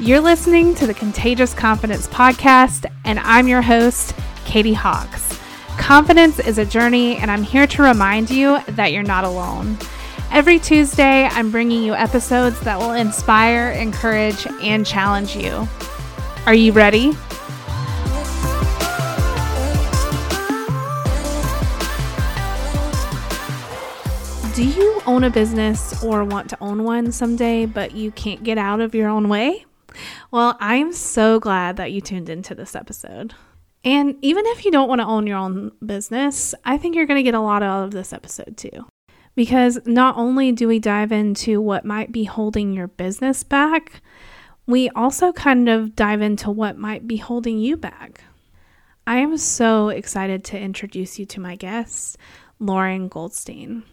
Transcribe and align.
You're 0.00 0.20
listening 0.20 0.74
to 0.76 0.86
the 0.86 0.94
Contagious 0.94 1.52
Confidence 1.52 2.08
Podcast, 2.08 2.90
and 3.04 3.18
I'm 3.18 3.48
your 3.48 3.60
host, 3.60 4.14
Katie 4.46 4.72
Hawks. 4.72 5.38
Confidence 5.76 6.38
is 6.38 6.56
a 6.56 6.64
journey, 6.64 7.18
and 7.18 7.30
I'm 7.30 7.42
here 7.42 7.66
to 7.66 7.82
remind 7.82 8.30
you 8.30 8.60
that 8.68 8.92
you're 8.92 9.02
not 9.02 9.24
alone. 9.24 9.76
Every 10.32 10.58
Tuesday, 10.58 11.26
I'm 11.26 11.50
bringing 11.50 11.82
you 11.82 11.92
episodes 11.92 12.58
that 12.60 12.78
will 12.78 12.92
inspire, 12.92 13.72
encourage, 13.72 14.46
and 14.62 14.86
challenge 14.86 15.36
you. 15.36 15.68
Are 16.46 16.54
you 16.54 16.72
ready? 16.72 17.12
Do 24.54 24.64
you 24.64 25.02
own 25.04 25.24
a 25.24 25.30
business 25.30 26.02
or 26.02 26.24
want 26.24 26.48
to 26.48 26.58
own 26.62 26.84
one 26.84 27.12
someday, 27.12 27.66
but 27.66 27.92
you 27.92 28.10
can't 28.12 28.42
get 28.42 28.56
out 28.56 28.80
of 28.80 28.94
your 28.94 29.10
own 29.10 29.28
way? 29.28 29.66
Well, 30.30 30.56
I'm 30.60 30.92
so 30.92 31.40
glad 31.40 31.76
that 31.76 31.92
you 31.92 32.00
tuned 32.00 32.28
into 32.28 32.54
this 32.54 32.74
episode. 32.74 33.34
And 33.84 34.16
even 34.20 34.44
if 34.46 34.64
you 34.64 34.70
don't 34.70 34.88
want 34.88 35.00
to 35.00 35.06
own 35.06 35.26
your 35.26 35.38
own 35.38 35.72
business, 35.84 36.54
I 36.64 36.76
think 36.76 36.94
you're 36.94 37.06
going 37.06 37.18
to 37.18 37.22
get 37.22 37.34
a 37.34 37.40
lot 37.40 37.62
out 37.62 37.84
of 37.84 37.90
this 37.92 38.12
episode 38.12 38.56
too. 38.56 38.86
Because 39.34 39.78
not 39.86 40.16
only 40.16 40.52
do 40.52 40.68
we 40.68 40.78
dive 40.78 41.12
into 41.12 41.60
what 41.60 41.84
might 41.84 42.12
be 42.12 42.24
holding 42.24 42.72
your 42.72 42.88
business 42.88 43.42
back, 43.42 44.02
we 44.66 44.90
also 44.90 45.32
kind 45.32 45.68
of 45.68 45.96
dive 45.96 46.20
into 46.20 46.50
what 46.50 46.76
might 46.76 47.06
be 47.06 47.16
holding 47.16 47.58
you 47.58 47.76
back. 47.76 48.22
I 49.06 49.16
am 49.16 49.36
so 49.38 49.88
excited 49.88 50.44
to 50.44 50.58
introduce 50.60 51.18
you 51.18 51.26
to 51.26 51.40
my 51.40 51.56
guest, 51.56 52.18
Lauren 52.58 53.08
Goldstein. 53.08 53.84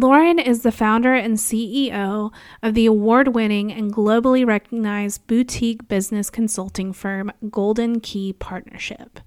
Lauren 0.00 0.38
is 0.38 0.62
the 0.62 0.70
founder 0.70 1.12
and 1.12 1.38
CEO 1.38 2.32
of 2.62 2.74
the 2.74 2.86
award 2.86 3.34
winning 3.34 3.72
and 3.72 3.92
globally 3.92 4.46
recognized 4.46 5.26
boutique 5.26 5.88
business 5.88 6.30
consulting 6.30 6.92
firm 6.92 7.32
Golden 7.50 7.98
Key 7.98 8.32
Partnership. 8.32 9.18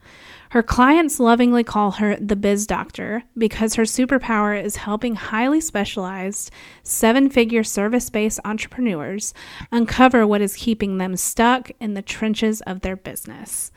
Her 0.52 0.64
clients 0.64 1.20
lovingly 1.20 1.66
call 1.66 1.92
her 1.92 2.16
the 2.16 2.38
Biz 2.38 2.68
Doctor 2.68 3.24
because 3.38 3.76
her 3.76 3.84
superpower 3.84 4.64
is 4.64 4.78
helping 4.78 5.16
highly 5.16 5.60
specialized, 5.60 6.52
seven 6.84 7.30
figure 7.30 7.66
service 7.66 8.10
based 8.10 8.40
entrepreneurs 8.46 9.34
uncover 9.74 10.26
what 10.26 10.40
is 10.40 10.56
keeping 10.56 11.00
them 11.00 11.18
stuck 11.18 11.70
in 11.82 11.96
the 11.96 12.02
trenches 12.02 12.62
of 12.62 12.80
their 12.80 12.96
business. 12.96 13.74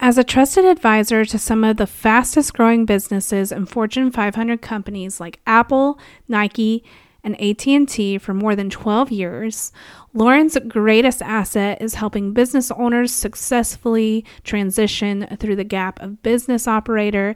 As 0.00 0.16
a 0.16 0.22
trusted 0.22 0.64
advisor 0.64 1.24
to 1.24 1.38
some 1.38 1.64
of 1.64 1.76
the 1.76 1.86
fastest 1.86 2.54
growing 2.54 2.84
businesses 2.84 3.50
and 3.50 3.68
Fortune 3.68 4.12
500 4.12 4.62
companies 4.62 5.18
like 5.18 5.40
Apple, 5.44 5.98
Nike, 6.28 6.84
and 7.24 7.34
AT&T 7.40 8.18
for 8.18 8.32
more 8.32 8.54
than 8.54 8.70
12 8.70 9.10
years, 9.10 9.72
Lauren's 10.14 10.56
greatest 10.68 11.20
asset 11.20 11.82
is 11.82 11.94
helping 11.94 12.32
business 12.32 12.70
owners 12.70 13.12
successfully 13.12 14.24
transition 14.44 15.26
through 15.36 15.56
the 15.56 15.64
gap 15.64 16.00
of 16.00 16.22
business 16.22 16.68
operator 16.68 17.34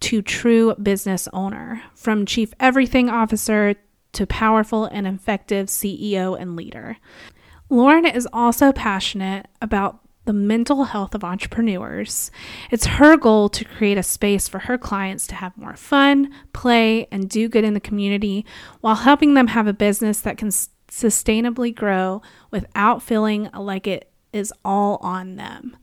to 0.00 0.22
true 0.22 0.74
business 0.82 1.28
owner, 1.32 1.84
from 1.94 2.26
chief 2.26 2.52
everything 2.58 3.08
officer 3.08 3.76
to 4.10 4.26
powerful 4.26 4.86
and 4.86 5.06
effective 5.06 5.68
CEO 5.68 6.38
and 6.38 6.56
leader. 6.56 6.96
Lauren 7.70 8.04
is 8.04 8.28
also 8.32 8.72
passionate 8.72 9.46
about 9.62 10.00
the 10.24 10.32
mental 10.32 10.84
health 10.84 11.14
of 11.14 11.24
entrepreneurs. 11.24 12.30
It's 12.70 12.86
her 12.86 13.16
goal 13.16 13.48
to 13.50 13.64
create 13.64 13.98
a 13.98 14.02
space 14.02 14.48
for 14.48 14.60
her 14.60 14.78
clients 14.78 15.26
to 15.28 15.34
have 15.34 15.56
more 15.56 15.76
fun, 15.76 16.32
play, 16.52 17.06
and 17.10 17.28
do 17.28 17.48
good 17.48 17.64
in 17.64 17.74
the 17.74 17.80
community 17.80 18.44
while 18.80 18.94
helping 18.94 19.34
them 19.34 19.48
have 19.48 19.66
a 19.66 19.72
business 19.72 20.20
that 20.20 20.38
can 20.38 20.50
sustainably 20.88 21.74
grow 21.74 22.22
without 22.50 23.02
feeling 23.02 23.48
like 23.54 23.86
it 23.86 24.10
is 24.32 24.52
all 24.64 24.98
on 25.02 25.36
them. 25.36 25.76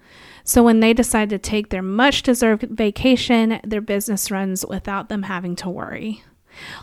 So 0.44 0.64
when 0.64 0.80
they 0.80 0.94
decide 0.94 1.30
to 1.30 1.38
take 1.38 1.70
their 1.70 1.82
much 1.82 2.24
deserved 2.24 2.64
vacation, 2.64 3.60
their 3.64 3.82
business 3.82 4.32
runs 4.32 4.66
without 4.66 5.10
them 5.10 5.24
having 5.24 5.56
to 5.58 5.70
worry. 5.70 6.24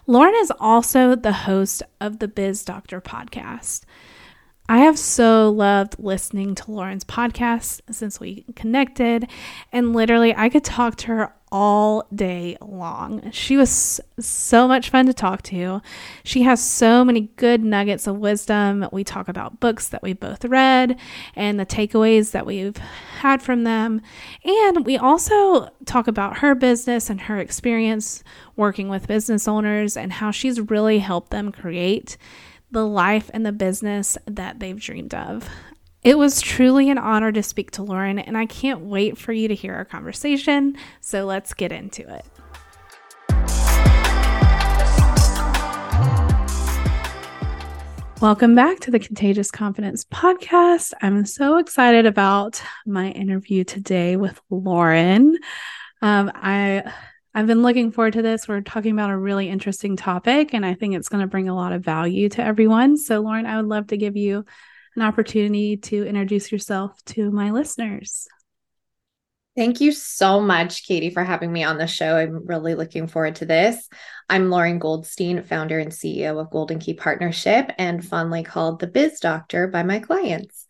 Lauren 0.06 0.34
is 0.36 0.52
also 0.60 1.16
the 1.16 1.32
host 1.32 1.82
of 2.00 2.18
the 2.18 2.28
Biz 2.28 2.64
Doctor 2.64 3.00
podcast. 3.00 3.82
I 4.68 4.78
have 4.78 4.98
so 4.98 5.50
loved 5.50 5.96
listening 5.98 6.56
to 6.56 6.72
Lauren's 6.72 7.04
podcast 7.04 7.82
since 7.90 8.18
we 8.18 8.44
connected, 8.56 9.28
and 9.72 9.92
literally, 9.92 10.34
I 10.34 10.48
could 10.48 10.64
talk 10.64 10.96
to 10.96 11.06
her 11.08 11.32
all 11.52 12.04
day 12.12 12.56
long. 12.60 13.30
She 13.30 13.56
was 13.56 14.00
so 14.18 14.66
much 14.66 14.90
fun 14.90 15.06
to 15.06 15.14
talk 15.14 15.42
to. 15.42 15.80
She 16.24 16.42
has 16.42 16.62
so 16.62 17.04
many 17.04 17.30
good 17.36 17.62
nuggets 17.62 18.08
of 18.08 18.18
wisdom. 18.18 18.88
We 18.90 19.04
talk 19.04 19.28
about 19.28 19.60
books 19.60 19.88
that 19.88 20.02
we 20.02 20.12
both 20.12 20.44
read 20.44 20.98
and 21.36 21.60
the 21.60 21.64
takeaways 21.64 22.32
that 22.32 22.46
we've 22.46 22.76
had 22.76 23.42
from 23.42 23.62
them. 23.62 24.02
And 24.44 24.84
we 24.84 24.98
also 24.98 25.68
talk 25.84 26.08
about 26.08 26.38
her 26.38 26.56
business 26.56 27.08
and 27.08 27.20
her 27.22 27.38
experience 27.38 28.24
working 28.56 28.88
with 28.88 29.06
business 29.06 29.46
owners 29.46 29.96
and 29.96 30.14
how 30.14 30.32
she's 30.32 30.60
really 30.60 30.98
helped 30.98 31.30
them 31.30 31.52
create 31.52 32.16
the 32.70 32.86
life 32.86 33.30
and 33.32 33.46
the 33.46 33.52
business 33.52 34.18
that 34.26 34.58
they've 34.58 34.80
dreamed 34.80 35.14
of. 35.14 35.48
It 36.02 36.18
was 36.18 36.40
truly 36.40 36.90
an 36.90 36.98
honor 36.98 37.32
to 37.32 37.42
speak 37.42 37.72
to 37.72 37.82
Lauren, 37.82 38.18
and 38.18 38.36
I 38.36 38.46
can't 38.46 38.80
wait 38.80 39.18
for 39.18 39.32
you 39.32 39.48
to 39.48 39.54
hear 39.54 39.74
our 39.74 39.84
conversation. 39.84 40.76
So 41.00 41.24
let's 41.24 41.54
get 41.54 41.72
into 41.72 42.02
it. 42.02 42.24
Welcome 48.20 48.54
back 48.54 48.80
to 48.80 48.90
the 48.90 48.98
Contagious 48.98 49.50
Confidence 49.50 50.04
Podcast. 50.04 50.92
I'm 51.02 51.26
so 51.26 51.58
excited 51.58 52.06
about 52.06 52.62
my 52.86 53.10
interview 53.10 53.62
today 53.62 54.16
with 54.16 54.40
Lauren. 54.48 55.36
Um, 56.00 56.32
I 56.34 56.90
I've 57.36 57.46
been 57.46 57.60
looking 57.60 57.92
forward 57.92 58.14
to 58.14 58.22
this. 58.22 58.48
We're 58.48 58.62
talking 58.62 58.92
about 58.92 59.10
a 59.10 59.16
really 59.16 59.50
interesting 59.50 59.94
topic, 59.94 60.54
and 60.54 60.64
I 60.64 60.72
think 60.72 60.94
it's 60.94 61.10
going 61.10 61.20
to 61.20 61.26
bring 61.26 61.50
a 61.50 61.54
lot 61.54 61.74
of 61.74 61.84
value 61.84 62.30
to 62.30 62.42
everyone. 62.42 62.96
So, 62.96 63.20
Lauren, 63.20 63.44
I 63.44 63.58
would 63.58 63.66
love 63.66 63.88
to 63.88 63.98
give 63.98 64.16
you 64.16 64.46
an 64.96 65.02
opportunity 65.02 65.76
to 65.76 66.06
introduce 66.06 66.50
yourself 66.50 66.98
to 67.04 67.30
my 67.30 67.50
listeners. 67.50 68.26
Thank 69.54 69.82
you 69.82 69.92
so 69.92 70.40
much, 70.40 70.86
Katie, 70.86 71.10
for 71.10 71.22
having 71.22 71.52
me 71.52 71.62
on 71.62 71.76
the 71.76 71.86
show. 71.86 72.16
I'm 72.16 72.46
really 72.46 72.74
looking 72.74 73.06
forward 73.06 73.34
to 73.36 73.44
this. 73.44 73.86
I'm 74.30 74.48
Lauren 74.48 74.78
Goldstein, 74.78 75.42
founder 75.42 75.78
and 75.78 75.92
CEO 75.92 76.40
of 76.40 76.50
Golden 76.50 76.78
Key 76.78 76.94
Partnership, 76.94 77.70
and 77.76 78.02
fondly 78.02 78.44
called 78.44 78.80
the 78.80 78.86
Biz 78.86 79.20
Doctor 79.20 79.68
by 79.68 79.82
my 79.82 79.98
clients. 79.98 80.66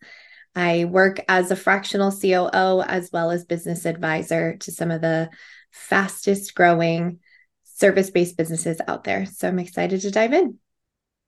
I 0.53 0.83
work 0.83 1.21
as 1.29 1.49
a 1.49 1.55
fractional 1.55 2.11
COO 2.11 2.81
as 2.81 3.09
well 3.13 3.31
as 3.31 3.45
business 3.45 3.85
advisor 3.85 4.57
to 4.57 4.71
some 4.73 4.91
of 4.91 4.99
the 4.99 5.29
fastest 5.71 6.55
growing 6.55 7.19
service 7.63 8.09
based 8.09 8.37
businesses 8.37 8.79
out 8.87 9.03
there. 9.03 9.25
So 9.25 9.47
I'm 9.47 9.59
excited 9.59 10.01
to 10.01 10.11
dive 10.11 10.33
in. 10.33 10.57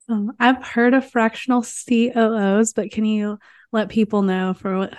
Um, 0.08 0.32
I've 0.40 0.64
heard 0.64 0.94
of 0.94 1.10
fractional 1.10 1.64
COOs, 1.64 2.74
but 2.74 2.92
can 2.92 3.06
you 3.06 3.38
let 3.72 3.90
people 3.90 4.24
know 4.24 4.56
for 4.56 4.78
what, 4.78 4.94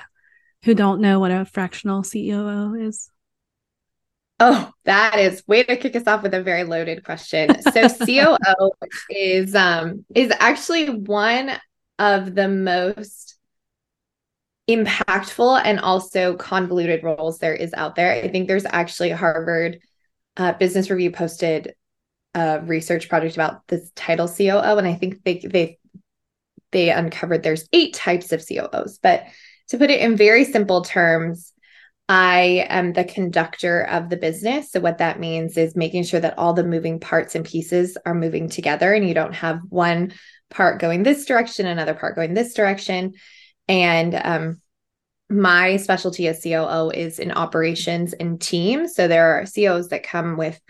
who 0.65 0.75
don't 0.75 1.01
know 1.01 1.19
what 1.19 1.33
a 1.33 1.45
fractional 1.45 2.05
COO 2.05 2.75
is? 2.75 3.11
Oh, 4.39 4.73
that 4.85 5.19
is 5.19 5.47
way 5.47 5.65
to 5.65 5.77
kick 5.77 5.95
us 5.97 6.07
off 6.07 6.23
with 6.23 6.33
a 6.33 6.43
very 6.43 6.65
loaded 6.65 7.05
question. 7.05 7.61
So 7.61 7.89
COO 8.07 8.71
is 9.11 9.55
um 9.55 10.07
is 10.15 10.33
actually 10.39 10.89
one 10.89 11.51
of 11.99 12.35
the 12.35 12.49
most 12.49 13.30
impactful 14.77 15.63
and 15.65 15.81
also 15.81 16.37
convoluted 16.37 17.03
roles 17.03 17.39
there 17.39 17.55
is 17.55 17.73
out 17.75 17.95
there. 17.95 18.13
I 18.13 18.29
think 18.29 18.49
there's 18.49 18.67
actually 18.67 19.11
Harvard 19.11 19.81
uh, 20.37 20.53
Business 20.53 20.91
Review 20.91 21.11
posted 21.11 21.75
a 22.35 22.61
research 22.61 23.09
project 23.09 23.35
about 23.35 23.67
this 23.69 23.91
title 23.95 24.29
COO, 24.29 24.79
and 24.79 24.87
I 24.87 24.95
think 24.95 25.23
they 25.25 25.39
they 25.39 25.79
they 26.73 26.91
uncovered 26.91 27.43
there's 27.43 27.69
eight 27.73 27.95
types 27.95 28.33
of 28.33 28.47
COOs. 28.47 28.99
But 29.03 29.25
to 29.69 29.79
put 29.79 29.91
it 29.91 30.01
in 30.01 30.17
very 30.17 30.45
simple 30.45 30.83
terms, 30.83 31.53
I 32.09 32.67
am 32.69 32.93
the 32.93 33.05
conductor 33.05 33.83
of 33.83 34.09
the 34.09 34.17
business. 34.17 34.73
So 34.73 34.81
what 34.81 34.99
that 34.99 35.21
means 35.21 35.57
is 35.57 35.77
making 35.77 36.05
sure 36.05 36.21
that 36.21 36.39
all 36.39 36.55
the 36.55 36.65
moving 36.65 37.01
parts 37.01 37.35
and 37.35 37.45
pieces 37.45 37.97
are 38.05 38.15
moving 38.15 38.49
together, 38.49 38.93
and 38.93 39.07
you 39.07 39.15
don't 39.15 39.35
have 39.35 39.61
one 39.69 40.13
part 40.51 40.81
going 40.81 41.03
this 41.03 41.25
direction, 41.25 41.67
another 41.67 41.95
part 41.95 42.17
going 42.17 42.35
this 42.35 42.55
direction 42.55 43.15
and 43.69 44.15
um, 44.15 44.61
my 45.31 45.77
specialty 45.77 46.27
as 46.27 46.43
COO 46.43 46.91
is 46.91 47.19
in 47.19 47.31
operations 47.31 48.13
and 48.13 48.41
teams. 48.41 48.95
So 48.95 49.07
there 49.07 49.39
are 49.39 49.47
COOs 49.47 49.89
that 49.89 50.03
come 50.03 50.37
with 50.37 50.61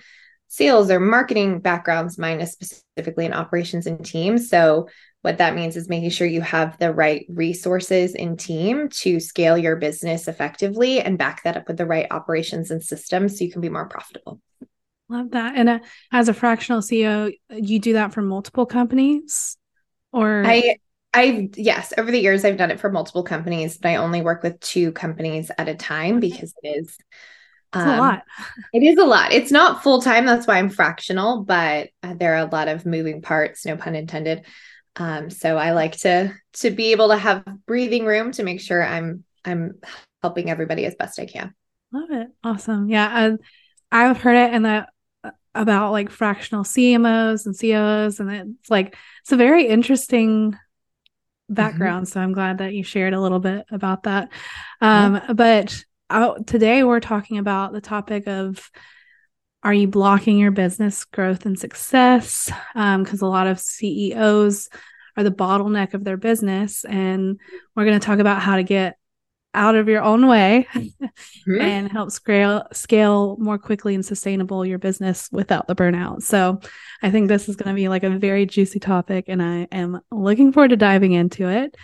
sales 0.48 0.90
or 0.90 1.00
marketing 1.00 1.60
backgrounds. 1.60 2.18
Mine 2.18 2.40
is 2.40 2.52
specifically 2.52 3.24
in 3.24 3.32
operations 3.32 3.86
and 3.86 4.04
teams. 4.04 4.50
So 4.50 4.88
what 5.22 5.38
that 5.38 5.54
means 5.54 5.76
is 5.76 5.88
making 5.88 6.10
sure 6.10 6.26
you 6.26 6.40
have 6.40 6.78
the 6.78 6.92
right 6.92 7.24
resources 7.28 8.14
in 8.14 8.36
team 8.36 8.88
to 8.88 9.20
scale 9.20 9.56
your 9.56 9.76
business 9.76 10.28
effectively 10.28 11.00
and 11.00 11.18
back 11.18 11.42
that 11.44 11.56
up 11.56 11.68
with 11.68 11.76
the 11.76 11.86
right 11.86 12.06
operations 12.10 12.70
and 12.70 12.82
systems 12.82 13.38
so 13.38 13.44
you 13.44 13.52
can 13.52 13.60
be 13.60 13.68
more 13.68 13.88
profitable. 13.88 14.40
Love 15.08 15.30
that. 15.30 15.56
And 15.56 15.68
uh, 15.68 15.78
as 16.12 16.28
a 16.28 16.34
fractional 16.34 16.80
CEO, 16.80 17.32
you 17.50 17.78
do 17.78 17.94
that 17.94 18.12
for 18.12 18.22
multiple 18.22 18.66
companies 18.66 19.56
or 20.12 20.42
I 20.46 20.76
I've 21.12 21.56
yes, 21.56 21.92
over 21.98 22.10
the 22.10 22.20
years 22.20 22.44
I've 22.44 22.56
done 22.56 22.70
it 22.70 22.80
for 22.80 22.90
multiple 22.90 23.24
companies, 23.24 23.78
but 23.78 23.88
I 23.88 23.96
only 23.96 24.22
work 24.22 24.42
with 24.42 24.60
two 24.60 24.92
companies 24.92 25.50
at 25.58 25.68
a 25.68 25.74
time 25.74 26.20
because 26.20 26.54
it 26.62 26.68
is 26.68 26.96
um, 27.72 27.88
a 27.88 27.98
lot. 27.98 28.22
It 28.72 28.82
is 28.82 28.98
a 28.98 29.04
lot. 29.04 29.32
It's 29.32 29.50
not 29.50 29.82
full 29.82 30.02
time. 30.02 30.26
That's 30.26 30.46
why 30.46 30.58
I'm 30.58 30.70
fractional, 30.70 31.44
but 31.44 31.90
uh, 32.02 32.14
there 32.14 32.34
are 32.34 32.46
a 32.46 32.50
lot 32.50 32.68
of 32.68 32.86
moving 32.86 33.22
parts, 33.22 33.66
no 33.66 33.76
pun 33.76 33.94
intended. 33.94 34.46
Um, 34.96 35.30
so 35.30 35.56
I 35.56 35.72
like 35.72 35.96
to 35.98 36.34
to 36.54 36.70
be 36.70 36.92
able 36.92 37.08
to 37.08 37.16
have 37.16 37.44
breathing 37.66 38.04
room 38.04 38.32
to 38.32 38.42
make 38.42 38.60
sure 38.60 38.84
I'm 38.84 39.24
I'm 39.44 39.80
helping 40.22 40.50
everybody 40.50 40.84
as 40.84 40.94
best 40.94 41.18
I 41.18 41.26
can. 41.26 41.54
Love 41.92 42.10
it. 42.10 42.28
Awesome. 42.44 42.88
Yeah. 42.88 43.36
I, 43.92 44.08
I've 44.08 44.20
heard 44.20 44.36
it 44.36 44.54
in 44.54 44.62
the 44.62 44.86
about 45.54 45.90
like 45.90 46.10
fractional 46.10 46.64
CMOs 46.64 47.46
and 47.46 47.58
COOs, 47.58 48.20
and 48.20 48.30
it's 48.30 48.70
like 48.70 48.96
it's 49.22 49.32
a 49.32 49.36
very 49.36 49.66
interesting 49.66 50.56
background. 51.50 52.06
Mm-hmm. 52.06 52.12
So 52.12 52.20
I'm 52.20 52.32
glad 52.32 52.58
that 52.58 52.72
you 52.72 52.82
shared 52.82 53.12
a 53.12 53.20
little 53.20 53.40
bit 53.40 53.66
about 53.70 54.04
that. 54.04 54.30
Um, 54.80 55.16
yeah. 55.16 55.32
But 55.32 55.84
out, 56.08 56.46
today 56.46 56.82
we're 56.84 57.00
talking 57.00 57.38
about 57.38 57.72
the 57.72 57.80
topic 57.80 58.26
of 58.26 58.70
are 59.62 59.74
you 59.74 59.88
blocking 59.88 60.38
your 60.38 60.52
business 60.52 61.04
growth 61.04 61.44
and 61.44 61.58
success? 61.58 62.50
Because 62.74 63.22
um, 63.22 63.28
a 63.28 63.30
lot 63.30 63.46
of 63.46 63.60
CEOs 63.60 64.70
are 65.16 65.24
the 65.24 65.30
bottleneck 65.30 65.92
of 65.92 66.04
their 66.04 66.16
business, 66.16 66.84
and 66.84 67.38
we're 67.76 67.84
going 67.84 67.98
to 67.98 68.04
talk 68.04 68.20
about 68.20 68.40
how 68.40 68.56
to 68.56 68.62
get 68.62 68.96
out 69.52 69.74
of 69.74 69.88
your 69.88 70.02
own 70.02 70.26
way 70.26 70.66
mm-hmm. 70.74 71.60
and 71.60 71.90
help 71.90 72.10
scale 72.10 72.66
scale 72.72 73.36
more 73.38 73.58
quickly 73.58 73.94
and 73.94 74.04
sustainable 74.04 74.64
your 74.64 74.78
business 74.78 75.28
without 75.32 75.66
the 75.66 75.74
burnout. 75.74 76.22
So 76.22 76.60
I 77.02 77.10
think 77.10 77.28
this 77.28 77.48
is 77.48 77.56
going 77.56 77.68
to 77.68 77.74
be 77.74 77.88
like 77.88 78.04
a 78.04 78.10
very 78.10 78.46
juicy 78.46 78.78
topic 78.78 79.24
and 79.28 79.42
I 79.42 79.66
am 79.72 80.00
looking 80.10 80.52
forward 80.52 80.68
to 80.68 80.76
diving 80.76 81.12
into 81.12 81.48
it. 81.48 81.76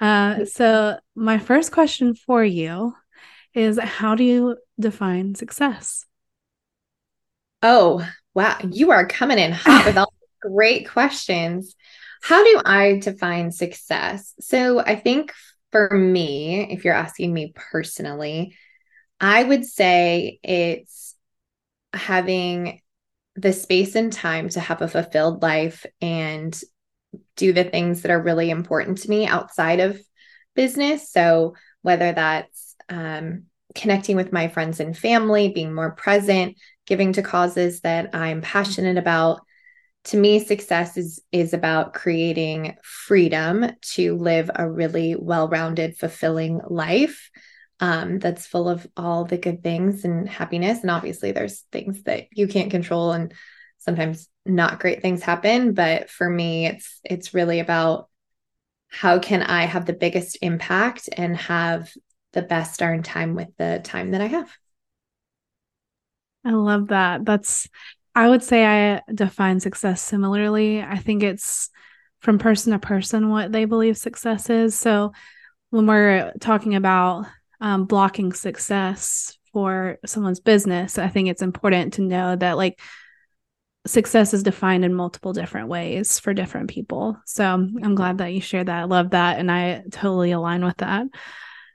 Uh, 0.00 0.44
so 0.46 0.98
my 1.14 1.38
first 1.38 1.70
question 1.70 2.14
for 2.14 2.44
you 2.44 2.94
is 3.54 3.78
how 3.78 4.14
do 4.14 4.24
you 4.24 4.56
define 4.80 5.34
success? 5.34 6.04
Oh, 7.62 8.06
wow. 8.34 8.58
You 8.68 8.90
are 8.90 9.06
coming 9.06 9.38
in 9.38 9.52
hot 9.52 9.86
with 9.86 9.96
all 9.98 10.12
great 10.40 10.88
questions. 10.88 11.76
How 12.20 12.42
do 12.42 12.62
I 12.64 12.98
define 12.98 13.52
success? 13.52 14.34
So 14.40 14.80
I 14.80 14.96
think 14.96 15.32
for 15.72 15.90
me, 15.90 16.70
if 16.70 16.84
you're 16.84 16.94
asking 16.94 17.32
me 17.32 17.52
personally, 17.56 18.56
I 19.20 19.42
would 19.42 19.64
say 19.64 20.38
it's 20.42 21.16
having 21.92 22.80
the 23.34 23.52
space 23.52 23.94
and 23.94 24.12
time 24.12 24.48
to 24.50 24.60
have 24.60 24.82
a 24.82 24.88
fulfilled 24.88 25.42
life 25.42 25.86
and 26.00 26.58
do 27.36 27.52
the 27.52 27.64
things 27.64 28.02
that 28.02 28.10
are 28.10 28.22
really 28.22 28.50
important 28.50 28.98
to 28.98 29.10
me 29.10 29.26
outside 29.26 29.80
of 29.80 30.00
business. 30.54 31.10
So, 31.10 31.54
whether 31.80 32.12
that's 32.12 32.76
um, 32.88 33.44
connecting 33.74 34.16
with 34.16 34.32
my 34.32 34.48
friends 34.48 34.80
and 34.80 34.96
family, 34.96 35.48
being 35.48 35.74
more 35.74 35.92
present, 35.92 36.56
giving 36.86 37.14
to 37.14 37.22
causes 37.22 37.80
that 37.80 38.14
I'm 38.14 38.42
passionate 38.42 38.98
about, 38.98 39.40
to 40.04 40.16
me 40.16 40.44
success 40.44 40.96
is 40.96 41.20
is 41.30 41.54
about 41.54 41.94
creating 41.94 42.76
freedom 42.82 43.70
to 43.80 44.16
live 44.16 44.50
a 44.54 44.68
really 44.68 45.14
well-rounded 45.14 45.96
fulfilling 45.96 46.60
life 46.68 47.30
um, 47.80 48.20
that's 48.20 48.46
full 48.46 48.68
of 48.68 48.86
all 48.96 49.24
the 49.24 49.36
good 49.36 49.64
things 49.64 50.04
and 50.04 50.28
happiness. 50.28 50.82
And 50.82 50.90
obviously 50.90 51.32
there's 51.32 51.62
things 51.72 52.04
that 52.04 52.28
you 52.30 52.46
can't 52.46 52.70
control 52.70 53.10
and 53.10 53.34
sometimes 53.78 54.28
not 54.46 54.78
great 54.78 55.02
things 55.02 55.22
happen. 55.22 55.74
But 55.74 56.08
for 56.08 56.30
me 56.30 56.66
it's 56.66 57.00
it's 57.02 57.34
really 57.34 57.58
about 57.58 58.08
how 58.88 59.18
can 59.18 59.42
i 59.42 59.64
have 59.64 59.86
the 59.86 59.94
biggest 59.94 60.36
impact 60.42 61.08
and 61.16 61.34
have 61.34 61.90
the 62.34 62.42
best 62.42 62.78
darn 62.78 63.02
time 63.02 63.34
with 63.34 63.48
the 63.56 63.80
time 63.82 64.10
that 64.12 64.20
i 64.20 64.26
have. 64.26 64.50
I 66.44 66.50
love 66.50 66.88
that. 66.88 67.24
That's 67.24 67.68
I 68.14 68.28
would 68.28 68.42
say 68.42 68.66
I 68.66 69.02
define 69.12 69.60
success 69.60 70.02
similarly. 70.02 70.82
I 70.82 70.98
think 70.98 71.22
it's 71.22 71.70
from 72.20 72.38
person 72.38 72.72
to 72.72 72.78
person 72.78 73.30
what 73.30 73.52
they 73.52 73.64
believe 73.64 73.96
success 73.96 74.50
is. 74.50 74.78
So 74.78 75.12
when 75.70 75.86
we're 75.86 76.32
talking 76.40 76.74
about 76.74 77.26
um, 77.60 77.86
blocking 77.86 78.32
success 78.32 79.36
for 79.52 79.98
someone's 80.04 80.40
business, 80.40 80.98
I 80.98 81.08
think 81.08 81.28
it's 81.28 81.42
important 81.42 81.94
to 81.94 82.02
know 82.02 82.36
that 82.36 82.56
like 82.56 82.80
success 83.86 84.32
is 84.34 84.42
defined 84.42 84.84
in 84.84 84.94
multiple 84.94 85.32
different 85.32 85.68
ways 85.68 86.20
for 86.20 86.34
different 86.34 86.70
people. 86.70 87.16
So 87.26 87.44
I'm 87.44 87.94
glad 87.94 88.18
that 88.18 88.32
you 88.32 88.40
shared 88.40 88.68
that. 88.68 88.80
I 88.80 88.84
love 88.84 89.10
that. 89.10 89.38
And 89.38 89.50
I 89.50 89.82
totally 89.90 90.30
align 90.32 90.64
with 90.64 90.76
that. 90.76 91.06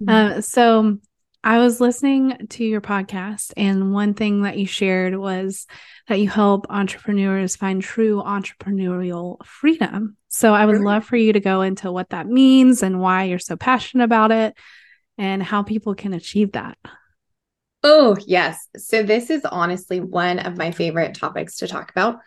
Mm-hmm. 0.02 0.10
Uh, 0.10 0.42
so 0.42 1.00
I 1.44 1.60
was 1.60 1.80
listening 1.80 2.48
to 2.50 2.66
your 2.66 2.82
podcast, 2.82 3.54
and 3.56 3.94
one 3.94 4.14
thing 4.14 4.42
that 4.42 4.58
you 4.58 4.66
shared 4.66 5.16
was 5.16 5.66
that 6.08 6.20
you 6.20 6.30
help 6.30 6.66
entrepreneurs 6.70 7.56
find 7.56 7.82
true 7.82 8.22
entrepreneurial 8.22 9.46
freedom. 9.46 10.18
So 10.30 10.54
I 10.54 10.66
would 10.66 10.82
love 10.82 11.06
for 11.06 11.16
you 11.16 11.34
to 11.34 11.40
go 11.40 11.62
into 11.62 11.92
what 11.92 12.10
that 12.10 12.28
means 12.28 12.84
and 12.84 13.00
why 13.00 13.26
you're 13.26 13.40
so 13.40 13.56
passionate 13.56 14.04
about 14.04 14.32
it 14.32 14.56
and 15.18 15.42
how 15.42 15.64
people 15.64 15.96
can 15.96 16.14
achieve 16.14 16.52
that. 16.54 16.78
Oh, 17.84 18.18
yes. 18.26 18.68
So 18.76 19.04
this 19.04 19.30
is 19.30 19.46
honestly 19.46 20.00
one 20.00 20.40
of 20.40 20.58
my 20.58 20.72
favorite 20.72 21.16
topics 21.16 21.58
to 21.58 21.68
talk 21.68 21.92
about. 21.92 22.20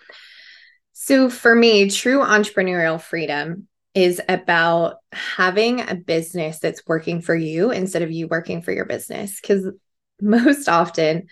So 0.92 1.28
for 1.30 1.54
me, 1.54 1.90
true 1.90 2.20
entrepreneurial 2.20 3.00
freedom 3.00 3.68
is 3.94 4.20
about 4.28 4.96
having 5.12 5.80
a 5.80 5.94
business 5.94 6.60
that's 6.60 6.86
working 6.86 7.20
for 7.20 7.34
you 7.34 7.70
instead 7.70 8.02
of 8.02 8.10
you 8.10 8.28
working 8.28 8.62
for 8.62 8.72
your 8.72 8.84
business. 8.84 9.40
Because 9.40 9.66
most 10.20 10.68
often, 10.68 11.26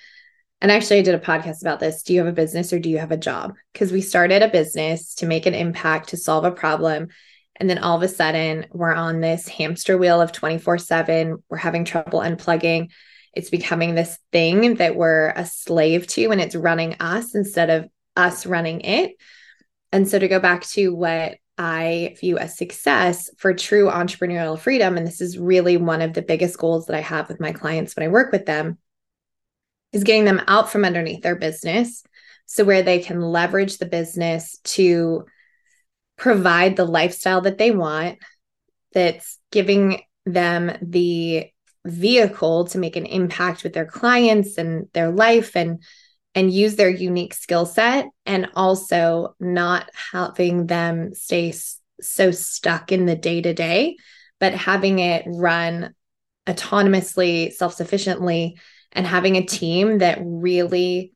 and 0.60 0.72
actually, 0.72 0.99
I 0.99 1.02
did 1.02 1.14
a 1.14 1.20
podcast 1.20 1.60
about 1.60 1.78
this. 1.78 2.02
Do 2.02 2.12
you 2.12 2.19
have 2.19 2.28
a 2.28 2.32
business 2.32 2.72
or 2.72 2.81
do 2.81 2.90
you 2.90 2.99
have 2.99 3.12
a 3.12 3.16
job? 3.16 3.55
Because 3.72 3.93
we 3.93 4.00
started 4.00 4.43
a 4.43 4.49
business 4.49 5.14
to 5.16 5.26
make 5.26 5.46
an 5.46 5.55
impact, 5.55 6.08
to 6.08 6.16
solve 6.16 6.44
a 6.44 6.50
problem. 6.50 7.08
And 7.56 7.70
then 7.70 7.78
all 7.78 7.96
of 7.96 8.02
a 8.02 8.08
sudden, 8.08 8.66
we're 8.72 8.93
on 8.93 9.20
this 9.20 9.46
hamster 9.46 9.96
wheel 9.96 10.20
of 10.20 10.32
24 10.32 10.78
7. 10.78 11.43
We're 11.49 11.56
having 11.58 11.84
trouble 11.84 12.20
unplugging. 12.20 12.90
It's 13.34 13.50
becoming 13.50 13.94
this 13.94 14.19
thing 14.32 14.76
that 14.76 14.96
we're 14.96 15.28
a 15.31 15.46
slave 15.46 16.08
to, 16.08 16.31
and 16.31 16.40
it's 16.40 16.56
running 16.56 16.96
us 16.99 17.37
instead 17.37 17.70
of 17.70 17.88
us 18.16 18.46
running 18.46 18.81
it. 18.81 19.12
And 19.93 20.08
so, 20.08 20.19
to 20.19 20.26
go 20.26 20.40
back 20.40 20.64
to 20.69 20.94
what 20.94 21.38
I 21.58 22.16
view 22.20 22.38
as 22.38 22.56
success 22.56 23.31
for 23.37 23.52
true 23.52 23.87
entrepreneurial 23.87 24.58
freedom. 24.58 24.97
And 24.97 25.06
this 25.06 25.21
is 25.21 25.38
really 25.38 25.76
one 25.76 26.00
of 26.00 26.12
the 26.12 26.23
biggest 26.23 26.56
goals 26.56 26.87
that 26.87 26.97
I 26.97 27.00
have 27.00 27.28
with 27.28 27.40
my 27.40 27.52
clients 27.52 27.97
when 27.97 28.06
I 28.06 28.12
work 28.12 28.30
with 28.30 28.47
them 28.47 28.78
is 29.92 30.04
getting 30.04 30.25
them 30.25 30.40
out 30.47 30.71
from 30.71 30.85
underneath 30.85 31.23
their 31.23 31.37
business. 31.37 32.04
So 32.47 32.64
where 32.64 32.82
they 32.82 33.00
can 33.00 33.21
leverage 33.21 33.78
the 33.78 33.87
business 33.87 34.59
to 34.64 35.26
provide 36.16 36.76
the 36.76 36.87
lifestyle 36.87 37.40
that 37.42 37.59
they 37.59 37.71
want, 37.71 38.18
that's 38.92 39.38
giving 39.50 40.02
them 40.25 40.76
the 40.80 41.50
vehicle 41.85 42.66
to 42.66 42.78
make 42.78 42.97
an 42.97 43.06
impact 43.06 43.64
with 43.64 43.73
their 43.73 43.87
clients 43.87 44.59
and 44.59 44.88
their 44.92 45.11
life 45.11 45.56
and 45.56 45.82
and 46.35 46.52
use 46.52 46.76
their 46.76 46.90
unique 46.90 47.35
skill 47.35 47.66
set 47.66 48.06
and 48.26 48.49
also 48.54 49.35
not 49.40 49.90
having 50.12 50.66
them 50.66 51.14
stay 51.14 51.52
so 52.00 52.30
stuck 52.30 52.92
in 52.92 53.06
the 53.06 53.16
day 53.16 53.40
to 53.40 53.54
day, 53.54 53.97
but 54.38 54.54
having 54.54 54.99
it 54.99 55.25
run 55.26 55.94
autonomously, 56.47 57.52
self 57.52 57.75
sufficiently, 57.75 58.58
and 58.92 59.06
having 59.06 59.37
a 59.37 59.44
team 59.44 59.99
that 59.99 60.18
really 60.23 61.12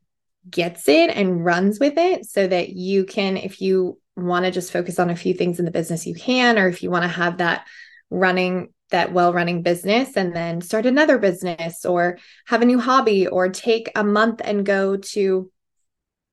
gets 0.48 0.88
it 0.88 1.10
and 1.10 1.44
runs 1.44 1.78
with 1.78 1.94
it 1.96 2.26
so 2.26 2.46
that 2.46 2.70
you 2.70 3.04
can, 3.04 3.36
if 3.36 3.60
you 3.60 3.98
want 4.16 4.44
to 4.44 4.50
just 4.50 4.72
focus 4.72 4.98
on 4.98 5.08
a 5.10 5.16
few 5.16 5.34
things 5.34 5.58
in 5.58 5.64
the 5.64 5.70
business, 5.70 6.06
you 6.06 6.14
can, 6.14 6.58
or 6.58 6.68
if 6.68 6.82
you 6.82 6.90
want 6.90 7.04
to 7.04 7.08
have 7.08 7.38
that 7.38 7.66
running 8.12 8.72
that 8.90 9.12
well 9.12 9.32
running 9.32 9.62
business 9.62 10.16
and 10.16 10.36
then 10.36 10.60
start 10.60 10.86
another 10.86 11.18
business 11.18 11.84
or 11.84 12.18
have 12.46 12.62
a 12.62 12.66
new 12.66 12.78
hobby 12.78 13.26
or 13.26 13.48
take 13.48 13.90
a 13.96 14.04
month 14.04 14.40
and 14.44 14.66
go 14.66 14.96
to 14.98 15.50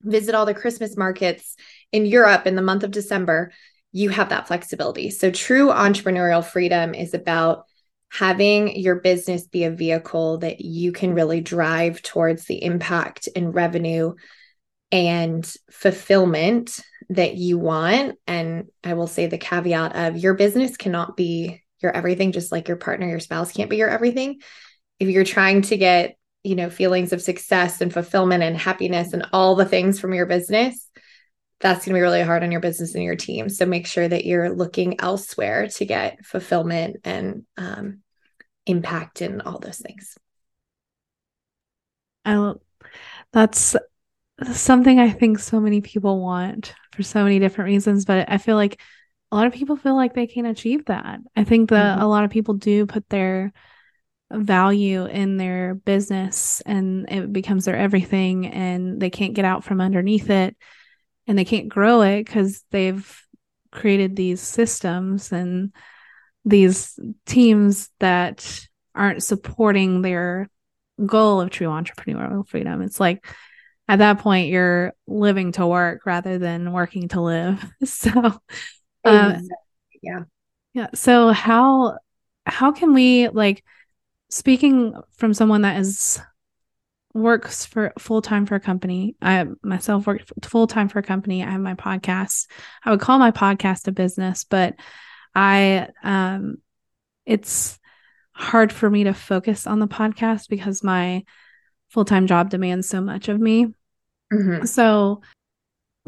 visit 0.01 0.35
all 0.35 0.45
the 0.45 0.53
Christmas 0.53 0.95
markets 0.95 1.55
in 1.91 2.05
Europe 2.05 2.45
in 2.45 2.55
the 2.55 2.61
month 2.61 2.83
of 2.83 2.91
December, 2.91 3.51
you 3.91 4.09
have 4.09 4.29
that 4.29 4.47
flexibility. 4.47 5.09
So, 5.09 5.31
true 5.31 5.69
entrepreneurial 5.69 6.45
freedom 6.45 6.93
is 6.93 7.13
about 7.13 7.65
having 8.11 8.75
your 8.75 8.95
business 8.95 9.47
be 9.47 9.63
a 9.63 9.71
vehicle 9.71 10.39
that 10.39 10.61
you 10.61 10.91
can 10.91 11.13
really 11.13 11.41
drive 11.41 12.01
towards 12.01 12.45
the 12.45 12.63
impact 12.63 13.29
and 13.35 13.53
revenue 13.53 14.13
and 14.91 15.51
fulfillment 15.71 16.79
that 17.09 17.35
you 17.35 17.57
want. 17.57 18.17
And 18.27 18.67
I 18.83 18.93
will 18.93 19.07
say 19.07 19.27
the 19.27 19.37
caveat 19.37 19.95
of 19.95 20.17
your 20.17 20.33
business 20.33 20.75
cannot 20.77 21.15
be 21.15 21.61
your 21.81 21.91
everything, 21.91 22.31
just 22.31 22.51
like 22.51 22.67
your 22.67 22.77
partner, 22.77 23.07
your 23.07 23.19
spouse 23.19 23.51
can't 23.51 23.69
be 23.69 23.77
your 23.77 23.89
everything. 23.89 24.41
If 24.99 25.09
you're 25.09 25.23
trying 25.23 25.61
to 25.63 25.77
get, 25.77 26.17
you 26.43 26.55
know, 26.55 26.69
feelings 26.69 27.13
of 27.13 27.21
success 27.21 27.81
and 27.81 27.93
fulfillment 27.93 28.43
and 28.43 28.57
happiness 28.57 29.13
and 29.13 29.27
all 29.33 29.55
the 29.55 29.65
things 29.65 29.99
from 29.99 30.13
your 30.13 30.25
business, 30.25 30.89
that's 31.59 31.85
going 31.85 31.93
to 31.93 31.97
be 31.97 32.01
really 32.01 32.21
hard 32.21 32.43
on 32.43 32.51
your 32.51 32.61
business 32.61 32.95
and 32.95 33.03
your 33.03 33.15
team. 33.15 33.49
So 33.49 33.65
make 33.65 33.85
sure 33.85 34.07
that 34.07 34.25
you're 34.25 34.49
looking 34.49 34.99
elsewhere 35.01 35.67
to 35.67 35.85
get 35.85 36.25
fulfillment 36.25 36.97
and 37.03 37.45
um, 37.57 37.99
impact 38.65 39.21
and 39.21 39.41
all 39.41 39.59
those 39.59 39.79
things. 39.79 40.17
I 42.25 42.53
that's 43.33 43.75
something 44.53 44.99
I 44.99 45.09
think 45.09 45.39
so 45.39 45.59
many 45.59 45.81
people 45.81 46.21
want 46.21 46.73
for 46.93 47.03
so 47.03 47.23
many 47.23 47.39
different 47.39 47.67
reasons, 47.67 48.05
but 48.05 48.29
I 48.31 48.37
feel 48.37 48.55
like 48.55 48.79
a 49.31 49.35
lot 49.35 49.47
of 49.47 49.53
people 49.53 49.75
feel 49.75 49.95
like 49.95 50.13
they 50.13 50.27
can't 50.27 50.47
achieve 50.47 50.85
that. 50.85 51.19
I 51.35 51.43
think 51.43 51.69
that 51.69 51.95
mm-hmm. 51.97 52.01
a 52.01 52.07
lot 52.07 52.23
of 52.23 52.31
people 52.31 52.55
do 52.55 52.85
put 52.85 53.07
their 53.09 53.53
value 54.31 55.05
in 55.05 55.37
their 55.37 55.75
business 55.75 56.61
and 56.65 57.09
it 57.11 57.33
becomes 57.33 57.65
their 57.65 57.75
everything 57.75 58.47
and 58.47 58.99
they 58.99 59.09
can't 59.09 59.33
get 59.33 59.45
out 59.45 59.63
from 59.63 59.81
underneath 59.81 60.29
it 60.29 60.55
and 61.27 61.37
they 61.37 61.45
can't 61.45 61.69
grow 61.69 62.01
it 62.01 62.25
because 62.25 62.63
they've 62.71 63.21
created 63.71 64.15
these 64.15 64.41
systems 64.41 65.31
and 65.31 65.73
these 66.45 66.99
teams 67.25 67.89
that 67.99 68.67
aren't 68.95 69.23
supporting 69.23 70.01
their 70.01 70.49
goal 71.05 71.41
of 71.41 71.49
true 71.49 71.67
entrepreneurial 71.67 72.47
freedom. 72.47 72.81
It's 72.81 72.99
like 72.99 73.25
at 73.87 73.99
that 73.99 74.19
point 74.19 74.49
you're 74.49 74.93
living 75.07 75.51
to 75.53 75.65
work 75.65 76.05
rather 76.05 76.37
than 76.37 76.71
working 76.71 77.07
to 77.09 77.21
live. 77.21 77.63
So 77.85 78.39
um, 79.05 79.47
yeah. 80.01 80.19
Yeah. 80.73 80.87
So 80.93 81.29
how 81.29 81.97
how 82.45 82.71
can 82.71 82.93
we 82.93 83.29
like 83.29 83.63
speaking 84.29 84.93
from 85.17 85.33
someone 85.33 85.63
that 85.63 85.79
is 85.79 86.19
works 87.13 87.65
for 87.65 87.91
full 87.97 88.21
time 88.21 88.45
for 88.45 88.55
a 88.55 88.59
company. 88.59 89.15
I 89.21 89.45
myself 89.63 90.05
work 90.05 90.23
full 90.43 90.67
time 90.67 90.89
for 90.89 90.99
a 90.99 91.03
company. 91.03 91.43
I 91.43 91.49
have 91.49 91.61
my 91.61 91.73
podcast. 91.73 92.47
I 92.83 92.91
would 92.91 92.99
call 92.99 93.19
my 93.19 93.31
podcast 93.31 93.87
a 93.87 93.91
business, 93.91 94.43
but 94.43 94.75
I 95.35 95.87
um 96.03 96.57
it's 97.25 97.79
hard 98.33 98.71
for 98.71 98.89
me 98.89 99.03
to 99.03 99.13
focus 99.13 99.67
on 99.67 99.79
the 99.79 99.87
podcast 99.87 100.49
because 100.49 100.83
my 100.83 101.23
full 101.89 102.05
time 102.05 102.27
job 102.27 102.49
demands 102.49 102.87
so 102.87 103.01
much 103.01 103.27
of 103.27 103.39
me. 103.39 103.67
Mm-hmm. 104.31 104.65
So, 104.65 105.21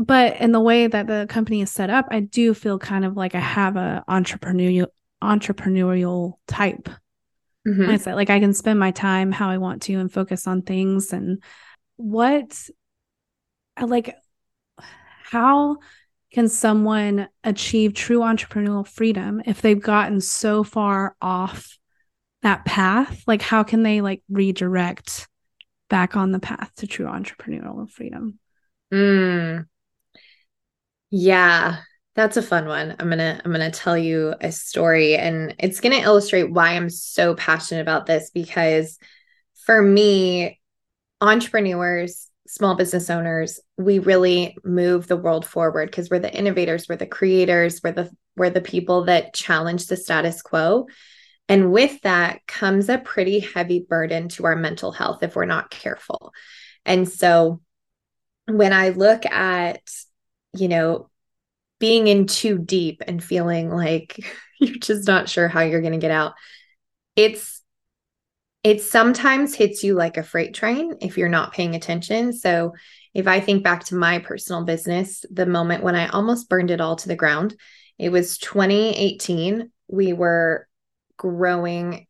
but 0.02 0.38
in 0.42 0.52
the 0.52 0.60
way 0.60 0.88
that 0.88 1.06
the 1.06 1.28
company 1.30 1.62
is 1.62 1.72
set 1.72 1.90
up, 1.90 2.08
I 2.10 2.22
do 2.22 2.54
feel 2.54 2.80
kind 2.80 3.06
of 3.06 3.16
like 3.16 3.36
I 3.36 3.40
have 3.40 3.76
a 3.76 4.04
entrepreneurial 4.10 4.88
entrepreneurial 5.24 6.34
type 6.48 6.90
mm-hmm. 7.68 7.84
mindset. 7.84 8.16
Like 8.16 8.32
I 8.32 8.40
can 8.40 8.54
spend 8.54 8.80
my 8.80 8.90
time 8.90 9.32
how 9.32 9.50
I 9.50 9.60
want 9.60 9.84
to 9.84 9.94
and 9.94 10.12
focus 10.12 10.48
on 10.48 10.64
things. 10.64 11.14
And 11.14 11.44
what, 11.98 12.58
like, 13.80 14.16
how 15.24 15.78
can 16.34 16.50
someone 16.50 17.28
achieve 17.44 17.94
true 17.94 18.20
entrepreneurial 18.20 18.88
freedom 18.88 19.44
if 19.46 19.62
they've 19.62 19.82
gotten 19.82 20.20
so 20.20 20.64
far 20.64 21.16
off 21.22 21.78
that 22.42 22.66
path? 22.66 23.24
Like, 23.28 23.44
how 23.44 23.62
can 23.62 23.84
they 23.84 24.02
like 24.02 24.24
redirect 24.30 25.28
back 25.92 26.16
on 26.16 26.32
the 26.32 26.40
path 26.40 26.72
to 26.78 26.88
true 26.88 27.06
entrepreneurial 27.06 27.88
freedom? 27.88 28.40
Mm. 28.92 29.68
Yeah, 31.12 31.80
that's 32.16 32.38
a 32.38 32.42
fun 32.42 32.68
one. 32.68 32.96
I'm 32.98 33.08
going 33.08 33.20
to 33.20 33.42
I'm 33.44 33.52
going 33.52 33.70
to 33.70 33.78
tell 33.78 33.98
you 33.98 34.34
a 34.42 34.52
story 34.52 35.16
and 35.16 35.54
it's 35.60 35.82
going 35.82 35.94
to 35.94 36.04
illustrate 36.04 36.52
why 36.52 36.72
I'm 36.72 36.90
so 36.90 37.36
passionate 37.36 37.82
about 37.82 38.06
this 38.06 38.32
because 38.32 38.98
for 39.66 39.82
me 39.82 40.60
entrepreneurs, 41.20 42.30
small 42.48 42.76
business 42.76 43.10
owners, 43.10 43.60
we 43.78 44.00
really 44.00 44.58
move 44.64 45.08
the 45.08 45.18
world 45.18 45.46
forward 45.46 45.92
because 45.92 46.10
we're 46.10 46.20
the 46.20 46.34
innovators, 46.34 46.88
we're 46.88 46.96
the 46.96 47.06
creators, 47.06 47.82
we're 47.84 47.92
the 47.92 48.10
we're 48.38 48.50
the 48.50 48.62
people 48.62 49.06
that 49.06 49.34
challenge 49.34 49.88
the 49.88 49.98
status 49.98 50.42
quo. 50.42 50.88
And 51.50 51.74
with 51.74 52.00
that 52.02 52.48
comes 52.48 52.88
a 52.88 52.98
pretty 52.98 53.40
heavy 53.40 53.86
burden 53.88 54.30
to 54.30 54.46
our 54.46 54.56
mental 54.56 54.94
health 54.94 55.22
if 55.24 55.36
we're 55.36 55.46
not 55.46 55.70
careful. 55.70 56.32
And 56.86 57.08
so 57.10 57.60
when 58.48 58.72
I 58.72 58.90
look 58.90 59.26
at 59.26 59.82
you 60.54 60.68
know 60.68 61.10
being 61.80 62.08
in 62.08 62.28
too 62.28 62.58
deep 62.58 63.02
and 63.08 63.24
feeling 63.24 63.70
like 63.70 64.20
you're 64.60 64.78
just 64.78 65.08
not 65.08 65.30
sure 65.30 65.48
how 65.48 65.62
you're 65.62 65.82
going 65.82 65.94
to 65.94 66.00
get 66.00 66.12
out. 66.12 66.34
It's 67.16 67.62
it 68.64 68.82
sometimes 68.82 69.56
hits 69.56 69.84
you 69.84 69.96
like 69.96 70.18
a 70.18 70.24
freight 70.24 70.54
train 70.54 70.98
if 71.02 71.18
you're 71.18 71.30
not 71.30 71.52
paying 71.52 71.74
attention. 71.74 72.32
So 72.32 72.74
if 73.14 73.28
i 73.28 73.40
think 73.40 73.64
back 73.64 73.84
to 73.86 73.96
my 73.96 74.20
personal 74.20 74.64
business 74.64 75.26
the 75.32 75.46
moment 75.46 75.84
when 75.84 75.96
i 75.96 76.08
almost 76.08 76.50
burned 76.50 76.72
it 76.72 76.82
all 76.82 76.96
to 76.96 77.08
the 77.08 77.16
ground 77.16 77.56
it 77.98 78.10
was 78.10 78.38
2018 78.38 79.72
we 79.88 80.14
were 80.14 80.68
growing 81.18 82.08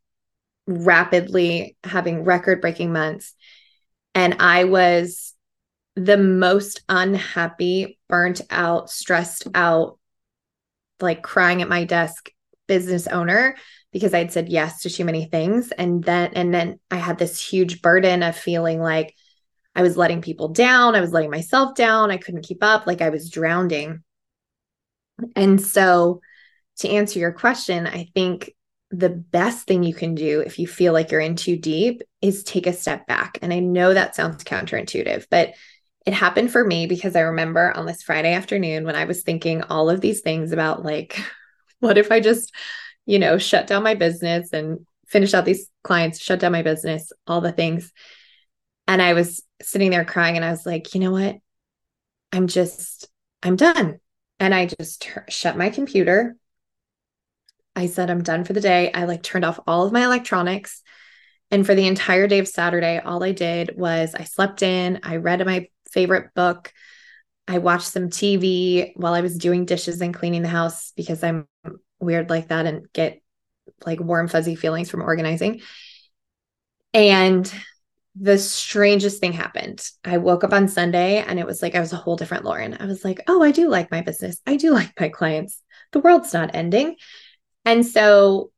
rapidly 0.67 1.75
having 1.83 2.23
record 2.23 2.61
breaking 2.61 2.93
months 2.93 3.33
and 4.15 4.35
i 4.39 4.63
was 4.63 5.33
the 6.05 6.17
most 6.17 6.81
unhappy, 6.89 7.99
burnt 8.07 8.41
out, 8.49 8.89
stressed 8.89 9.47
out, 9.53 9.97
like 10.99 11.21
crying 11.21 11.61
at 11.61 11.69
my 11.69 11.83
desk 11.83 12.29
business 12.67 13.07
owner 13.07 13.55
because 13.91 14.13
I'd 14.13 14.31
said 14.31 14.49
yes 14.49 14.81
to 14.81 14.89
too 14.89 15.05
many 15.05 15.25
things. 15.25 15.71
And 15.71 16.03
then, 16.03 16.31
and 16.33 16.53
then 16.53 16.79
I 16.89 16.97
had 16.97 17.17
this 17.17 17.43
huge 17.43 17.81
burden 17.81 18.23
of 18.23 18.37
feeling 18.37 18.79
like 18.79 19.15
I 19.75 19.81
was 19.81 19.97
letting 19.97 20.21
people 20.21 20.49
down. 20.49 20.95
I 20.95 21.01
was 21.01 21.11
letting 21.11 21.31
myself 21.31 21.75
down. 21.75 22.11
I 22.11 22.17
couldn't 22.17 22.45
keep 22.45 22.63
up. 22.63 22.87
Like 22.87 23.01
I 23.01 23.09
was 23.09 23.29
drowning. 23.29 24.03
And 25.35 25.61
so, 25.61 26.21
to 26.77 26.89
answer 26.89 27.19
your 27.19 27.33
question, 27.33 27.85
I 27.85 28.09
think 28.15 28.53
the 28.89 29.09
best 29.09 29.67
thing 29.67 29.83
you 29.83 29.93
can 29.93 30.15
do 30.15 30.39
if 30.39 30.57
you 30.57 30.67
feel 30.67 30.93
like 30.93 31.11
you're 31.11 31.21
in 31.21 31.35
too 31.35 31.55
deep 31.55 32.01
is 32.21 32.43
take 32.43 32.65
a 32.65 32.73
step 32.73 33.05
back. 33.07 33.37
And 33.41 33.53
I 33.53 33.59
know 33.59 33.93
that 33.93 34.15
sounds 34.15 34.43
counterintuitive, 34.43 35.27
but 35.29 35.53
it 36.05 36.13
happened 36.13 36.51
for 36.51 36.63
me 36.63 36.87
because 36.87 37.15
I 37.15 37.21
remember 37.21 37.75
on 37.75 37.85
this 37.85 38.01
Friday 38.01 38.33
afternoon 38.33 38.85
when 38.85 38.95
I 38.95 39.05
was 39.05 39.21
thinking 39.21 39.61
all 39.63 39.89
of 39.89 40.01
these 40.01 40.21
things 40.21 40.51
about 40.51 40.83
like, 40.83 41.19
what 41.79 41.97
if 41.97 42.11
I 42.11 42.19
just, 42.19 42.53
you 43.05 43.19
know, 43.19 43.37
shut 43.37 43.67
down 43.67 43.83
my 43.83 43.95
business 43.95 44.51
and 44.53 44.85
finish 45.07 45.33
out 45.33 45.45
these 45.45 45.69
clients, 45.83 46.19
shut 46.19 46.39
down 46.39 46.51
my 46.53 46.61
business, 46.61 47.11
all 47.27 47.41
the 47.41 47.51
things. 47.51 47.91
And 48.87 49.01
I 49.01 49.13
was 49.13 49.43
sitting 49.61 49.91
there 49.91 50.05
crying 50.05 50.35
and 50.35 50.45
I 50.45 50.51
was 50.51 50.65
like, 50.65 50.93
you 50.95 51.01
know 51.01 51.11
what? 51.11 51.37
I'm 52.31 52.47
just, 52.47 53.07
I'm 53.43 53.55
done. 53.55 53.99
And 54.39 54.55
I 54.55 54.65
just 54.65 55.03
t- 55.03 55.11
shut 55.29 55.57
my 55.57 55.69
computer. 55.69 56.35
I 57.75 57.87
said, 57.87 58.09
I'm 58.09 58.23
done 58.23 58.43
for 58.43 58.53
the 58.53 58.61
day. 58.61 58.91
I 58.91 59.05
like 59.05 59.21
turned 59.21 59.45
off 59.45 59.59
all 59.67 59.85
of 59.85 59.93
my 59.93 60.03
electronics. 60.03 60.81
And 61.51 61.65
for 61.65 61.75
the 61.75 61.87
entire 61.87 62.27
day 62.27 62.39
of 62.39 62.47
Saturday, 62.47 62.99
all 62.99 63.23
I 63.23 63.33
did 63.33 63.77
was 63.77 64.15
I 64.15 64.23
slept 64.23 64.63
in, 64.63 65.01
I 65.03 65.17
read 65.17 65.45
my 65.45 65.67
favorite 65.91 66.33
book. 66.33 66.73
I 67.47 67.57
watched 67.57 67.87
some 67.87 68.09
TV 68.09 68.93
while 68.95 69.13
I 69.13 69.21
was 69.21 69.37
doing 69.37 69.65
dishes 69.65 70.01
and 70.01 70.13
cleaning 70.13 70.41
the 70.41 70.47
house 70.47 70.93
because 70.95 71.23
I'm 71.23 71.47
weird 71.99 72.29
like 72.29 72.47
that 72.49 72.65
and 72.65 72.91
get 72.93 73.21
like 73.85 73.99
warm, 73.99 74.27
fuzzy 74.27 74.55
feelings 74.55 74.89
from 74.89 75.01
organizing. 75.01 75.61
And 76.93 77.51
the 78.19 78.37
strangest 78.37 79.19
thing 79.19 79.33
happened. 79.33 79.87
I 80.03 80.17
woke 80.17 80.43
up 80.43 80.53
on 80.53 80.67
Sunday 80.67 81.23
and 81.23 81.39
it 81.39 81.45
was 81.45 81.61
like 81.61 81.75
I 81.75 81.79
was 81.79 81.93
a 81.93 81.97
whole 81.97 82.17
different 82.17 82.43
Lauren. 82.43 82.77
I 82.79 82.85
was 82.85 83.05
like, 83.05 83.21
oh, 83.27 83.41
I 83.41 83.51
do 83.51 83.69
like 83.69 83.91
my 83.91 84.01
business. 84.01 84.39
I 84.45 84.57
do 84.57 84.71
like 84.73 84.91
my 84.99 85.09
clients. 85.09 85.61
The 85.91 85.99
world's 85.99 86.33
not 86.33 86.51
ending. 86.53 86.95
And 87.65 87.85
so 87.85 88.51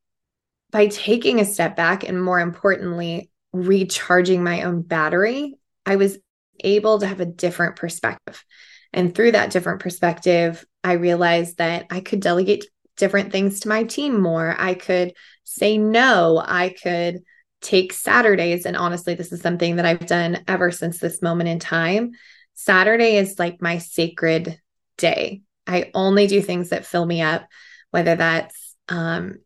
by 0.70 0.88
taking 0.88 1.40
a 1.40 1.44
step 1.44 1.76
back 1.76 2.08
and 2.08 2.22
more 2.22 2.40
importantly, 2.40 3.30
recharging 3.52 4.42
my 4.42 4.62
own 4.62 4.82
battery, 4.82 5.54
I 5.86 5.96
was 5.96 6.18
able 6.60 7.00
to 7.00 7.06
have 7.06 7.20
a 7.20 7.26
different 7.26 7.76
perspective. 7.76 8.44
And 8.92 9.14
through 9.14 9.32
that 9.32 9.50
different 9.50 9.80
perspective, 9.80 10.64
I 10.82 10.92
realized 10.92 11.58
that 11.58 11.86
I 11.90 12.00
could 12.00 12.20
delegate 12.20 12.66
different 12.96 13.32
things 13.32 13.60
to 13.60 13.68
my 13.68 13.84
team 13.84 14.20
more. 14.20 14.54
I 14.56 14.74
could 14.74 15.14
say 15.42 15.78
no. 15.78 16.42
I 16.44 16.74
could 16.80 17.22
take 17.60 17.92
Saturdays. 17.92 18.66
And 18.66 18.76
honestly, 18.76 19.14
this 19.14 19.32
is 19.32 19.40
something 19.40 19.76
that 19.76 19.86
I've 19.86 20.06
done 20.06 20.44
ever 20.46 20.70
since 20.70 20.98
this 20.98 21.22
moment 21.22 21.48
in 21.48 21.58
time. 21.58 22.12
Saturday 22.54 23.16
is 23.16 23.38
like 23.38 23.60
my 23.60 23.78
sacred 23.78 24.60
day. 24.96 25.42
I 25.66 25.90
only 25.94 26.26
do 26.26 26.40
things 26.40 26.68
that 26.68 26.86
fill 26.86 27.04
me 27.04 27.22
up, 27.22 27.46
whether 27.90 28.14
that's 28.14 28.76
um, 28.88 29.38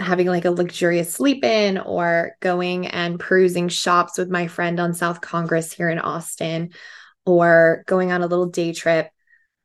having 0.00 0.26
like 0.26 0.44
a 0.44 0.50
luxurious 0.50 1.12
sleep 1.12 1.44
in 1.44 1.78
or 1.78 2.32
going 2.40 2.86
and 2.86 3.20
perusing 3.20 3.68
shops 3.68 4.18
with 4.18 4.30
my 4.30 4.46
friend 4.46 4.80
on 4.80 4.94
South 4.94 5.20
Congress 5.20 5.72
here 5.72 5.90
in 5.90 5.98
Austin 5.98 6.70
or 7.26 7.84
going 7.86 8.10
on 8.10 8.22
a 8.22 8.26
little 8.26 8.46
day 8.46 8.72
trip 8.72 9.10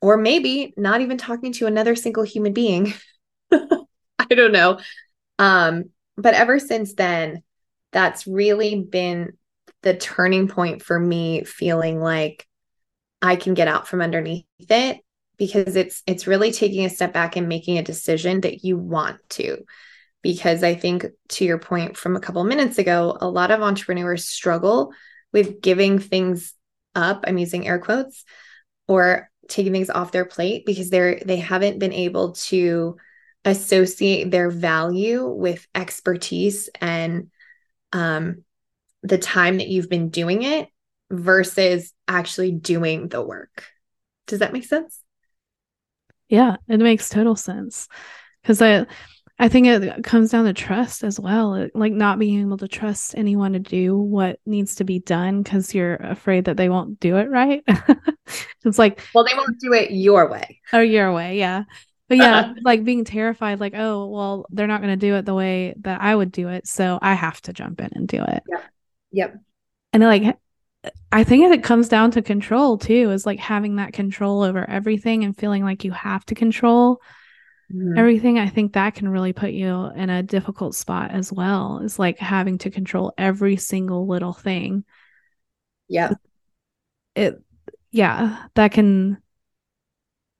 or 0.01 0.17
maybe 0.17 0.73
not 0.77 1.01
even 1.01 1.17
talking 1.17 1.53
to 1.53 1.67
another 1.67 1.95
single 1.95 2.23
human 2.23 2.53
being. 2.53 2.93
I 3.51 4.25
don't 4.29 4.51
know. 4.51 4.79
Um 5.39 5.85
but 6.17 6.33
ever 6.33 6.59
since 6.59 6.93
then 6.93 7.43
that's 7.91 8.27
really 8.27 8.81
been 8.81 9.37
the 9.81 9.95
turning 9.95 10.47
point 10.47 10.81
for 10.81 10.99
me 10.99 11.43
feeling 11.43 11.99
like 11.99 12.45
I 13.21 13.35
can 13.35 13.53
get 13.53 13.67
out 13.67 13.87
from 13.87 14.01
underneath 14.01 14.45
it 14.59 14.99
because 15.37 15.75
it's 15.75 16.03
it's 16.05 16.27
really 16.27 16.51
taking 16.51 16.85
a 16.85 16.89
step 16.89 17.13
back 17.13 17.35
and 17.35 17.47
making 17.47 17.77
a 17.77 17.83
decision 17.83 18.41
that 18.41 18.63
you 18.63 18.77
want 18.77 19.17
to 19.29 19.63
because 20.25 20.63
i 20.63 20.73
think 20.73 21.05
to 21.29 21.45
your 21.45 21.59
point 21.59 21.95
from 21.95 22.15
a 22.15 22.19
couple 22.19 22.43
minutes 22.43 22.79
ago 22.79 23.15
a 23.21 23.29
lot 23.29 23.51
of 23.51 23.61
entrepreneurs 23.61 24.27
struggle 24.27 24.91
with 25.31 25.61
giving 25.61 25.99
things 25.99 26.55
up 26.95 27.23
i'm 27.27 27.37
using 27.37 27.67
air 27.67 27.77
quotes 27.77 28.25
or 28.87 29.29
taking 29.47 29.71
things 29.71 29.91
off 29.91 30.11
their 30.11 30.25
plate 30.25 30.65
because 30.65 30.89
they're 30.89 31.19
they 31.23 31.37
haven't 31.37 31.77
been 31.77 31.93
able 31.93 32.31
to 32.31 32.97
associate 33.45 34.31
their 34.31 34.49
value 34.49 35.27
with 35.27 35.67
expertise 35.75 36.71
and 36.81 37.29
um, 37.93 38.43
the 39.03 39.19
time 39.19 39.57
that 39.59 39.67
you've 39.67 39.89
been 39.89 40.09
doing 40.09 40.41
it 40.41 40.67
versus 41.11 41.93
actually 42.07 42.51
doing 42.51 43.07
the 43.07 43.21
work. 43.21 43.65
Does 44.25 44.39
that 44.39 44.51
make 44.51 44.65
sense? 44.65 44.99
Yeah, 46.27 46.55
it 46.67 46.79
makes 46.79 47.09
total 47.09 47.35
sense. 47.35 47.87
Cuz 48.43 48.63
I 48.63 48.87
I 49.37 49.49
think 49.49 49.67
it 49.67 50.03
comes 50.03 50.31
down 50.31 50.45
to 50.45 50.53
trust 50.53 51.03
as 51.03 51.19
well, 51.19 51.55
uh, 51.55 51.67
like 51.73 51.91
not 51.91 52.19
being 52.19 52.39
able 52.41 52.57
to 52.57 52.69
trust 52.69 53.15
anyone 53.17 53.51
to 53.53 53.59
do 53.59 53.97
what 53.97 54.39
needs 54.45 54.75
to 54.75 54.85
be 54.85 54.99
done 54.99 55.43
cuz 55.43 55.75
you're 55.75 55.95
afraid 55.95 56.45
that 56.45 56.55
they 56.55 56.69
won't 56.69 57.01
do 57.01 57.17
it 57.17 57.29
right. 57.29 57.61
it's 58.65 58.79
like 58.79 59.01
well, 59.13 59.25
they 59.25 59.35
won't 59.35 59.59
do 59.59 59.73
it 59.73 59.91
your 59.91 60.29
way. 60.29 60.61
Or 60.71 60.81
your 60.81 61.11
way, 61.13 61.37
yeah. 61.37 61.63
But 62.07 62.17
yeah, 62.17 62.53
like 62.63 62.83
being 62.83 63.03
terrified, 63.03 63.59
like, 63.59 63.73
oh, 63.75 64.07
well, 64.07 64.45
they're 64.51 64.67
not 64.67 64.81
going 64.81 64.97
to 64.97 65.07
do 65.07 65.15
it 65.15 65.25
the 65.25 65.33
way 65.33 65.73
that 65.81 66.01
I 66.01 66.15
would 66.15 66.31
do 66.31 66.47
it. 66.49 66.67
So 66.67 66.99
I 67.01 67.13
have 67.13 67.41
to 67.41 67.53
jump 67.53 67.81
in 67.81 67.89
and 67.93 68.07
do 68.07 68.23
it. 68.23 68.43
Yep. 68.47 68.63
Yep. 69.11 69.35
And 69.93 70.03
like, 70.03 70.37
I 71.11 71.23
think 71.23 71.51
it 71.51 71.63
comes 71.63 71.89
down 71.89 72.11
to 72.11 72.21
control 72.21 72.77
too, 72.77 73.11
is 73.11 73.25
like 73.25 73.39
having 73.39 73.77
that 73.77 73.93
control 73.93 74.43
over 74.43 74.69
everything 74.69 75.23
and 75.23 75.35
feeling 75.35 75.63
like 75.63 75.83
you 75.83 75.91
have 75.91 76.25
to 76.27 76.35
control 76.35 77.01
mm-hmm. 77.73 77.97
everything. 77.97 78.39
I 78.39 78.47
think 78.47 78.73
that 78.73 78.95
can 78.95 79.07
really 79.07 79.33
put 79.33 79.51
you 79.51 79.91
in 79.95 80.09
a 80.09 80.23
difficult 80.23 80.75
spot 80.75 81.11
as 81.11 81.31
well, 81.31 81.79
is 81.79 81.99
like 81.99 82.17
having 82.17 82.57
to 82.59 82.71
control 82.71 83.13
every 83.17 83.57
single 83.57 84.07
little 84.07 84.33
thing. 84.33 84.83
Yeah. 85.87 86.11
It, 87.15 87.41
yeah, 87.91 88.47
that 88.55 88.71
can 88.73 89.17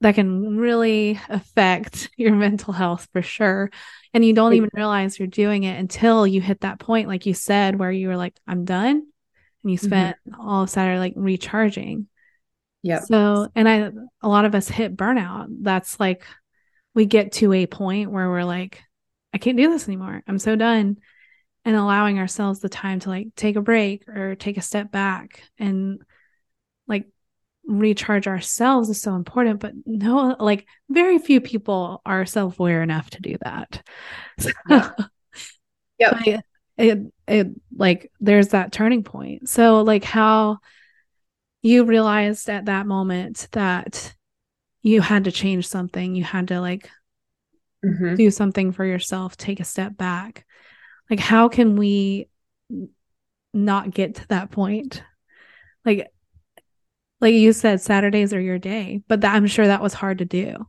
that 0.02 0.16
can 0.16 0.58
really 0.58 1.20
affect 1.30 2.10
your 2.18 2.34
mental 2.36 2.74
health 2.74 3.08
for 3.12 3.22
sure. 3.22 3.72
And 4.14 4.24
you 4.24 4.34
don't 4.34 4.54
even 4.54 4.70
realize 4.74 5.18
you're 5.18 5.28
doing 5.28 5.64
it 5.64 5.80
until 5.80 6.28
you 6.28 6.42
hit 6.42 6.62
that 6.62 6.80
point, 6.80 7.08
like 7.08 7.26
you 7.26 7.34
said, 7.34 7.80
where 7.80 7.92
you 7.92 8.08
were 8.08 8.18
like, 8.18 8.36
I'm 8.48 8.66
done. 8.66 9.08
And 9.64 9.72
you 9.72 9.78
spent 9.78 10.18
mm-hmm. 10.30 10.40
all 10.40 10.64
of 10.64 10.70
Saturday 10.70 11.00
like 11.00 11.14
recharging. 11.16 12.08
Yeah. 12.84 13.00
So, 13.00 13.50
and 13.56 13.68
I, 13.68 13.90
a 14.22 14.28
lot 14.28 14.46
of 14.46 14.54
us 14.54 14.68
hit 14.68 14.96
burnout. 14.96 15.48
That's 15.62 16.00
like, 16.00 16.24
we 16.96 17.06
get 17.06 17.34
to 17.34 17.54
a 17.54 17.68
point 17.68 18.10
where 18.10 18.30
we're 18.30 18.46
like, 18.46 18.82
I 19.34 19.38
can't 19.38 19.58
do 19.58 19.70
this 19.70 19.88
anymore. 19.88 20.24
I'm 20.28 20.40
so 20.40 20.56
done. 20.56 20.98
And 21.66 21.76
allowing 21.76 22.20
ourselves 22.20 22.60
the 22.60 22.70
time 22.70 23.00
to 23.02 23.10
like 23.10 23.36
take 23.36 23.56
a 23.56 23.62
break 23.62 24.08
or 24.08 24.36
take 24.36 24.58
a 24.58 24.62
step 24.62 24.92
back 24.92 25.44
and 25.60 26.02
like 26.88 27.08
recharge 27.66 28.28
ourselves 28.28 28.88
is 28.90 29.02
so 29.02 29.16
important 29.16 29.60
but 29.60 29.74
no 29.86 30.36
like 30.40 30.68
very 30.90 31.18
few 31.18 31.42
people 31.42 32.04
are 32.06 32.26
self-aware 32.28 32.84
enough 32.84 33.10
to 33.10 33.22
do 33.22 33.36
that 33.42 33.82
so, 34.40 34.52
yeah 35.98 36.20
it, 36.24 36.44
it 36.78 37.00
it 37.28 37.48
like 37.76 38.12
there's 38.20 38.50
that 38.50 38.72
turning 38.72 39.04
point 39.04 39.50
so 39.50 39.82
like 39.82 40.04
how 40.04 40.60
you 41.64 41.86
realized 41.86 42.48
at 42.48 42.66
that 42.66 42.86
moment 42.86 43.48
that 43.54 44.15
you 44.86 45.02
had 45.02 45.24
to 45.24 45.32
change 45.32 45.68
something 45.68 46.16
you 46.16 46.24
had 46.24 46.48
to 46.48 46.62
like 46.62 46.90
mm-hmm. 47.84 48.16
do 48.16 48.30
something 48.32 48.72
for 48.72 48.86
yourself 48.86 49.36
take 49.36 49.60
a 49.60 49.66
step 49.66 49.98
back 49.98 50.46
like 51.10 51.20
how 51.20 51.48
can 51.48 51.76
we 51.76 52.28
not 53.54 53.92
get 53.92 54.16
to 54.16 54.28
that 54.28 54.52
point 54.52 55.04
like 55.86 56.10
like 57.22 57.34
you 57.34 57.54
said, 57.54 57.82
Saturdays 57.82 58.34
are 58.34 58.40
your 58.40 58.60
day, 58.60 59.02
but 59.08 59.22
that, 59.22 59.36
I'm 59.36 59.48
sure 59.48 59.68
that 59.68 59.82
was 59.82 59.94
hard 59.94 60.20
to 60.20 60.26
do. 60.26 60.68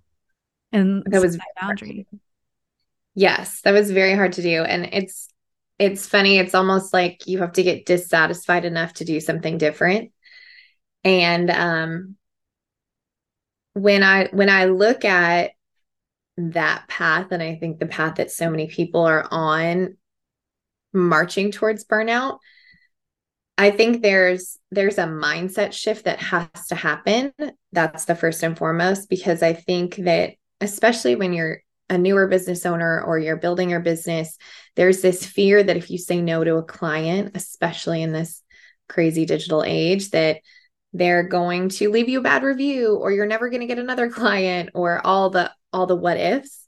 And 0.72 1.02
that 1.06 1.20
was 1.20 1.36
that 1.36 1.46
boundary. 1.60 2.06
Yes, 3.14 3.60
that 3.62 3.72
was 3.72 3.90
very 3.90 4.14
hard 4.14 4.32
to 4.34 4.42
do. 4.42 4.62
And 4.62 4.88
it's 4.92 5.28
it's 5.78 6.06
funny, 6.06 6.38
it's 6.38 6.54
almost 6.54 6.92
like 6.94 7.26
you 7.26 7.40
have 7.40 7.52
to 7.52 7.62
get 7.62 7.84
dissatisfied 7.84 8.64
enough 8.64 8.94
to 8.94 9.04
do 9.04 9.20
something 9.20 9.58
different. 9.58 10.12
And 11.04 11.50
um 11.50 12.16
when 13.76 14.02
I 14.02 14.28
when 14.32 14.48
I 14.48 14.64
look 14.64 15.04
at 15.04 15.50
that 16.38 16.88
path, 16.88 17.30
and 17.30 17.42
I 17.42 17.56
think 17.56 17.78
the 17.78 17.86
path 17.86 18.16
that 18.16 18.30
so 18.30 18.48
many 18.48 18.68
people 18.68 19.02
are 19.02 19.28
on 19.30 19.98
marching 20.94 21.52
towards 21.52 21.84
burnout, 21.84 22.38
I 23.58 23.70
think 23.70 24.00
there's 24.00 24.58
there's 24.70 24.96
a 24.96 25.04
mindset 25.04 25.74
shift 25.74 26.06
that 26.06 26.20
has 26.20 26.48
to 26.68 26.74
happen. 26.74 27.34
That's 27.72 28.06
the 28.06 28.14
first 28.14 28.42
and 28.42 28.56
foremost 28.56 29.10
because 29.10 29.42
I 29.42 29.52
think 29.52 29.96
that 29.96 30.36
especially 30.62 31.14
when 31.14 31.34
you're 31.34 31.60
a 31.90 31.98
newer 31.98 32.28
business 32.28 32.64
owner 32.64 33.02
or 33.02 33.18
you're 33.18 33.36
building 33.36 33.68
your 33.68 33.80
business, 33.80 34.38
there's 34.74 35.02
this 35.02 35.26
fear 35.26 35.62
that 35.62 35.76
if 35.76 35.90
you 35.90 35.98
say 35.98 36.22
no 36.22 36.42
to 36.42 36.56
a 36.56 36.62
client, 36.62 37.36
especially 37.36 38.02
in 38.02 38.12
this 38.12 38.42
crazy 38.88 39.26
digital 39.26 39.62
age, 39.62 40.10
that 40.10 40.38
they're 40.96 41.22
going 41.22 41.68
to 41.68 41.90
leave 41.90 42.08
you 42.08 42.20
a 42.20 42.22
bad 42.22 42.42
review 42.42 42.96
or 42.96 43.12
you're 43.12 43.26
never 43.26 43.50
going 43.50 43.60
to 43.60 43.66
get 43.66 43.78
another 43.78 44.10
client 44.10 44.70
or 44.74 45.04
all 45.04 45.30
the 45.30 45.52
all 45.72 45.86
the 45.86 45.96
what 45.96 46.16
ifs 46.16 46.66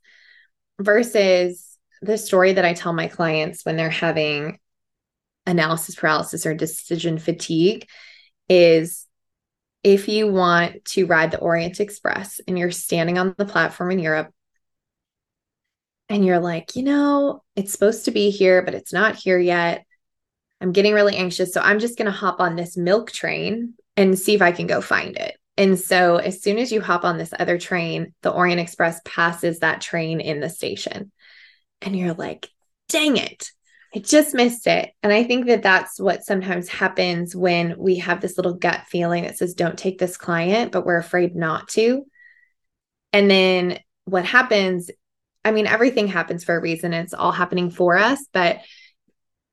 versus 0.78 1.78
the 2.02 2.18
story 2.18 2.52
that 2.52 2.64
I 2.64 2.74
tell 2.74 2.92
my 2.92 3.08
clients 3.08 3.64
when 3.64 3.76
they're 3.76 3.90
having 3.90 4.58
analysis 5.46 5.94
paralysis 5.94 6.46
or 6.46 6.54
decision 6.54 7.18
fatigue 7.18 7.88
is 8.48 9.06
if 9.82 10.08
you 10.08 10.30
want 10.30 10.84
to 10.84 11.06
ride 11.06 11.30
the 11.30 11.38
Orient 11.38 11.80
Express 11.80 12.40
and 12.46 12.58
you're 12.58 12.70
standing 12.70 13.18
on 13.18 13.34
the 13.38 13.46
platform 13.46 13.90
in 13.90 13.98
Europe 13.98 14.30
and 16.08 16.24
you're 16.24 16.40
like, 16.40 16.76
you 16.76 16.82
know, 16.82 17.42
it's 17.56 17.72
supposed 17.72 18.04
to 18.04 18.10
be 18.10 18.30
here, 18.30 18.62
but 18.62 18.74
it's 18.74 18.92
not 18.92 19.16
here 19.16 19.38
yet. 19.38 19.84
I'm 20.60 20.72
getting 20.72 20.94
really 20.94 21.16
anxious. 21.16 21.52
So 21.54 21.60
I'm 21.60 21.78
just 21.78 21.96
going 21.96 22.06
to 22.06 22.12
hop 22.12 22.40
on 22.40 22.56
this 22.56 22.76
milk 22.76 23.10
train 23.10 23.74
and 23.98 24.16
see 24.16 24.34
if 24.34 24.40
I 24.40 24.52
can 24.52 24.68
go 24.68 24.80
find 24.80 25.16
it. 25.16 25.37
And 25.56 25.78
so 25.78 26.16
as 26.16 26.40
soon 26.40 26.58
as 26.58 26.70
you 26.70 26.80
hop 26.80 27.04
on 27.04 27.18
this 27.18 27.34
other 27.37 27.58
train, 27.58 28.14
the 28.22 28.30
Orient 28.30 28.61
Express 28.61 29.00
passes 29.04 29.58
that 29.58 29.80
train 29.80 30.20
in 30.20 30.38
the 30.38 30.48
station. 30.48 31.11
And 31.82 31.98
you're 31.98 32.14
like, 32.14 32.48
dang 32.88 33.16
it. 33.16 33.50
I 33.92 33.98
just 33.98 34.34
missed 34.34 34.68
it. 34.68 34.92
And 35.02 35.12
I 35.12 35.24
think 35.24 35.46
that 35.46 35.64
that's 35.64 35.98
what 35.98 36.24
sometimes 36.24 36.68
happens 36.68 37.34
when 37.34 37.74
we 37.76 37.96
have 37.96 38.20
this 38.20 38.37
little 38.37 38.54
gut 38.54 38.82
feeling 38.87 39.24
that 39.24 39.37
says, 39.37 39.54
don't 39.54 39.76
take 39.76 39.98
this 39.98 40.16
client, 40.16 40.70
but 40.70 40.87
we're 40.87 40.98
afraid 40.98 41.34
not 41.34 41.66
to. 41.70 42.04
And 43.12 43.28
then 43.28 43.80
what 44.04 44.24
happens, 44.24 44.92
I 45.44 45.50
mean, 45.50 45.66
everything 45.66 46.06
happens 46.06 46.44
for 46.44 46.56
a 46.56 46.61
reason. 46.61 46.92
It's 46.92 47.14
all 47.14 47.32
happening 47.32 47.70
for 47.70 47.96
us, 47.98 48.24
but 48.32 48.61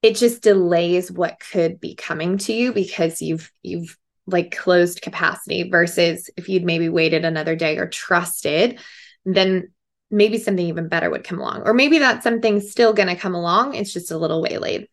it 0.03 0.17
just 0.17 0.43
delays 0.43 1.11
what 1.11 1.39
could 1.39 1.79
be 1.79 1.95
coming 1.95 2.37
to 2.39 2.53
you 2.53 2.73
because 2.73 3.23
you've, 3.23 3.49
you've, 3.63 3.97
like 4.27 4.55
closed 4.55 5.01
capacity 5.01 5.69
versus 5.69 6.29
if 6.35 6.49
you'd 6.49 6.63
maybe 6.63 6.89
waited 6.89 7.25
another 7.25 7.55
day 7.55 7.77
or 7.77 7.87
trusted 7.87 8.79
then 9.25 9.69
maybe 10.11 10.37
something 10.37 10.67
even 10.67 10.87
better 10.87 11.09
would 11.09 11.23
come 11.23 11.39
along. 11.39 11.63
Or 11.65 11.73
maybe 11.73 11.99
that 11.99 12.23
something's 12.23 12.71
still 12.71 12.93
going 12.93 13.09
to 13.09 13.15
come 13.15 13.35
along. 13.35 13.75
It's 13.75 13.93
just 13.93 14.11
a 14.11 14.17
little 14.17 14.41
waylaid. 14.41 14.87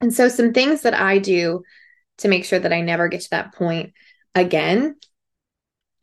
And 0.00 0.12
so, 0.12 0.28
some 0.28 0.52
things 0.52 0.82
that 0.82 0.94
I 0.94 1.18
do 1.18 1.62
to 2.18 2.28
make 2.28 2.44
sure 2.44 2.58
that 2.58 2.72
I 2.72 2.80
never 2.80 3.08
get 3.08 3.22
to 3.22 3.30
that 3.30 3.54
point 3.54 3.92
again 4.34 4.96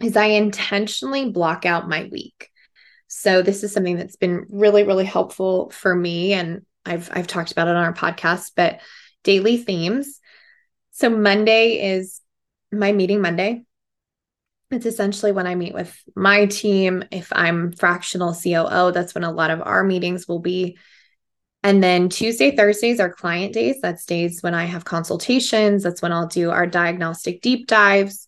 is 0.02 0.18
I 0.18 0.26
intentionally 0.26 1.30
block 1.30 1.66
out 1.66 1.88
my 1.88 2.10
week. 2.12 2.50
So, 3.08 3.42
this 3.42 3.64
is 3.64 3.72
something 3.72 3.96
that's 3.96 4.18
been 4.18 4.46
really, 4.50 4.84
really 4.84 5.06
helpful 5.06 5.70
for 5.70 5.96
me. 5.96 6.34
And 6.34 6.66
I've, 6.86 7.10
I've 7.14 7.28
talked 7.28 7.52
about 7.52 7.68
it 7.68 7.76
on 7.76 7.84
our 7.84 7.94
podcast, 7.94 8.52
but 8.56 8.82
daily 9.24 9.58
themes. 9.58 10.20
So, 10.92 11.10
Monday 11.10 11.96
is 11.96 12.20
my 12.72 12.92
meeting 12.92 13.22
Monday. 13.22 13.64
It's 14.72 14.86
essentially 14.86 15.32
when 15.32 15.48
I 15.48 15.56
meet 15.56 15.74
with 15.74 15.96
my 16.16 16.48
team. 16.48 17.04
If 17.12 17.32
I'm 17.32 17.72
fractional 17.72 18.34
COO, 18.34 18.92
that's 18.92 19.14
when 19.14 19.24
a 19.24 19.32
lot 19.32 19.52
of 19.52 19.62
our 19.62 19.84
meetings 19.84 20.28
will 20.28 20.40
be. 20.40 20.78
And 21.64 21.84
then 21.84 22.10
Tuesday, 22.10 22.56
Thursdays 22.56 23.00
are 23.00 23.12
client 23.12 23.54
days. 23.54 23.78
That's 23.82 24.06
days 24.06 24.42
when 24.42 24.54
I 24.54 24.66
have 24.66 24.86
consultations. 24.86 25.84
That's 25.84 26.02
when 26.02 26.12
I'll 26.12 26.28
do 26.28 26.52
our 26.52 26.68
diagnostic 26.68 27.42
deep 27.42 27.68
dives 27.68 28.28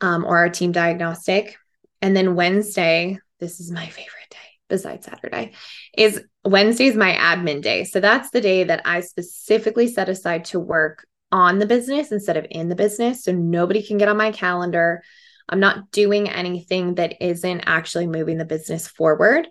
um, 0.00 0.24
or 0.24 0.38
our 0.38 0.48
team 0.48 0.72
diagnostic. 0.72 1.58
And 2.00 2.16
then 2.16 2.34
Wednesday, 2.34 3.18
this 3.40 3.60
is 3.60 3.70
my 3.70 3.86
favorite 3.86 4.30
day 4.30 4.36
besides 4.68 5.06
Saturday, 5.06 5.52
is 5.96 6.22
Wednesday 6.44 6.86
is 6.86 6.96
my 6.96 7.12
admin 7.12 7.62
day. 7.62 7.84
So 7.84 8.00
that's 8.00 8.30
the 8.30 8.40
day 8.40 8.64
that 8.64 8.82
I 8.84 9.00
specifically 9.00 9.88
set 9.88 10.08
aside 10.08 10.46
to 10.46 10.60
work 10.60 11.06
on 11.30 11.58
the 11.58 11.66
business 11.66 12.12
instead 12.12 12.36
of 12.36 12.46
in 12.50 12.68
the 12.68 12.74
business. 12.74 13.24
So 13.24 13.32
nobody 13.32 13.82
can 13.82 13.98
get 13.98 14.08
on 14.08 14.16
my 14.16 14.32
calendar. 14.32 15.02
I'm 15.48 15.60
not 15.60 15.90
doing 15.90 16.28
anything 16.28 16.96
that 16.96 17.22
isn't 17.22 17.62
actually 17.66 18.06
moving 18.06 18.38
the 18.38 18.44
business 18.44 18.86
forward. 18.86 19.48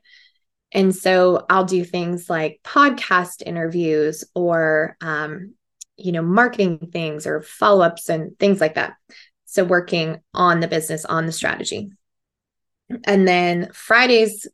And 0.71 0.95
so 0.95 1.45
I'll 1.49 1.65
do 1.65 1.83
things 1.83 2.29
like 2.29 2.59
podcast 2.63 3.41
interviews 3.45 4.23
or, 4.35 4.97
um, 5.01 5.53
you 5.95 6.11
know, 6.11 6.21
marketing 6.21 6.89
things 6.91 7.25
or 7.25 7.41
follow 7.41 7.83
ups 7.83 8.09
and 8.09 8.37
things 8.37 8.59
like 8.59 8.75
that. 8.75 8.95
So 9.45 9.63
working 9.63 10.21
on 10.33 10.59
the 10.59 10.67
business, 10.67 11.05
on 11.05 11.25
the 11.25 11.31
strategy. 11.31 11.89
And 13.05 13.27
then 13.27 13.69
Fridays, 13.73 14.47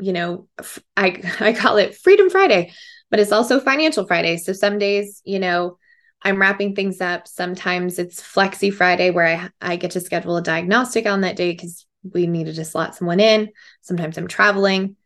you 0.00 0.12
know, 0.12 0.48
I, 0.96 1.22
I 1.40 1.52
call 1.52 1.76
it 1.76 1.96
Freedom 1.96 2.30
Friday, 2.30 2.72
but 3.10 3.20
it's 3.20 3.32
also 3.32 3.60
Financial 3.60 4.06
Friday. 4.06 4.38
So 4.38 4.52
some 4.52 4.78
days, 4.78 5.22
you 5.24 5.38
know, 5.38 5.78
I'm 6.22 6.40
wrapping 6.40 6.74
things 6.74 7.00
up. 7.00 7.28
Sometimes 7.28 7.98
it's 7.98 8.20
Flexi 8.20 8.72
Friday 8.72 9.10
where 9.10 9.50
I, 9.62 9.72
I 9.72 9.76
get 9.76 9.92
to 9.92 10.00
schedule 10.00 10.36
a 10.36 10.42
diagnostic 10.42 11.06
on 11.06 11.20
that 11.22 11.36
day 11.36 11.52
because 11.52 11.86
we 12.12 12.26
needed 12.26 12.56
to 12.56 12.64
slot 12.64 12.96
someone 12.96 13.20
in. 13.20 13.50
Sometimes 13.82 14.18
I'm 14.18 14.28
traveling 14.28 14.96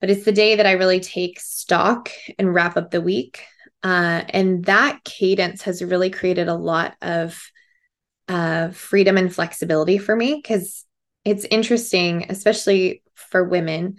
but 0.00 0.10
it's 0.10 0.24
the 0.24 0.32
day 0.32 0.56
that 0.56 0.66
I 0.66 0.72
really 0.72 1.00
take 1.00 1.40
stock 1.40 2.10
and 2.38 2.52
wrap 2.52 2.76
up 2.76 2.90
the 2.90 3.00
week. 3.00 3.42
Uh, 3.82 4.22
and 4.28 4.64
that 4.66 5.04
cadence 5.04 5.62
has 5.62 5.82
really 5.82 6.10
created 6.10 6.48
a 6.48 6.54
lot 6.54 6.94
of 7.00 7.40
uh, 8.28 8.70
freedom 8.70 9.16
and 9.16 9.34
flexibility 9.34 9.98
for 9.98 10.14
me 10.14 10.34
because 10.34 10.84
it's 11.24 11.44
interesting, 11.44 12.26
especially 12.28 13.02
for 13.14 13.44
women. 13.44 13.96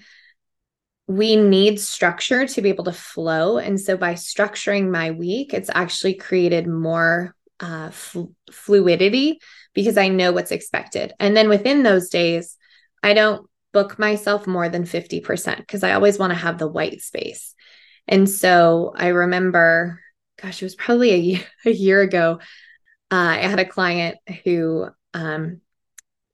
We 1.08 1.36
need 1.36 1.80
structure 1.80 2.46
to 2.46 2.62
be 2.62 2.70
able 2.70 2.84
to 2.86 2.92
flow. 2.92 3.58
And 3.58 3.80
so 3.80 3.96
by 3.98 4.14
structuring 4.14 4.92
my 4.92 5.12
week, 5.12 5.54
it's 5.54 5.70
actually 5.74 6.16
created 6.16 6.68
more 6.68 7.34
uh, 7.60 7.90
fl- 7.92 8.34
fluidity 8.52 9.40
because 9.74 9.98
I 9.98 10.10
know 10.10 10.32
what's 10.32 10.52
expected. 10.52 11.14
And 11.20 11.36
then 11.36 11.50
within 11.50 11.84
those 11.84 12.10
days, 12.10 12.58
I 13.02 13.14
don't 13.14 13.48
book 13.74 14.00
myself 14.00 14.48
more 14.48 14.70
than 14.70 14.86
50% 14.86 15.58
because 15.58 15.84
I 15.84 15.94
always 15.94 16.20
want 16.20 16.32
to 16.32 16.40
have 16.40 16.58
the 16.58 16.68
white 16.68 17.02
space. 17.02 17.56
And 18.08 18.30
so 18.30 18.94
I 18.96 19.08
remember, 19.08 20.00
gosh, 20.42 20.62
it 20.62 20.66
was 20.66 20.76
probably 20.76 21.12
a 21.12 21.18
year, 21.18 21.44
a 21.66 21.72
year 21.72 22.02
ago. 22.02 22.40
Uh, 23.12 23.16
I 23.16 23.48
had 23.48 23.60
a 23.60 23.66
client 23.66 24.18
who 24.44 24.88
um, 25.14 25.62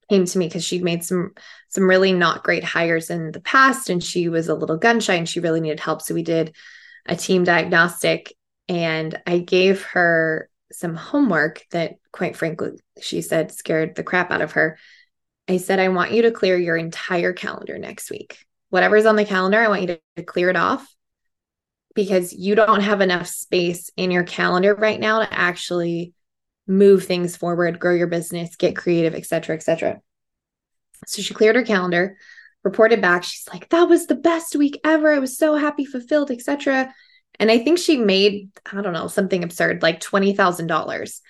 came 0.09 0.25
to 0.25 0.37
me 0.37 0.47
because 0.47 0.63
she'd 0.63 0.83
made 0.83 1.03
some 1.03 1.31
some 1.69 1.89
really 1.89 2.13
not 2.13 2.43
great 2.43 2.63
hires 2.63 3.09
in 3.09 3.31
the 3.31 3.41
past, 3.41 3.89
and 3.89 4.03
she 4.03 4.29
was 4.29 4.47
a 4.49 4.55
little 4.55 4.77
gun 4.77 4.99
shy 4.99 5.15
and 5.15 5.27
she 5.27 5.39
really 5.39 5.61
needed 5.61 5.79
help. 5.79 6.01
So 6.01 6.13
we 6.13 6.23
did 6.23 6.55
a 7.05 7.15
team 7.15 7.43
diagnostic, 7.43 8.33
and 8.67 9.19
I 9.25 9.39
gave 9.39 9.83
her 9.83 10.49
some 10.71 10.95
homework 10.95 11.63
that, 11.71 11.95
quite 12.11 12.35
frankly, 12.35 12.71
she 13.01 13.21
said 13.21 13.51
scared 13.51 13.95
the 13.95 14.03
crap 14.03 14.31
out 14.31 14.41
of 14.41 14.53
her. 14.53 14.77
I 15.47 15.57
said, 15.57 15.79
I 15.79 15.89
want 15.89 16.11
you 16.13 16.23
to 16.23 16.31
clear 16.31 16.57
your 16.57 16.77
entire 16.77 17.33
calendar 17.33 17.77
next 17.77 18.09
week. 18.09 18.37
Whatever's 18.69 19.05
on 19.05 19.15
the 19.15 19.25
calendar, 19.25 19.59
I 19.59 19.67
want 19.67 19.81
you 19.81 19.97
to 20.15 20.23
clear 20.23 20.49
it 20.49 20.55
off 20.55 20.87
because 21.95 22.33
you 22.33 22.55
don't 22.55 22.81
have 22.81 23.01
enough 23.01 23.27
space 23.27 23.91
in 23.97 24.09
your 24.09 24.23
calendar 24.23 24.73
right 24.73 24.99
now 24.99 25.19
to 25.19 25.31
actually 25.31 26.13
move 26.67 27.05
things 27.05 27.35
forward, 27.35 27.79
grow 27.79 27.93
your 27.93 28.07
business, 28.07 28.55
get 28.55 28.75
creative, 28.75 29.15
et 29.15 29.25
cetera, 29.25 29.55
et 29.55 29.63
cetera. 29.63 30.01
So 31.07 31.21
she 31.21 31.33
cleared 31.33 31.55
her 31.55 31.63
calendar, 31.63 32.17
reported 32.63 33.01
back. 33.01 33.23
She's 33.23 33.47
like, 33.51 33.69
that 33.69 33.89
was 33.89 34.07
the 34.07 34.15
best 34.15 34.55
week 34.55 34.79
ever. 34.83 35.11
I 35.11 35.19
was 35.19 35.37
so 35.37 35.55
happy, 35.55 35.85
fulfilled, 35.85 36.31
et 36.31 36.41
cetera. 36.41 36.93
And 37.39 37.51
I 37.51 37.59
think 37.59 37.79
she 37.79 37.97
made, 37.97 38.49
I 38.71 38.81
don't 38.81 38.93
know, 38.93 39.07
something 39.07 39.43
absurd, 39.43 39.81
like 39.81 39.99
$20,000 39.99 41.21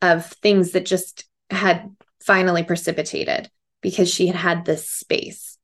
of 0.00 0.26
things 0.26 0.72
that 0.72 0.86
just 0.86 1.24
had 1.50 1.94
finally 2.20 2.64
precipitated 2.64 3.50
because 3.80 4.12
she 4.12 4.26
had 4.26 4.36
had 4.36 4.64
this 4.64 4.88
space. 4.88 5.58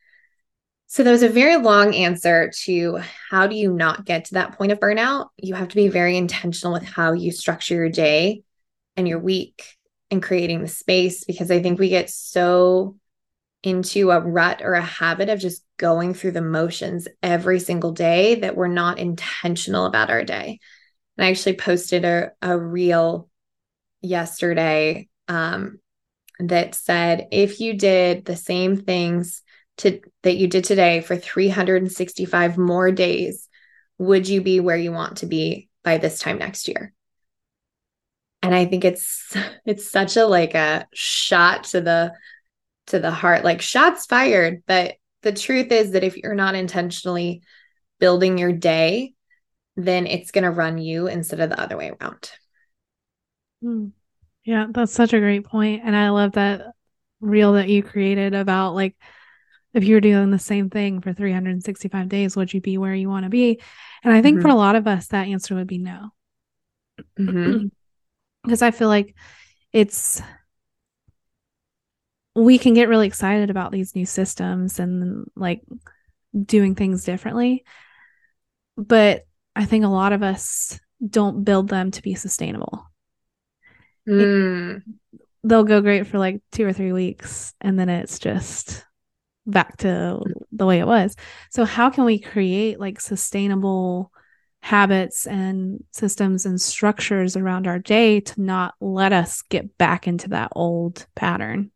So 0.87 1.03
that 1.03 1.11
was 1.11 1.23
a 1.23 1.29
very 1.29 1.57
long 1.57 1.95
answer 1.95 2.51
to 2.65 3.01
how 3.31 3.47
do 3.47 3.55
you 3.55 3.73
not 3.73 4.05
get 4.05 4.27
to 4.27 4.35
that 4.35 4.57
point 4.57 4.73
of 4.73 4.81
burnout? 4.81 5.29
You 5.37 5.55
have 5.55 5.69
to 5.69 5.77
be 5.77 5.89
very 5.89 6.17
intentional 6.17 6.73
with 6.73 6.85
how 6.85 7.13
you 7.13 7.31
structure 7.31 7.75
your 7.75 7.91
day 7.91 8.43
and 8.99 9.09
your 9.09 9.21
week 9.21 9.65
and 10.11 10.23
creating 10.23 10.61
the 10.61 10.69
space 10.69 11.25
because 11.25 11.51
I 11.51 11.63
think 11.63 11.79
we 11.79 11.89
get 11.89 12.11
so 12.11 12.97
into 13.63 14.11
a 14.11 14.21
rut 14.21 14.61
or 14.63 14.75
a 14.75 14.83
habit 14.83 15.29
of 15.29 15.41
just 15.41 15.65
going 15.77 16.15
through 16.15 16.33
the 16.33 16.43
motions 16.43 17.07
every 17.23 17.61
single 17.61 17.93
day 17.93 18.37
that 18.37 18.57
we're 18.57 18.69
not 18.69 18.99
intentional 18.99 19.87
about 19.87 20.11
our 20.11 20.25
day. 20.25 20.59
And 21.17 21.25
I 21.25 21.31
actually 21.31 21.57
posted 21.57 22.05
a, 22.05 22.33
a 22.43 22.59
reel 22.59 23.29
yesterday 24.01 25.09
um, 25.29 25.79
that 26.41 26.75
said 26.75 27.29
if 27.31 27.61
you 27.61 27.75
did 27.75 28.25
the 28.25 28.37
same 28.37 28.77
things 28.77 29.43
to 29.79 30.01
that 30.23 30.37
you 30.37 30.49
did 30.49 30.65
today 30.65 31.01
for 31.01 31.17
365 31.17 32.59
more 32.59 32.91
days, 32.91 33.49
would 33.99 34.29
you 34.29 34.41
be 34.41 34.59
where 34.59 34.77
you 34.77 34.91
want 34.91 35.19
to 35.19 35.27
be 35.27 35.69
by 35.85 35.99
this 35.99 36.19
time 36.19 36.39
next 36.39 36.67
year? 36.67 36.93
And 38.43 38.55
I 38.55 38.67
think 38.67 38.85
it's 38.85 39.35
it's 39.67 39.91
such 39.91 40.17
a 40.17 40.27
like 40.27 40.55
a 40.55 40.87
shot 40.93 41.65
to 41.65 41.81
the 41.81 42.15
to 42.89 42.99
the 42.99 43.11
heart, 43.11 43.45
like 43.45 43.61
shots 43.61 44.07
fired. 44.07 44.63
But 44.67 44.95
the 45.23 45.33
truth 45.33 45.73
is 45.73 45.93
that 45.93 46.05
if 46.05 46.17
you're 46.17 46.35
not 46.35 46.55
intentionally 46.55 47.43
building 47.99 48.39
your 48.39 48.53
day, 48.53 49.15
then 49.77 50.07
it's 50.07 50.31
going 50.31 50.45
to 50.45 50.51
run 50.51 50.79
you 50.79 51.07
instead 51.07 51.41
of 51.41 51.51
the 51.51 51.61
other 51.61 51.77
way 51.77 51.91
around. 51.91 52.31
Hmm. 53.63 53.89
Yeah, 54.45 54.67
that's 54.71 54.93
such 54.93 55.13
a 55.13 55.21
great. 55.21 55.45
And 55.53 55.95
I 55.95 56.09
love 56.11 56.33
that 56.33 56.63
reel 57.21 57.55
that 57.55 57.69
you 57.69 57.83
created 57.83 58.35
about 58.35 58.75
like 58.75 58.97
if 59.75 59.85
you 59.85 59.95
were 59.95 60.01
doing 60.01 60.31
the 60.31 60.39
same 60.39 60.71
thing 60.71 61.01
for 61.01 61.13
365 61.13 62.09
days, 62.09 62.37
would 62.37 62.53
you 62.53 62.61
be 62.61 62.79
where 62.79 62.95
you 62.95 63.09
want 63.09 63.25
to 63.25 63.31
be? 63.31 63.61
And 64.03 64.13
I 64.13 64.23
think 64.23 64.39
mm-hmm. 64.39 64.49
for 64.49 64.49
a 64.49 64.57
lot 64.57 64.77
of 64.77 64.87
us, 64.87 65.09
that 65.09 65.29
answer 65.29 65.55
would 65.55 65.67
be 65.67 65.79
no. 65.79 66.09
Mm-hmm. 67.19 67.67
because 68.45 68.63
I 68.63 68.71
feel 68.71 68.89
like 68.89 69.15
it's, 69.73 70.23
we 72.35 72.59
can 72.59 72.75
get 72.75 72.89
really 72.89 73.07
excited 73.07 73.51
about 73.51 73.73
these 73.73 73.95
new 73.95 74.07
systems 74.07 74.79
and 74.79 75.27
like 75.35 75.63
doing 76.45 76.75
things 76.75 77.05
differently. 77.05 77.65
But 78.77 79.27
I 79.57 79.65
think 79.65 79.85
a 79.85 79.89
lot 79.89 80.13
of 80.13 80.23
us 80.23 80.79
don't 81.07 81.45
build 81.45 81.69
them 81.69 81.91
to 81.93 82.03
be 82.03 82.15
sustainable. 82.15 82.85
Mm. 84.09 84.83
they'll 85.45 85.65
go 85.65 85.83
great 85.83 86.07
for 86.07 86.19
like 86.19 86.41
two 86.51 86.65
or 86.65 86.73
three 86.73 86.93
weeks 86.93 87.53
and 87.61 87.79
then 87.79 87.91
it's 87.91 88.19
just 88.19 88.85
back 89.47 89.77
to 89.79 90.21
the 90.53 90.67
way 90.67 90.79
it 90.79 90.87
was. 90.87 91.17
So, 91.51 91.65
how 91.65 91.91
can 91.91 92.05
we 92.05 92.19
create 92.19 92.79
like 92.81 93.01
sustainable 93.01 94.13
habits 94.69 95.27
and 95.27 95.83
systems 95.93 96.45
and 96.45 96.61
structures 96.61 97.39
around 97.39 97.67
our 97.67 97.79
day 97.79 98.21
to 98.21 98.39
not 98.39 98.75
let 98.83 99.15
us 99.15 99.41
get 99.49 99.79
back 99.79 100.07
into 100.07 100.29
that 100.29 100.53
old 100.55 101.07
pattern? 101.15 101.71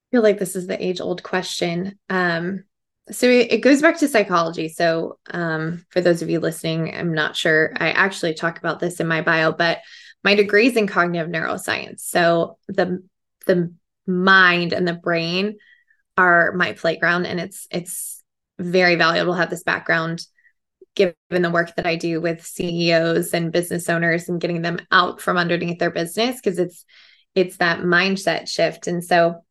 I 0.00 0.16
feel 0.16 0.22
like 0.22 0.38
this 0.38 0.56
is 0.56 0.66
the 0.66 0.82
age 0.82 0.98
old 1.02 1.22
question. 1.22 1.98
Um, 2.08 2.64
so 3.10 3.26
it, 3.28 3.58
goes 3.58 3.82
back 3.82 3.98
to 3.98 4.08
psychology. 4.08 4.70
So 4.70 5.18
um, 5.30 5.84
for 5.90 6.00
those 6.00 6.22
of 6.22 6.30
you 6.30 6.40
listening, 6.40 6.94
I'm 6.94 7.12
not 7.12 7.36
sure. 7.36 7.74
I 7.76 7.90
actually 7.90 8.32
talk 8.32 8.58
about 8.58 8.80
this 8.80 8.98
in 8.98 9.06
my 9.06 9.20
bio, 9.20 9.52
but 9.52 9.80
my 10.24 10.34
degree 10.34 10.68
is 10.68 10.76
in 10.76 10.86
cognitive 10.86 11.28
neuroscience. 11.30 12.00
So 12.00 12.56
the 12.66 13.04
the 13.46 13.74
mind 14.06 14.72
and 14.72 14.88
the 14.88 14.94
brain 14.94 15.58
are 16.16 16.52
my 16.52 16.72
playground, 16.72 17.26
and 17.26 17.38
it's 17.38 17.68
it's 17.70 18.15
very 18.58 18.96
valuable 18.96 19.34
to 19.34 19.38
have 19.38 19.50
this 19.50 19.62
background 19.62 20.26
given 20.94 21.14
the 21.30 21.50
work 21.50 21.76
that 21.76 21.86
I 21.86 21.96
do 21.96 22.20
with 22.20 22.44
CEOs 22.44 23.34
and 23.34 23.52
business 23.52 23.88
owners 23.88 24.28
and 24.28 24.40
getting 24.40 24.62
them 24.62 24.78
out 24.90 25.20
from 25.20 25.36
underneath 25.36 25.78
their 25.78 25.90
business 25.90 26.36
because 26.36 26.58
it's 26.58 26.84
it's 27.34 27.58
that 27.58 27.80
mindset 27.80 28.48
shift. 28.48 28.86
And 28.86 29.04
so 29.04 29.44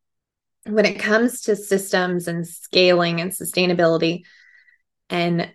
when 0.64 0.84
it 0.84 0.98
comes 0.98 1.42
to 1.42 1.54
systems 1.54 2.26
and 2.26 2.46
scaling 2.46 3.20
and 3.20 3.30
sustainability 3.30 4.22
and 5.08 5.48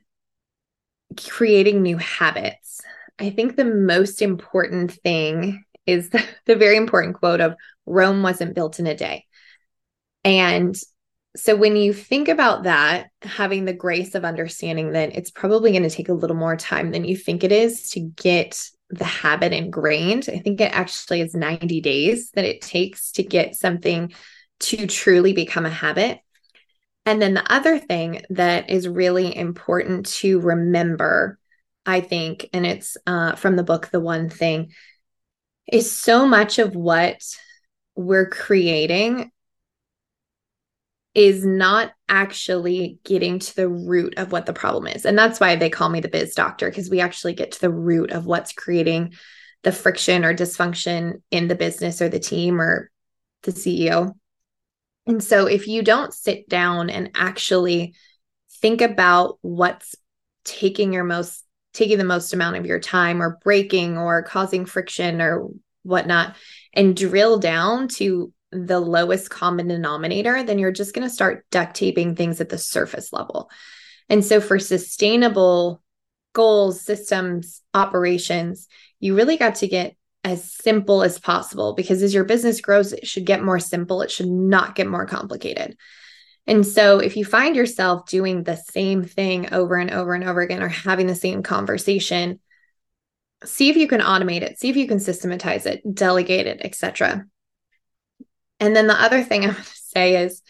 creating 1.27 1.81
new 1.81 1.97
habits, 1.97 2.79
I 3.19 3.29
think 3.31 3.55
the 3.55 3.65
most 3.65 4.21
important 4.21 4.93
thing 4.93 5.65
is 5.85 6.09
the, 6.09 6.23
the, 6.45 6.55
very 6.55 6.77
important 6.77 7.17
quote 7.17 7.41
of 7.41 7.55
Rome 7.85 8.23
wasn't 8.23 8.55
built 8.55 8.79
in 8.79 8.87
a 8.87 8.95
day. 8.95 9.25
And 10.23 10.75
so 11.35 11.55
when 11.55 11.77
you 11.77 11.93
think 11.93 12.27
about 12.27 12.63
that, 12.63 13.09
having 13.21 13.63
the 13.63 13.73
grace 13.73 14.15
of 14.15 14.25
understanding 14.25 14.91
that 14.91 15.15
it's 15.15 15.31
probably 15.31 15.71
going 15.71 15.83
to 15.83 15.89
take 15.89 16.09
a 16.09 16.13
little 16.13 16.35
more 16.35 16.57
time 16.57 16.91
than 16.91 17.05
you 17.05 17.15
think 17.15 17.43
it 17.43 17.53
is 17.53 17.91
to 17.91 18.01
get 18.01 18.61
the 18.89 19.05
habit 19.05 19.53
ingrained, 19.53 20.27
I 20.27 20.39
think 20.39 20.59
it 20.59 20.73
actually 20.73 21.21
is 21.21 21.33
90 21.33 21.79
days 21.79 22.31
that 22.31 22.43
it 22.43 22.61
takes 22.61 23.13
to 23.13 23.23
get 23.23 23.55
something 23.55 24.13
to 24.61 24.87
truly 24.87 25.31
become 25.31 25.65
a 25.65 25.69
habit. 25.69 26.19
And 27.05 27.21
then 27.21 27.33
the 27.33 27.51
other 27.51 27.79
thing 27.79 28.23
that 28.31 28.69
is 28.69 28.87
really 28.87 29.35
important 29.35 30.07
to 30.17 30.39
remember, 30.41 31.39
I 31.85 32.01
think, 32.01 32.49
and 32.51 32.65
it's 32.65 32.97
uh, 33.07 33.35
from 33.35 33.55
the 33.55 33.63
book, 33.63 33.89
The 33.89 34.01
One 34.01 34.29
Thing, 34.29 34.73
is 35.71 35.91
so 35.91 36.27
much 36.27 36.59
of 36.59 36.75
what 36.75 37.23
we're 37.95 38.29
creating 38.29 39.31
is 41.13 41.45
not 41.45 41.91
actually 42.07 42.99
getting 43.03 43.39
to 43.39 43.55
the 43.55 43.67
root 43.67 44.13
of 44.17 44.31
what 44.31 44.45
the 44.45 44.53
problem 44.53 44.87
is. 44.87 45.05
And 45.05 45.17
that's 45.17 45.39
why 45.39 45.55
they 45.55 45.69
call 45.69 45.89
me 45.89 45.99
the 45.99 46.07
biz 46.07 46.33
doctor, 46.33 46.69
because 46.69 46.89
we 46.89 47.01
actually 47.01 47.33
get 47.33 47.53
to 47.53 47.61
the 47.61 47.71
root 47.71 48.11
of 48.11 48.25
what's 48.25 48.53
creating 48.53 49.13
the 49.63 49.71
friction 49.71 50.23
or 50.23 50.33
dysfunction 50.33 51.21
in 51.29 51.47
the 51.47 51.55
business 51.55 52.01
or 52.01 52.09
the 52.09 52.19
team 52.19 52.61
or 52.61 52.89
the 53.43 53.51
CEO. 53.51 54.13
And 55.05 55.23
so 55.23 55.47
if 55.47 55.67
you 55.67 55.83
don't 55.83 56.13
sit 56.13 56.47
down 56.47 56.89
and 56.89 57.11
actually 57.15 57.95
think 58.61 58.81
about 58.81 59.37
what's 59.41 59.95
taking 60.43 60.93
your 60.93 61.03
most 61.03 61.43
taking 61.73 61.97
the 61.97 62.03
most 62.03 62.33
amount 62.33 62.57
of 62.57 62.65
your 62.65 62.79
time 62.79 63.21
or 63.21 63.39
breaking 63.43 63.97
or 63.97 64.23
causing 64.23 64.65
friction 64.65 65.21
or 65.21 65.47
whatnot 65.83 66.35
and 66.73 66.97
drill 66.97 67.39
down 67.39 67.87
to 67.87 68.33
the 68.51 68.79
lowest 68.79 69.29
common 69.29 69.67
denominator, 69.67 70.43
then 70.43 70.59
you're 70.59 70.71
just 70.71 70.93
going 70.93 71.07
to 71.07 71.13
start 71.13 71.45
duct 71.51 71.75
taping 71.75 72.15
things 72.15 72.41
at 72.41 72.49
the 72.49 72.57
surface 72.57 73.13
level. 73.13 73.49
And 74.09 74.25
so, 74.25 74.41
for 74.41 74.59
sustainable 74.59 75.81
goals, 76.33 76.81
systems, 76.81 77.61
operations, 77.73 78.67
you 78.99 79.15
really 79.15 79.37
got 79.37 79.55
to 79.55 79.67
get 79.67 79.95
as 80.23 80.53
simple 80.53 81.01
as 81.01 81.19
possible 81.19 81.73
because 81.73 82.03
as 82.03 82.13
your 82.13 82.23
business 82.23 82.61
grows, 82.61 82.93
it 82.93 83.07
should 83.07 83.25
get 83.25 83.43
more 83.43 83.59
simple. 83.59 84.01
It 84.01 84.11
should 84.11 84.29
not 84.29 84.75
get 84.75 84.87
more 84.87 85.05
complicated. 85.05 85.77
And 86.45 86.65
so, 86.65 86.99
if 86.99 87.15
you 87.15 87.23
find 87.23 87.55
yourself 87.55 88.07
doing 88.07 88.43
the 88.43 88.57
same 88.57 89.03
thing 89.03 89.53
over 89.53 89.75
and 89.75 89.91
over 89.91 90.13
and 90.13 90.23
over 90.23 90.41
again 90.41 90.61
or 90.61 90.67
having 90.67 91.07
the 91.07 91.15
same 91.15 91.43
conversation, 91.43 92.39
see 93.43 93.69
if 93.69 93.77
you 93.77 93.87
can 93.87 94.01
automate 94.01 94.41
it, 94.41 94.59
see 94.59 94.69
if 94.69 94.75
you 94.75 94.87
can 94.87 94.99
systematize 94.99 95.65
it, 95.65 95.81
delegate 95.93 96.47
it, 96.47 96.61
etc. 96.63 97.25
And 98.61 98.75
then 98.75 98.85
the 98.85 98.93
other 98.93 99.23
thing 99.23 99.43
I 99.43 99.47
want 99.47 99.57
to 99.57 99.75
say 99.75 100.23
is 100.23 100.41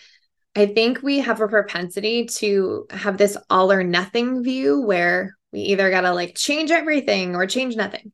I 0.55 0.65
think 0.65 1.01
we 1.01 1.19
have 1.19 1.39
a 1.39 1.47
propensity 1.47 2.25
to 2.25 2.85
have 2.91 3.17
this 3.17 3.37
all 3.49 3.71
or 3.71 3.83
nothing 3.83 4.43
view 4.43 4.81
where 4.81 5.37
we 5.53 5.61
either 5.61 5.89
got 5.89 6.01
to 6.01 6.13
like 6.13 6.35
change 6.35 6.71
everything 6.71 7.35
or 7.35 7.47
change 7.47 7.77
nothing. 7.77 8.11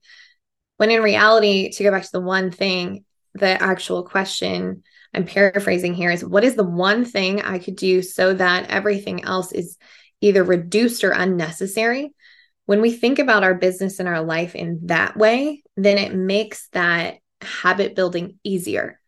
When 0.77 0.91
in 0.91 1.01
reality, 1.01 1.71
to 1.71 1.83
go 1.83 1.89
back 1.89 2.03
to 2.03 2.11
the 2.11 2.21
one 2.21 2.51
thing, 2.51 3.05
the 3.33 3.61
actual 3.61 4.03
question 4.03 4.83
I'm 5.15 5.25
paraphrasing 5.25 5.95
here 5.95 6.11
is 6.11 6.23
what 6.23 6.43
is 6.43 6.55
the 6.55 6.63
one 6.63 7.03
thing 7.03 7.41
I 7.41 7.57
could 7.57 7.75
do 7.75 8.03
so 8.03 8.35
that 8.35 8.69
everything 8.69 9.23
else 9.23 9.51
is 9.51 9.77
either 10.21 10.43
reduced 10.43 11.03
or 11.03 11.11
unnecessary? 11.11 12.13
When 12.67 12.81
we 12.81 12.91
think 12.91 13.17
about 13.17 13.43
our 13.43 13.55
business 13.55 13.97
and 13.97 14.07
our 14.07 14.21
life 14.21 14.53
in 14.53 14.81
that 14.87 15.17
way, 15.17 15.63
then 15.75 15.97
it 15.97 16.13
makes 16.13 16.67
that 16.69 17.15
habit 17.41 17.95
building 17.95 18.37
easier 18.43 18.99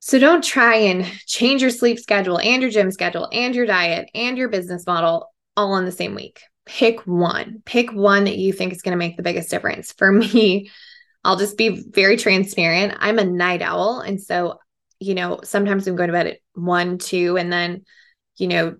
so 0.00 0.18
don't 0.18 0.42
try 0.42 0.76
and 0.76 1.04
change 1.26 1.60
your 1.60 1.70
sleep 1.70 1.98
schedule 1.98 2.38
and 2.38 2.62
your 2.62 2.70
gym 2.70 2.90
schedule 2.90 3.28
and 3.32 3.54
your 3.54 3.66
diet 3.66 4.10
and 4.14 4.38
your 4.38 4.48
business 4.48 4.86
model 4.86 5.30
all 5.56 5.76
in 5.76 5.84
the 5.84 5.92
same 5.92 6.14
week. 6.14 6.40
Pick 6.64 7.00
one. 7.06 7.62
Pick 7.66 7.92
one 7.92 8.24
that 8.24 8.38
you 8.38 8.52
think 8.52 8.72
is 8.72 8.80
going 8.80 8.92
to 8.92 8.98
make 8.98 9.18
the 9.18 9.22
biggest 9.22 9.50
difference. 9.50 9.92
For 9.92 10.10
me, 10.12 10.70
I'll 11.22 11.36
just 11.36 11.58
be 11.58 11.84
very 11.90 12.16
transparent. 12.16 12.96
I'm 12.98 13.18
a 13.18 13.24
night 13.24 13.60
owl. 13.60 14.00
And 14.00 14.20
so, 14.20 14.58
you 15.00 15.14
know, 15.14 15.40
sometimes 15.44 15.86
I'm 15.86 15.96
going 15.96 16.08
to 16.08 16.14
bed 16.14 16.26
at 16.26 16.38
one, 16.54 16.96
two, 16.96 17.36
and 17.36 17.52
then, 17.52 17.84
you 18.38 18.48
know, 18.48 18.76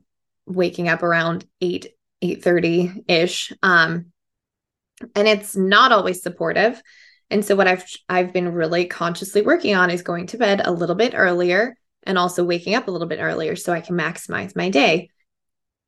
waking 0.46 0.88
up 0.88 1.02
around 1.02 1.44
eight, 1.61 1.88
eight 2.22 2.42
thirty 2.42 2.92
ish. 3.09 3.52
Um, 3.62 4.06
and 5.14 5.28
it's 5.28 5.54
not 5.54 5.92
always 5.92 6.22
supportive. 6.22 6.80
And 7.30 7.44
so 7.44 7.54
what 7.54 7.68
I've 7.68 7.84
I've 8.08 8.32
been 8.32 8.52
really 8.52 8.86
consciously 8.86 9.42
working 9.42 9.74
on 9.74 9.90
is 9.90 10.02
going 10.02 10.26
to 10.28 10.38
bed 10.38 10.62
a 10.64 10.72
little 10.72 10.96
bit 10.96 11.14
earlier 11.14 11.76
and 12.02 12.18
also 12.18 12.44
waking 12.44 12.74
up 12.74 12.88
a 12.88 12.90
little 12.90 13.06
bit 13.06 13.20
earlier 13.20 13.56
so 13.56 13.72
I 13.72 13.80
can 13.80 13.96
maximize 13.96 14.56
my 14.56 14.68
day. 14.70 15.10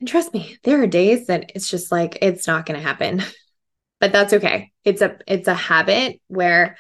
And 0.01 0.09
trust 0.09 0.33
me, 0.33 0.57
there 0.63 0.83
are 0.83 0.87
days 0.87 1.27
that 1.27 1.53
it's 1.55 1.69
just 1.69 1.91
like 1.91 2.19
it's 2.23 2.47
not 2.47 2.67
going 2.67 2.79
to 2.79 2.87
happen. 2.87 3.23
but 4.01 4.13
that's 4.13 4.33
okay. 4.33 4.73
It's 4.85 5.03
a 5.03 5.17
it's 5.27 5.49
a 5.49 5.55
habit 5.55 6.21
where 6.29 6.77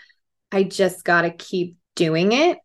I 0.50 0.64
just 0.64 1.04
got 1.04 1.22
to 1.22 1.30
keep 1.30 1.76
doing 1.94 2.32
it. 2.32 2.58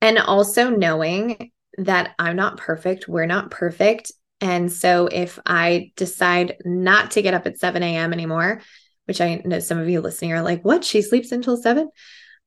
And 0.00 0.18
also 0.18 0.70
knowing 0.70 1.50
that 1.78 2.14
I'm 2.18 2.36
not 2.36 2.58
perfect, 2.58 3.08
we're 3.08 3.26
not 3.26 3.50
perfect. 3.50 4.12
And 4.40 4.70
so 4.72 5.08
if 5.10 5.38
I 5.46 5.92
decide 5.96 6.56
not 6.64 7.12
to 7.12 7.22
get 7.22 7.34
up 7.34 7.46
at 7.46 7.58
7 7.58 7.82
a.m. 7.82 8.12
anymore, 8.12 8.60
which 9.06 9.20
I 9.20 9.42
know 9.44 9.58
some 9.58 9.78
of 9.78 9.88
you 9.88 10.00
listening 10.00 10.32
are 10.32 10.42
like, 10.42 10.64
what? 10.64 10.84
She 10.84 11.02
sleeps 11.02 11.32
until 11.32 11.56
seven? 11.56 11.90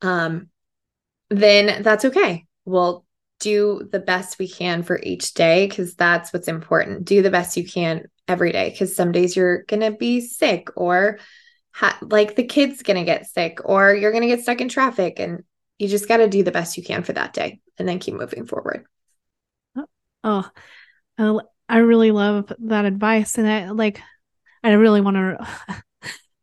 Um, 0.01 0.49
then 1.29 1.83
that's 1.83 2.05
okay. 2.05 2.45
We'll 2.65 3.05
do 3.39 3.87
the 3.91 3.99
best 3.99 4.39
we 4.39 4.47
can 4.47 4.83
for 4.83 4.99
each 5.01 5.33
day 5.33 5.67
because 5.67 5.95
that's 5.95 6.33
what's 6.33 6.47
important. 6.47 7.05
Do 7.05 7.21
the 7.21 7.29
best 7.29 7.57
you 7.57 7.65
can 7.67 8.05
every 8.27 8.51
day 8.51 8.69
because 8.69 8.95
some 8.95 9.11
days 9.11 9.35
you're 9.35 9.63
going 9.63 9.81
to 9.81 9.91
be 9.91 10.21
sick 10.21 10.69
or 10.75 11.19
ha- 11.71 11.99
like 12.01 12.35
the 12.35 12.43
kid's 12.43 12.81
going 12.81 12.97
to 12.97 13.05
get 13.05 13.29
sick 13.29 13.59
or 13.63 13.93
you're 13.93 14.11
going 14.11 14.23
to 14.23 14.27
get 14.27 14.41
stuck 14.41 14.61
in 14.61 14.69
traffic. 14.69 15.19
And 15.19 15.43
you 15.77 15.87
just 15.87 16.07
got 16.07 16.17
to 16.17 16.27
do 16.27 16.43
the 16.43 16.51
best 16.51 16.77
you 16.77 16.83
can 16.83 17.03
for 17.03 17.13
that 17.13 17.33
day 17.33 17.59
and 17.77 17.87
then 17.87 17.99
keep 17.99 18.15
moving 18.15 18.47
forward. 18.47 18.85
Oh, 20.23 20.49
I 21.69 21.77
really 21.77 22.11
love 22.11 22.51
that 22.59 22.85
advice. 22.85 23.37
And 23.37 23.47
I 23.47 23.69
like, 23.69 24.01
I 24.63 24.71
really 24.71 25.01
want 25.01 25.15
to 25.15 25.83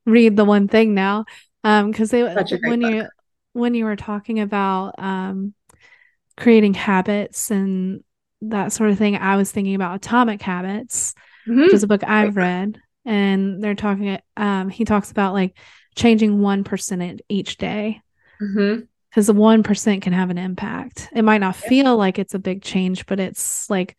read 0.07 0.37
the 0.37 0.45
one 0.45 0.69
thing 0.69 0.95
now. 0.95 1.25
Um, 1.63 1.91
because 1.91 2.11
they 2.11 2.23
when 2.23 2.81
book. 2.81 2.91
you 2.93 3.07
when 3.53 3.75
you 3.75 3.85
were 3.85 3.97
talking 3.97 4.41
about 4.41 4.95
um 4.99 5.55
creating 6.37 6.75
habits 6.75 7.51
and 7.51 8.03
that 8.43 8.73
sort 8.73 8.91
of 8.91 8.99
thing, 8.99 9.17
I 9.17 9.37
was 9.37 9.51
thinking 9.51 9.75
about 9.75 9.97
Atomic 9.97 10.43
Habits, 10.43 11.15
mm-hmm. 11.49 11.63
which 11.63 11.73
is 11.73 11.83
a 11.83 11.87
book 11.87 12.05
I've 12.05 12.37
read, 12.37 12.79
and 13.05 13.63
they're 13.63 13.75
talking. 13.75 14.19
Um, 14.37 14.69
he 14.69 14.85
talks 14.85 15.11
about 15.11 15.33
like 15.33 15.57
changing 15.95 16.41
one 16.41 16.65
percent 16.65 17.23
each 17.29 17.57
day. 17.57 18.01
Mm-hmm 18.43 18.85
because 19.15 19.29
the 19.29 19.33
1% 19.33 20.03
can 20.03 20.13
have 20.13 20.31
an 20.31 20.39
impact. 20.39 21.09
It 21.13 21.23
might 21.23 21.39
not 21.39 21.55
feel 21.55 21.97
like 21.97 22.19
it's 22.19 22.35
a 22.35 22.39
big 22.41 22.63
change, 22.63 23.07
but 23.07 23.21
it's 23.21 23.71
like 23.71 23.97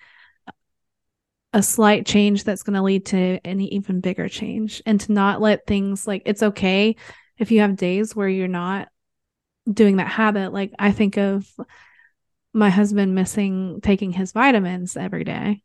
a 1.55 1.63
slight 1.63 2.05
change 2.05 2.43
that's 2.43 2.63
going 2.63 2.73
to 2.73 2.81
lead 2.81 3.05
to 3.05 3.39
an 3.45 3.61
even 3.61 4.01
bigger 4.01 4.27
change 4.27 4.83
and 4.85 4.99
to 4.99 5.13
not 5.13 5.39
let 5.39 5.65
things 5.65 6.05
like 6.05 6.21
it's 6.25 6.43
okay 6.43 6.97
if 7.37 7.49
you 7.49 7.61
have 7.61 7.77
days 7.77 8.13
where 8.13 8.27
you're 8.27 8.49
not 8.49 8.89
doing 9.71 9.95
that 9.95 10.09
habit 10.09 10.51
like 10.51 10.73
i 10.77 10.91
think 10.91 11.17
of 11.17 11.49
my 12.51 12.69
husband 12.69 13.15
missing 13.15 13.79
taking 13.81 14.11
his 14.11 14.33
vitamins 14.33 14.97
every 14.97 15.23
day. 15.23 15.61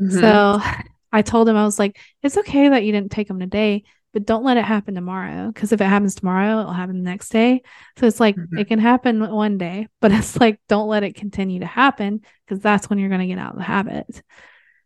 Mm-hmm. 0.00 0.20
so 0.20 0.60
i 1.12 1.20
told 1.22 1.48
him 1.48 1.56
i 1.56 1.64
was 1.64 1.80
like 1.80 1.98
it's 2.22 2.36
okay 2.36 2.68
that 2.68 2.84
you 2.84 2.92
didn't 2.92 3.10
take 3.10 3.26
them 3.26 3.40
today 3.40 3.82
but 4.12 4.24
don't 4.24 4.44
let 4.44 4.56
it 4.56 4.64
happen 4.64 4.94
tomorrow 4.94 5.48
because 5.48 5.72
if 5.72 5.80
it 5.80 5.86
happens 5.86 6.14
tomorrow 6.14 6.60
it'll 6.60 6.72
happen 6.72 6.98
the 6.98 7.10
next 7.10 7.30
day 7.30 7.62
so 7.98 8.06
it's 8.06 8.20
like 8.20 8.36
mm-hmm. 8.36 8.58
it 8.58 8.68
can 8.68 8.78
happen 8.78 9.20
one 9.32 9.58
day 9.58 9.88
but 10.00 10.12
it's 10.12 10.36
like 10.36 10.60
don't 10.68 10.86
let 10.86 11.02
it 11.02 11.16
continue 11.16 11.58
to 11.58 11.66
happen 11.66 12.20
because 12.46 12.62
that's 12.62 12.88
when 12.88 13.00
you're 13.00 13.08
going 13.08 13.20
to 13.20 13.26
get 13.26 13.38
out 13.38 13.54
of 13.54 13.58
the 13.58 13.64
habit 13.64 14.22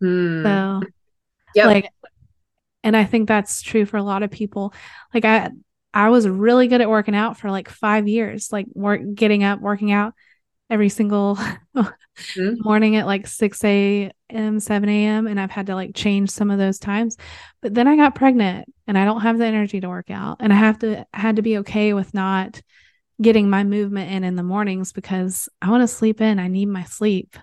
Mm. 0.02 0.42
So, 0.42 0.88
yeah, 1.54 1.66
like, 1.66 1.88
and 2.82 2.96
I 2.96 3.04
think 3.04 3.28
that's 3.28 3.62
true 3.62 3.86
for 3.86 3.96
a 3.96 4.02
lot 4.02 4.22
of 4.22 4.30
people. 4.30 4.74
Like, 5.14 5.24
I, 5.24 5.50
I 5.94 6.08
was 6.08 6.28
really 6.28 6.68
good 6.68 6.80
at 6.80 6.88
working 6.88 7.14
out 7.14 7.38
for 7.38 7.50
like 7.50 7.68
five 7.68 8.08
years, 8.08 8.50
like 8.50 8.66
work, 8.74 9.00
getting 9.14 9.44
up, 9.44 9.60
working 9.60 9.92
out 9.92 10.14
every 10.70 10.88
single 10.88 11.36
mm-hmm. 11.36 12.54
morning 12.64 12.96
at 12.96 13.06
like 13.06 13.26
6 13.26 13.62
a.m., 13.64 14.60
7 14.60 14.88
a.m. 14.88 15.26
And 15.26 15.38
I've 15.38 15.50
had 15.50 15.66
to 15.66 15.74
like 15.74 15.94
change 15.94 16.30
some 16.30 16.50
of 16.50 16.58
those 16.58 16.78
times. 16.78 17.16
But 17.60 17.74
then 17.74 17.86
I 17.86 17.96
got 17.96 18.14
pregnant 18.14 18.72
and 18.86 18.96
I 18.96 19.04
don't 19.04 19.20
have 19.20 19.38
the 19.38 19.44
energy 19.44 19.80
to 19.80 19.88
work 19.88 20.10
out. 20.10 20.38
And 20.40 20.52
I 20.52 20.56
have 20.56 20.78
to, 20.78 21.06
I 21.12 21.20
had 21.20 21.36
to 21.36 21.42
be 21.42 21.58
okay 21.58 21.92
with 21.92 22.14
not 22.14 22.60
getting 23.20 23.50
my 23.50 23.62
movement 23.62 24.10
in 24.10 24.24
in 24.24 24.34
the 24.34 24.42
mornings 24.42 24.92
because 24.92 25.48
I 25.60 25.70
want 25.70 25.82
to 25.82 25.88
sleep 25.88 26.22
in. 26.22 26.38
I 26.38 26.48
need 26.48 26.66
my 26.66 26.84
sleep. 26.84 27.36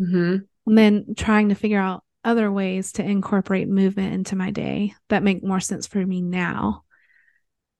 Mm-hmm 0.00 0.44
and 0.66 0.78
then 0.78 1.14
trying 1.16 1.48
to 1.50 1.54
figure 1.54 1.80
out 1.80 2.04
other 2.24 2.50
ways 2.50 2.92
to 2.92 3.04
incorporate 3.04 3.68
movement 3.68 4.14
into 4.14 4.36
my 4.36 4.50
day 4.50 4.94
that 5.08 5.22
make 5.22 5.44
more 5.44 5.60
sense 5.60 5.86
for 5.86 6.04
me 6.04 6.22
now. 6.22 6.84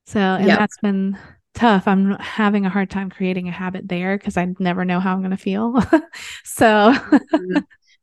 So, 0.07 0.21
and 0.21 0.47
yep. 0.47 0.59
that's 0.59 0.77
been 0.79 1.19
tough. 1.55 1.89
I'm 1.89 2.13
having 2.19 2.67
a 2.67 2.71
hard 2.71 2.91
time 2.91 3.11
creating 3.11 3.49
a 3.49 3.53
habit 3.53 3.89
there 3.89 4.19
because 4.19 4.37
I 4.37 4.53
never 4.59 4.85
know 4.85 5.01
how 5.01 5.15
I'm 5.15 5.21
going 5.21 5.31
to 5.31 5.37
feel. 5.37 5.81
so, 6.45 6.93
mm-hmm. 6.93 7.59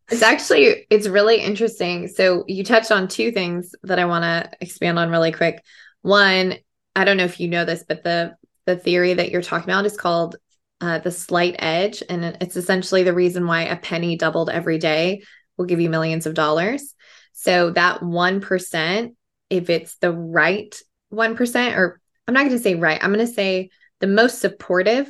it's 0.10 0.24
actually 0.24 0.88
it's 0.90 1.08
really 1.08 1.38
interesting. 1.38 2.08
So, 2.08 2.44
you 2.48 2.64
touched 2.64 2.92
on 2.92 3.08
two 3.08 3.32
things 3.32 3.76
that 3.84 4.00
I 4.00 4.06
want 4.06 4.24
to 4.24 4.50
expand 4.62 4.98
on 4.98 5.12
really 5.12 5.32
quick. 5.32 5.64
One, 6.02 6.56
I 6.96 7.06
don't 7.06 7.18
know 7.18 7.26
if 7.26 7.40
you 7.40 7.48
know 7.48 7.66
this, 7.66 7.86
but 7.88 8.04
the 8.04 8.36
the 8.66 8.78
theory 8.78 9.14
that 9.14 9.30
you're 9.30 9.42
talking 9.42 9.70
about 9.70 9.86
is 9.86 9.98
called 9.98 10.38
uh, 10.82 10.98
the 11.00 11.12
slight 11.12 11.56
edge. 11.60 12.04
And 12.10 12.38
it's 12.42 12.58
essentially 12.58 13.04
the 13.04 13.14
reason 13.14 13.46
why 13.46 13.64
a 13.64 13.78
penny 13.78 14.18
doubled 14.18 14.50
every 14.50 14.80
day 14.80 15.22
will 15.58 15.66
give 15.66 15.80
you 15.80 15.90
millions 15.90 16.26
of 16.26 16.34
dollars. 16.34 16.94
So 17.34 17.70
that 17.72 18.02
1%, 18.02 19.16
if 19.50 19.70
it's 19.70 19.96
the 19.98 20.12
right 20.12 20.76
1%, 21.14 21.78
or 21.78 22.02
I'm 22.28 22.34
not 22.34 22.42
going 22.42 22.52
to 22.52 22.60
say 22.60 22.76
right, 22.76 23.02
I'm 23.02 23.14
going 23.14 23.26
to 23.26 23.32
say 23.32 23.70
the 24.00 24.08
most 24.08 24.40
supportive 24.40 25.08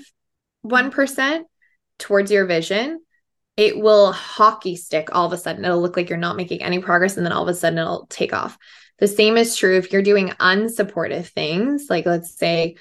1% 0.66 1.44
towards 1.98 2.32
your 2.32 2.46
vision, 2.46 3.00
it 3.58 3.78
will 3.78 4.12
hockey 4.12 4.76
stick 4.76 5.10
all 5.12 5.26
of 5.26 5.34
a 5.34 5.38
sudden. 5.38 5.64
It'll 5.64 5.82
look 5.82 5.96
like 5.96 6.10
you're 6.10 6.18
not 6.18 6.36
making 6.36 6.62
any 6.62 6.80
progress. 6.80 7.18
And 7.18 7.26
then 7.26 7.34
all 7.34 7.44
of 7.44 7.50
a 7.50 7.54
sudden 7.54 7.80
it'll 7.80 8.08
take 8.08 8.34
off. 8.34 8.58
The 9.00 9.08
same 9.08 9.38
is 9.38 9.56
true 9.56 9.78
if 9.78 9.92
you're 9.92 10.02
doing 10.02 10.30
unsupportive 10.30 11.28
things, 11.28 11.88
like 11.90 12.06
let's 12.06 12.36
say, 12.36 12.76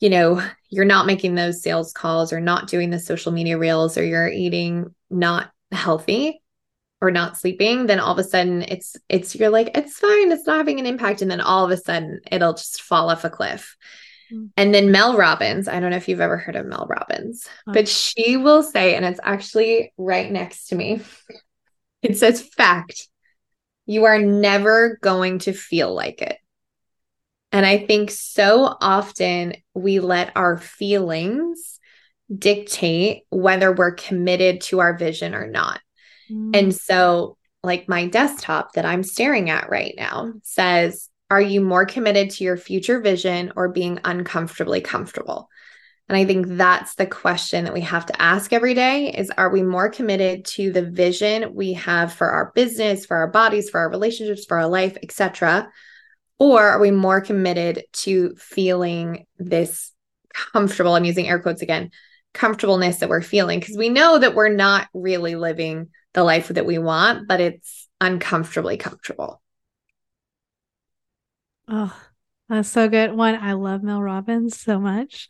you 0.00 0.10
know, 0.10 0.42
you're 0.68 0.84
not 0.84 1.06
making 1.06 1.34
those 1.34 1.62
sales 1.62 1.92
calls 1.92 2.32
or 2.32 2.40
not 2.40 2.68
doing 2.68 2.90
the 2.90 2.98
social 2.98 3.32
media 3.32 3.58
reels 3.58 3.96
or 3.96 4.04
you're 4.04 4.28
eating 4.28 4.94
not 5.10 5.50
healthy 5.72 6.42
or 7.00 7.10
not 7.10 7.36
sleeping, 7.36 7.86
then 7.86 8.00
all 8.00 8.12
of 8.12 8.18
a 8.18 8.24
sudden 8.24 8.62
it's 8.62 8.96
it's 9.08 9.34
you're 9.34 9.50
like, 9.50 9.76
it's 9.76 9.98
fine, 9.98 10.32
it's 10.32 10.46
not 10.46 10.58
having 10.58 10.80
an 10.80 10.86
impact. 10.86 11.22
And 11.22 11.30
then 11.30 11.40
all 11.40 11.64
of 11.64 11.70
a 11.70 11.76
sudden 11.76 12.20
it'll 12.30 12.54
just 12.54 12.82
fall 12.82 13.10
off 13.10 13.24
a 13.24 13.30
cliff. 13.30 13.76
Mm. 14.32 14.50
And 14.56 14.74
then 14.74 14.90
Mel 14.90 15.16
Robbins, 15.16 15.68
I 15.68 15.80
don't 15.80 15.90
know 15.90 15.96
if 15.96 16.08
you've 16.08 16.20
ever 16.20 16.36
heard 16.36 16.56
of 16.56 16.66
Mel 16.66 16.86
Robbins, 16.88 17.48
but 17.66 17.88
she 17.88 18.36
will 18.36 18.62
say, 18.62 18.94
and 18.94 19.04
it's 19.04 19.20
actually 19.22 19.92
right 19.96 20.30
next 20.30 20.68
to 20.68 20.76
me. 20.76 21.00
It 22.02 22.18
says 22.18 22.40
fact. 22.40 23.08
You 23.86 24.04
are 24.04 24.18
never 24.20 24.98
going 25.02 25.40
to 25.40 25.52
feel 25.52 25.92
like 25.92 26.22
it. 26.22 26.38
And 27.52 27.64
I 27.64 27.78
think 27.78 28.10
so 28.10 28.76
often 28.80 29.54
we 29.74 30.00
let 30.00 30.32
our 30.36 30.58
feelings 30.58 31.78
dictate 32.36 33.22
whether 33.30 33.72
we're 33.72 33.94
committed 33.94 34.60
to 34.62 34.80
our 34.80 34.96
vision 34.96 35.34
or 35.34 35.46
not. 35.46 35.80
Mm. 36.30 36.56
And 36.56 36.74
so, 36.74 37.36
like 37.62 37.88
my 37.88 38.06
desktop 38.06 38.72
that 38.74 38.84
I'm 38.84 39.02
staring 39.02 39.50
at 39.50 39.70
right 39.70 39.94
now 39.96 40.32
says, 40.42 41.08
Are 41.30 41.40
you 41.40 41.60
more 41.60 41.86
committed 41.86 42.30
to 42.30 42.44
your 42.44 42.56
future 42.56 43.00
vision 43.00 43.52
or 43.56 43.68
being 43.68 44.00
uncomfortably 44.04 44.80
comfortable? 44.80 45.48
And 46.08 46.16
I 46.16 46.24
think 46.24 46.46
that's 46.50 46.94
the 46.94 47.06
question 47.06 47.64
that 47.64 47.74
we 47.74 47.80
have 47.80 48.06
to 48.06 48.22
ask 48.22 48.52
every 48.52 48.74
day 48.74 49.10
is 49.10 49.30
are 49.36 49.50
we 49.50 49.62
more 49.62 49.88
committed 49.88 50.44
to 50.44 50.70
the 50.70 50.82
vision 50.82 51.54
we 51.54 51.72
have 51.72 52.12
for 52.12 52.28
our 52.28 52.52
business, 52.54 53.04
for 53.04 53.16
our 53.16 53.28
bodies, 53.28 53.70
for 53.70 53.80
our 53.80 53.90
relationships, 53.90 54.44
for 54.46 54.58
our 54.58 54.68
life, 54.68 54.96
etc. 55.02 55.68
Or 56.38 56.62
are 56.62 56.78
we 56.78 56.90
more 56.90 57.20
committed 57.20 57.84
to 57.92 58.34
feeling 58.36 59.26
this 59.38 59.92
comfortable, 60.52 60.94
I'm 60.94 61.04
using 61.04 61.28
air 61.28 61.38
quotes 61.38 61.62
again, 61.62 61.90
comfortableness 62.34 62.98
that 62.98 63.08
we're 63.08 63.22
feeling 63.22 63.58
because 63.58 63.76
we 63.76 63.88
know 63.88 64.18
that 64.18 64.34
we're 64.34 64.50
not 64.50 64.88
really 64.92 65.34
living 65.34 65.88
the 66.12 66.22
life 66.22 66.48
that 66.48 66.66
we 66.66 66.78
want, 66.78 67.26
but 67.26 67.40
it's 67.40 67.88
uncomfortably 68.00 68.76
comfortable. 68.76 69.40
Oh, 71.68 71.96
that's 72.48 72.68
so 72.68 72.88
good. 72.88 73.12
One, 73.12 73.34
I 73.34 73.54
love 73.54 73.82
Mel 73.82 74.02
Robbins 74.02 74.60
so 74.60 74.78
much. 74.78 75.26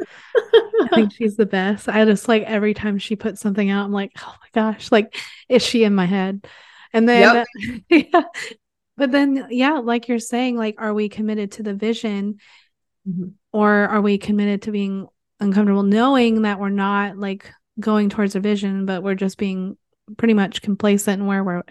I 0.85 0.89
think 0.95 1.13
she's 1.17 1.37
the 1.37 1.47
best. 1.47 1.89
I 1.89 2.05
just 2.05 2.29
like 2.29 2.43
every 2.43 2.75
time 2.75 2.99
she 2.99 3.17
puts 3.17 3.41
something 3.41 3.71
out, 3.71 3.85
I'm 3.85 3.93
like, 3.93 4.13
oh 4.19 4.35
my 4.41 4.49
gosh, 4.53 4.93
like, 4.93 5.17
is 5.49 5.63
she 5.63 5.85
in 5.85 5.95
my 5.95 6.07
head? 6.07 6.47
And 6.93 7.09
then, 7.09 7.37
yep. 7.37 7.47
Uh, 7.47 7.79
yeah. 8.13 8.23
But 8.97 9.13
then, 9.13 9.47
yeah, 9.51 9.79
like 9.79 10.09
you're 10.09 10.19
saying, 10.19 10.57
like, 10.57 10.77
are 10.79 10.95
we 10.95 11.09
committed 11.09 11.53
to 11.53 11.63
the 11.63 11.75
vision? 11.75 12.39
Mm-hmm. 13.09 13.29
or 13.53 13.71
are 13.71 14.01
we 14.01 14.19
committed 14.19 14.63
to 14.63 14.73
being 14.73 15.07
uncomfortable 15.39 15.85
knowing 15.85 16.43
that 16.43 16.59
we're 16.59 16.71
not 16.71 17.17
like 17.17 17.53
going 17.79 18.09
towards 18.11 18.35
a 18.35 18.41
vision, 18.41 18.85
but 18.85 19.05
we're 19.05 19.15
just 19.15 19.39
being 19.39 19.77
pretty 20.17 20.35
much 20.35 20.61
complacent 20.61 21.21
in 21.21 21.27
where 21.29 21.45
we're 21.45 21.63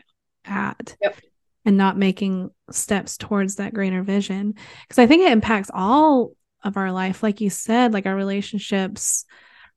at? 0.45 0.95
Yep. 1.01 1.17
and 1.65 1.75
not 1.75 1.97
making 1.97 2.51
steps 2.71 3.17
towards 3.17 3.55
that 3.55 3.73
greater 3.73 4.01
vision? 4.01 4.53
Because 4.87 4.99
i 4.99 5.07
think 5.07 5.23
it 5.23 5.31
impacts 5.33 5.69
all 5.73 6.31
of 6.63 6.77
our 6.77 6.93
life. 6.93 7.21
Like 7.21 7.41
you 7.41 7.49
said 7.49 7.91
like 7.91 8.05
our 8.05 8.15
relationships 8.15 9.25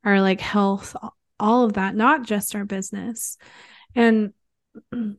our 0.05 0.21
like 0.21 0.41
health 0.41 0.95
all 1.41 1.65
of 1.65 1.73
that 1.73 1.97
not 1.97 2.25
just 2.25 2.55
our 2.55 2.65
business. 2.65 3.37
And 3.97 4.33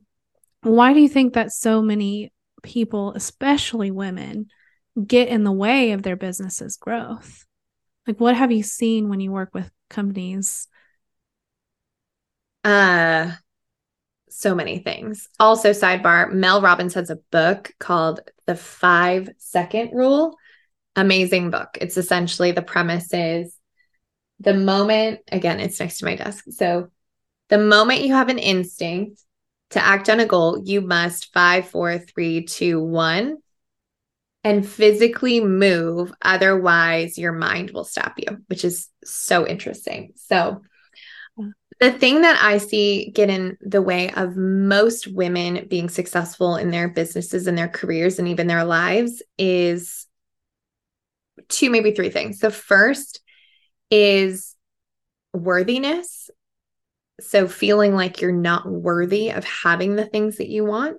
why 0.62 0.94
do 0.94 1.00
you 1.00 1.10
think 1.10 1.34
that 1.34 1.52
so 1.52 1.82
many 1.82 2.32
people 2.64 3.14
especially 3.16 3.92
women 3.92 4.48
get 5.06 5.30
in 5.30 5.44
the 5.44 5.52
way 5.52 5.92
of 5.92 6.04
their 6.04 6.16
business's 6.16 6.76
growth 6.78 7.46
like 8.06 8.20
what 8.20 8.36
have 8.36 8.52
you 8.52 8.64
seen 8.64 9.10
when 9.10 9.20
you 9.20 9.32
work 9.32 9.50
with 9.54 9.72
companies 9.90 10.68
uh 12.66 13.32
so 14.30 14.56
many 14.56 14.80
things. 14.80 15.28
Also, 15.40 15.72
sidebar, 15.72 16.32
Mel 16.32 16.62
Robbins 16.62 16.94
has 16.94 17.10
a 17.10 17.20
book 17.32 17.72
called 17.80 18.22
The 18.46 18.56
Five 18.56 19.30
Second 19.38 19.92
Rule. 19.94 20.38
Amazing 20.96 21.50
book. 21.50 21.78
It's 21.82 21.98
essentially 21.98 22.52
the 22.52 22.62
premise 22.62 23.14
is 23.14 23.56
the 24.40 24.54
moment, 24.54 25.20
again, 25.32 25.60
it's 25.60 25.80
next 25.80 26.00
to 26.00 26.06
my 26.06 26.16
desk. 26.16 26.46
So, 26.52 26.90
the 27.50 27.58
moment 27.58 28.02
you 28.02 28.14
have 28.14 28.30
an 28.30 28.40
instinct 28.40 29.22
to 29.72 29.84
act 29.84 30.10
on 30.10 30.20
a 30.20 30.26
goal, 30.26 30.62
you 30.64 30.82
must 30.82 31.32
five, 31.34 31.68
four, 31.68 31.98
three, 31.98 32.46
two, 32.46 32.82
one, 32.82 33.38
and 34.44 34.68
physically 34.68 35.40
move. 35.42 36.12
Otherwise, 36.22 37.18
your 37.18 37.34
mind 37.34 37.72
will 37.72 37.84
stop 37.84 38.16
you, 38.18 38.38
which 38.48 38.66
is 38.66 38.90
so 39.04 39.48
interesting. 39.48 40.14
So, 40.16 40.62
the 41.80 41.92
thing 41.92 42.22
that 42.22 42.38
I 42.42 42.58
see 42.58 43.10
get 43.12 43.30
in 43.30 43.58
the 43.62 43.82
way 43.82 44.12
of 44.12 44.36
most 44.36 45.08
women 45.08 45.66
being 45.70 45.88
successful 45.88 46.58
in 46.58 46.72
their 46.72 46.90
businesses 46.90 47.48
and 47.48 47.58
their 47.58 47.70
careers 47.70 48.20
and 48.20 48.28
even 48.28 48.48
their 48.48 48.66
lives 48.66 49.22
is 49.38 50.06
two, 51.48 51.70
maybe 51.70 51.92
three 51.92 52.10
things. 52.10 52.40
The 52.40 52.52
first 52.52 53.22
is 53.90 54.56
worthiness. 55.34 56.30
So, 57.22 57.48
feeling 57.48 57.96
like 57.96 58.22
you're 58.22 58.32
not 58.32 58.70
worthy 58.70 59.32
of 59.32 59.44
having 59.44 59.96
the 59.96 60.06
things 60.06 60.38
that 60.38 60.50
you 60.50 60.66
want. 60.66 60.98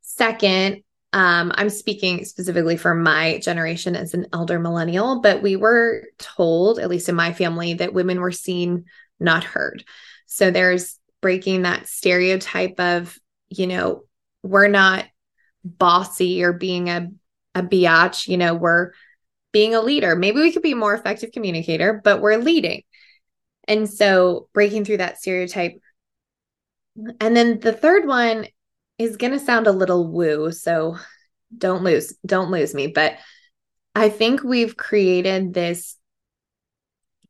Second, 0.00 0.82
um, 1.12 1.52
I'm 1.54 1.70
speaking 1.70 2.24
specifically 2.24 2.76
for 2.76 2.94
my 2.94 3.38
generation 3.38 3.96
as 3.96 4.14
an 4.14 4.26
elder 4.32 4.58
millennial, 4.58 5.20
but 5.20 5.42
we 5.42 5.56
were 5.56 6.04
told, 6.18 6.78
at 6.78 6.88
least 6.88 7.08
in 7.08 7.14
my 7.14 7.32
family, 7.32 7.74
that 7.74 7.94
women 7.94 8.20
were 8.20 8.32
seen, 8.32 8.84
not 9.18 9.42
heard. 9.42 9.84
So 10.26 10.50
there's 10.50 10.98
breaking 11.20 11.62
that 11.62 11.88
stereotype 11.88 12.78
of, 12.78 13.18
you 13.48 13.66
know, 13.66 14.04
we're 14.42 14.68
not 14.68 15.06
bossy 15.64 16.44
or 16.44 16.52
being 16.52 16.88
a, 16.88 17.08
a 17.54 17.62
biatch, 17.62 18.28
you 18.28 18.36
know, 18.36 18.54
we're 18.54 18.92
being 19.52 19.74
a 19.74 19.82
leader. 19.82 20.14
Maybe 20.14 20.40
we 20.40 20.52
could 20.52 20.62
be 20.62 20.74
more 20.74 20.94
effective 20.94 21.32
communicator, 21.32 22.00
but 22.02 22.20
we're 22.20 22.38
leading. 22.38 22.82
And 23.70 23.88
so 23.88 24.48
breaking 24.52 24.84
through 24.84 24.96
that 24.96 25.18
stereotype. 25.18 25.80
And 27.20 27.36
then 27.36 27.60
the 27.60 27.72
third 27.72 28.04
one 28.04 28.46
is 28.98 29.16
going 29.16 29.32
to 29.32 29.38
sound 29.38 29.68
a 29.68 29.72
little 29.72 30.08
woo, 30.08 30.50
so 30.50 30.98
don't 31.56 31.84
lose 31.84 32.14
don't 32.26 32.50
lose 32.50 32.74
me, 32.74 32.88
but 32.88 33.16
I 33.94 34.08
think 34.08 34.42
we've 34.42 34.76
created 34.76 35.54
this 35.54 35.96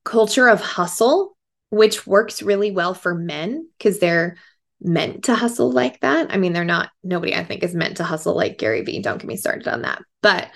culture 0.04 0.48
of 0.48 0.60
hustle 0.60 1.36
which 1.68 2.06
works 2.06 2.42
really 2.42 2.72
well 2.72 2.94
for 2.94 3.14
men 3.14 3.68
because 3.78 4.00
they're 4.00 4.36
meant 4.80 5.24
to 5.24 5.34
hustle 5.34 5.70
like 5.70 6.00
that. 6.00 6.32
I 6.32 6.36
mean, 6.36 6.52
they're 6.52 6.64
not 6.64 6.90
nobody 7.04 7.34
I 7.34 7.44
think 7.44 7.62
is 7.62 7.74
meant 7.74 7.98
to 7.98 8.04
hustle 8.04 8.34
like 8.34 8.58
Gary 8.58 8.82
Vee. 8.82 9.02
Don't 9.02 9.18
get 9.18 9.28
me 9.28 9.36
started 9.36 9.68
on 9.68 9.82
that. 9.82 10.02
But 10.22 10.50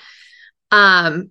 um 0.71 1.31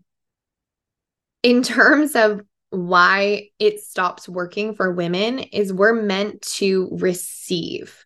in 1.41 1.63
terms 1.63 2.15
of 2.15 2.41
why 2.73 3.49
it 3.59 3.79
stops 3.79 4.27
working 4.27 4.75
for 4.75 4.91
women 4.91 5.39
is 5.39 5.71
we're 5.71 5.93
meant 5.93 6.41
to 6.41 6.89
receive. 6.91 8.05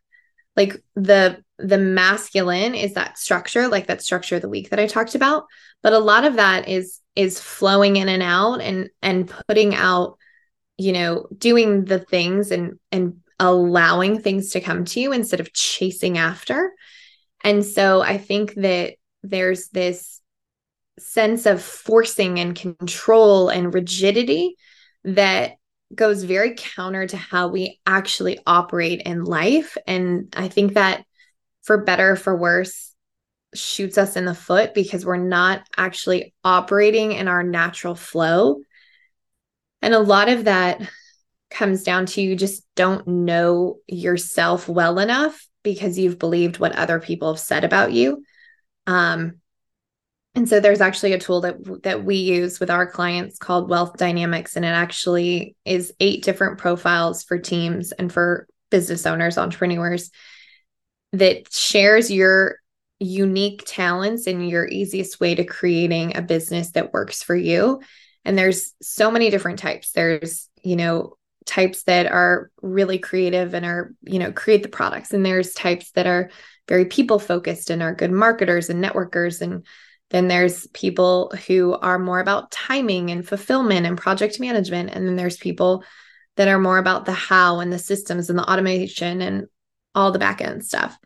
Like 0.56 0.82
the 0.96 1.44
the 1.60 1.78
masculine 1.78 2.76
is 2.76 2.94
that 2.94 3.18
structure 3.18 3.68
like 3.68 3.88
that 3.88 4.04
structure 4.04 4.36
of 4.36 4.44
the 4.44 4.50
week 4.50 4.70
that 4.70 4.80
i 4.80 4.86
talked 4.86 5.16
about 5.16 5.46
but 5.82 5.92
a 5.92 5.98
lot 5.98 6.24
of 6.24 6.36
that 6.36 6.68
is 6.68 7.00
is 7.16 7.40
flowing 7.40 7.96
in 7.96 8.08
and 8.08 8.22
out 8.22 8.62
and 8.62 8.90
and 9.02 9.34
putting 9.48 9.74
out 9.74 10.18
you 10.78 10.94
know 10.94 11.28
doing 11.36 11.86
the 11.86 12.00
things 12.00 12.52
and 12.52 12.80
and 12.92 13.18
allowing 13.40 14.20
things 14.20 14.52
to 14.52 14.62
come 14.62 14.86
to 14.86 15.00
you 15.00 15.12
instead 15.12 15.40
of 15.40 15.54
chasing 15.54 16.18
after. 16.18 16.74
And 17.44 17.64
so 17.66 18.02
i 18.02 18.18
think 18.18 18.54
that 18.56 18.96
there's 19.24 19.70
this 19.70 20.22
sense 21.00 21.46
of 21.46 21.62
forcing 21.62 22.40
and 22.40 22.56
control 22.56 23.50
and 23.50 23.74
rigidity 23.74 24.56
that 25.04 25.54
goes 25.94 26.24
very 26.24 26.54
counter 26.56 27.08
to 27.08 27.18
how 27.18 27.48
we 27.48 27.80
actually 27.86 28.40
operate 28.46 29.02
in 29.06 29.24
life. 29.24 29.78
And 29.88 30.34
I 30.36 30.48
think 30.48 30.74
that 30.74 31.06
for 31.64 31.84
better 31.84 32.16
for 32.16 32.36
worse, 32.36 32.94
shoots 33.54 33.98
us 33.98 34.16
in 34.16 34.26
the 34.26 34.36
foot 34.36 34.74
because 34.74 35.06
we're 35.06 35.18
not 35.18 35.62
actually 35.76 36.34
operating 36.44 37.14
in 37.14 37.28
our 37.28 37.44
natural 37.44 37.96
flow. 37.96 38.58
And 39.82 39.94
a 39.94 40.00
lot 40.00 40.30
of 40.30 40.46
that 40.46 40.82
comes 41.50 41.84
down 41.84 42.08
to 42.08 42.22
you 42.22 42.36
just 42.36 42.64
don't 42.76 43.08
know 43.08 43.78
yourself 43.88 44.68
well 44.68 45.00
enough 45.00 45.48
because 45.64 45.98
you've 45.98 46.20
believed 46.20 46.60
what 46.60 46.76
other 46.76 47.00
people 47.00 47.34
have 47.34 47.40
said 47.40 47.64
about 47.64 47.94
you. 47.94 48.24
Um, 48.86 49.40
and 50.38 50.48
so 50.48 50.60
there's 50.60 50.82
actually 50.82 51.14
a 51.14 51.20
tool 51.20 51.42
that 51.42 51.82
that 51.82 52.04
we 52.04 52.18
use 52.18 52.60
with 52.60 52.70
our 52.70 52.86
clients 52.86 53.40
called 53.40 53.72
Wealth 53.72 53.98
Dynamics 53.98 54.56
and 54.56 54.64
it 54.64 54.70
actually 54.70 55.56
is 55.66 55.92
eight 56.00 56.24
different 56.24 56.60
profiles 56.60 57.24
for 57.24 57.40
teams 57.40 57.92
and 57.92 58.14
for 58.14 58.48
business 58.70 59.08
owners, 59.08 59.40
entrepreneurs 59.40 60.12
that 61.14 61.52
shares 61.52 62.12
your 62.12 62.60
unique 63.00 63.64
talents 63.66 64.28
and 64.28 64.48
your 64.48 64.68
easiest 64.68 65.20
way 65.20 65.34
to 65.34 65.44
creating 65.44 66.16
a 66.16 66.22
business 66.22 66.70
that 66.74 66.94
works 66.94 67.24
for 67.24 67.36
you. 67.36 67.82
And 68.24 68.38
there's 68.38 68.76
so 68.80 69.10
many 69.10 69.32
different 69.32 69.58
types. 69.58 69.92
There's, 69.92 70.50
you 70.62 70.76
know, 70.76 71.18
types 71.48 71.82
that 71.84 72.06
are 72.06 72.52
really 72.62 73.00
creative 73.00 73.56
and 73.56 73.66
are, 73.66 73.96
you 74.04 74.20
know, 74.20 74.32
create 74.32 74.62
the 74.62 74.70
products. 74.70 75.14
And 75.14 75.26
there's 75.26 75.56
types 75.56 75.90
that 75.94 76.06
are 76.06 76.30
very 76.68 76.86
people 76.86 77.18
focused 77.18 77.72
and 77.72 77.82
are 77.82 77.96
good 77.96 78.12
marketers 78.12 78.70
and 78.70 78.84
networkers. 78.84 79.42
And 79.42 79.66
then 80.10 80.28
there's 80.28 80.68
people 80.68 81.34
who 81.48 81.74
are 81.74 82.00
more 82.00 82.20
about 82.20 82.52
timing 82.52 83.12
and 83.12 83.28
fulfillment 83.28 83.86
and 83.86 83.98
project 83.98 84.40
management. 84.40 84.92
And 84.92 85.06
then 85.06 85.16
there's 85.16 85.38
people 85.38 85.84
that 86.38 86.48
are 86.48 86.60
more 86.60 86.78
about 86.78 87.06
the 87.06 87.14
how 87.14 87.60
and 87.60 87.74
the 87.74 87.80
systems 87.80 88.30
and 88.30 88.40
the 88.40 88.50
automation 88.50 89.22
and 89.22 89.48
all 89.94 90.12
the 90.12 90.20
back 90.20 90.40
end 90.42 90.64
stuff. 90.64 90.98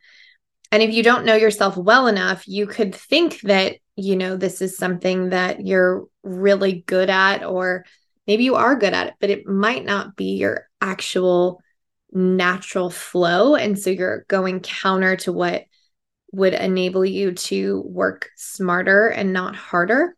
And 0.72 0.84
if 0.84 0.94
you 0.94 1.04
don't 1.04 1.26
know 1.26 1.36
yourself 1.36 1.76
well 1.76 2.08
enough, 2.08 2.48
you 2.48 2.68
could 2.68 2.94
think 2.94 3.42
that, 3.42 3.78
you 3.96 4.16
know, 4.16 4.38
this 4.38 4.62
is 4.62 4.78
something 4.78 5.30
that 5.30 5.66
you're 5.66 6.06
really 6.24 6.84
good 6.86 7.10
at, 7.10 7.44
or 7.44 7.86
maybe 8.28 8.44
you 8.44 8.56
are 8.56 8.76
good 8.76 8.94
at 8.94 9.08
it, 9.08 9.14
but 9.20 9.30
it 9.30 9.48
might 9.48 9.84
not 9.84 10.16
be 10.16 10.36
your 10.36 10.70
actual 10.80 11.62
natural 12.12 12.90
flow. 12.90 13.56
And 13.56 13.80
so 13.80 13.90
you're 13.90 14.26
going 14.28 14.60
counter 14.60 15.16
to 15.18 15.34
what 15.34 15.64
would 16.32 16.54
enable 16.54 17.06
you 17.06 17.34
to 17.34 17.82
work 17.82 18.30
smarter 18.36 19.08
and 19.08 19.34
not 19.34 19.56
harder. 19.56 20.16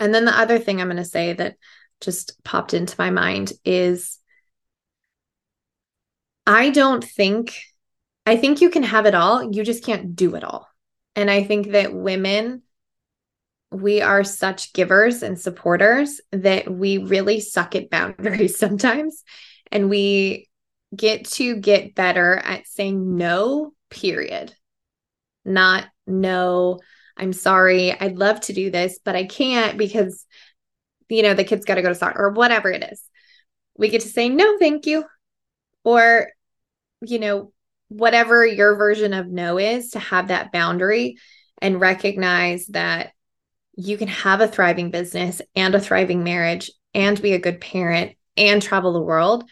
And 0.00 0.14
then 0.14 0.24
the 0.24 0.38
other 0.38 0.58
thing 0.58 0.80
I'm 0.80 0.88
going 0.88 0.96
to 0.96 1.04
say 1.04 1.34
that 1.34 1.56
just 2.00 2.42
popped 2.44 2.74
into 2.74 2.94
my 2.98 3.10
mind 3.10 3.52
is 3.64 4.18
I 6.46 6.70
don't 6.70 7.02
think 7.02 7.54
I 8.26 8.36
think 8.36 8.60
you 8.60 8.70
can 8.70 8.82
have 8.82 9.06
it 9.06 9.14
all. 9.14 9.54
You 9.54 9.64
just 9.64 9.84
can't 9.84 10.16
do 10.16 10.34
it 10.34 10.44
all. 10.44 10.66
And 11.14 11.30
I 11.30 11.44
think 11.44 11.72
that 11.72 11.92
women, 11.92 12.62
we 13.70 14.00
are 14.00 14.24
such 14.24 14.72
givers 14.72 15.22
and 15.22 15.38
supporters 15.38 16.20
that 16.32 16.72
we 16.72 16.98
really 16.98 17.40
suck 17.40 17.76
at 17.76 17.90
boundaries 17.90 18.58
sometimes. 18.58 19.22
And 19.70 19.90
we 19.90 20.48
get 20.94 21.26
to 21.32 21.56
get 21.56 21.94
better 21.94 22.36
at 22.36 22.66
saying 22.66 23.16
no, 23.16 23.72
period. 23.90 24.54
Not 25.44 25.86
no, 26.06 26.80
I'm 27.16 27.32
sorry. 27.32 27.92
I'd 27.92 28.16
love 28.16 28.40
to 28.42 28.52
do 28.52 28.70
this, 28.70 28.98
but 29.04 29.16
I 29.16 29.24
can't 29.24 29.78
because, 29.78 30.26
you 31.08 31.22
know, 31.22 31.34
the 31.34 31.44
kid's 31.44 31.64
got 31.64 31.76
to 31.76 31.82
go 31.82 31.88
to 31.88 31.94
soccer 31.94 32.24
or 32.24 32.30
whatever 32.30 32.70
it 32.70 32.84
is. 32.90 33.02
We 33.76 33.88
get 33.88 34.02
to 34.02 34.08
say 34.08 34.28
no, 34.28 34.58
thank 34.58 34.86
you. 34.86 35.04
Or, 35.84 36.28
you 37.02 37.18
know, 37.18 37.52
whatever 37.88 38.46
your 38.46 38.76
version 38.76 39.12
of 39.12 39.26
no 39.26 39.58
is 39.58 39.90
to 39.90 39.98
have 39.98 40.28
that 40.28 40.52
boundary 40.52 41.16
and 41.60 41.80
recognize 41.80 42.66
that 42.68 43.12
you 43.76 43.96
can 43.96 44.08
have 44.08 44.40
a 44.40 44.48
thriving 44.48 44.90
business 44.90 45.42
and 45.54 45.74
a 45.74 45.80
thriving 45.80 46.24
marriage 46.24 46.70
and 46.94 47.20
be 47.20 47.32
a 47.32 47.40
good 47.40 47.60
parent 47.60 48.16
and 48.36 48.62
travel 48.62 48.92
the 48.92 49.02
world. 49.02 49.44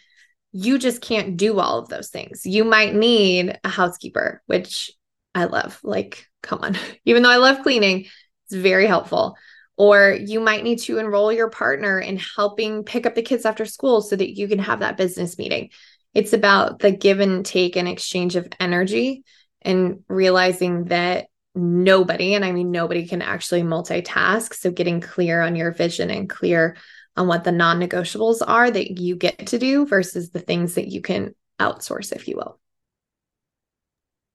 You 0.52 0.78
just 0.78 1.00
can't 1.00 1.36
do 1.36 1.58
all 1.58 1.78
of 1.78 1.88
those 1.88 2.10
things. 2.10 2.46
You 2.46 2.64
might 2.64 2.94
need 2.94 3.58
a 3.64 3.68
housekeeper, 3.68 4.42
which 4.46 4.92
I 5.34 5.44
love. 5.44 5.78
Like, 5.82 6.28
come 6.42 6.60
on. 6.62 6.76
Even 7.04 7.22
though 7.22 7.30
I 7.30 7.36
love 7.36 7.62
cleaning, 7.62 8.06
it's 8.46 8.54
very 8.54 8.86
helpful. 8.86 9.36
Or 9.76 10.12
you 10.12 10.40
might 10.40 10.64
need 10.64 10.80
to 10.80 10.98
enroll 10.98 11.32
your 11.32 11.48
partner 11.48 11.98
in 11.98 12.18
helping 12.18 12.84
pick 12.84 13.06
up 13.06 13.14
the 13.14 13.22
kids 13.22 13.46
after 13.46 13.64
school 13.64 14.02
so 14.02 14.14
that 14.14 14.36
you 14.36 14.46
can 14.46 14.58
have 14.58 14.80
that 14.80 14.98
business 14.98 15.38
meeting 15.38 15.70
it's 16.14 16.32
about 16.32 16.78
the 16.78 16.90
give 16.90 17.20
and 17.20 17.44
take 17.44 17.76
and 17.76 17.88
exchange 17.88 18.36
of 18.36 18.48
energy 18.60 19.24
and 19.62 20.00
realizing 20.08 20.84
that 20.84 21.28
nobody, 21.54 22.34
and 22.34 22.44
I 22.44 22.52
mean 22.52 22.70
nobody, 22.70 23.06
can 23.06 23.22
actually 23.22 23.62
multitask. 23.62 24.54
So 24.54 24.70
getting 24.70 25.00
clear 25.00 25.40
on 25.40 25.56
your 25.56 25.70
vision 25.70 26.10
and 26.10 26.28
clear 26.28 26.76
on 27.16 27.26
what 27.26 27.44
the 27.44 27.52
non 27.52 27.80
negotiables 27.80 28.40
are 28.46 28.70
that 28.70 28.98
you 28.98 29.16
get 29.16 29.46
to 29.48 29.58
do 29.58 29.86
versus 29.86 30.30
the 30.30 30.40
things 30.40 30.74
that 30.74 30.88
you 30.88 31.00
can 31.00 31.34
outsource, 31.60 32.12
if 32.12 32.28
you 32.28 32.36
will. 32.36 32.58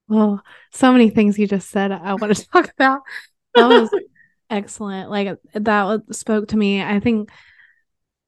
Well, 0.08 0.42
so 0.72 0.92
many 0.92 1.10
things 1.10 1.38
you 1.38 1.46
just 1.46 1.70
said 1.70 1.92
I 1.92 2.14
want 2.14 2.34
to 2.34 2.48
talk 2.52 2.70
about. 2.78 3.02
That 3.54 3.68
was 3.68 3.90
excellent. 4.50 5.10
Like 5.10 5.38
that 5.54 6.02
spoke 6.12 6.48
to 6.48 6.56
me. 6.56 6.82
I 6.82 7.00
think 7.00 7.30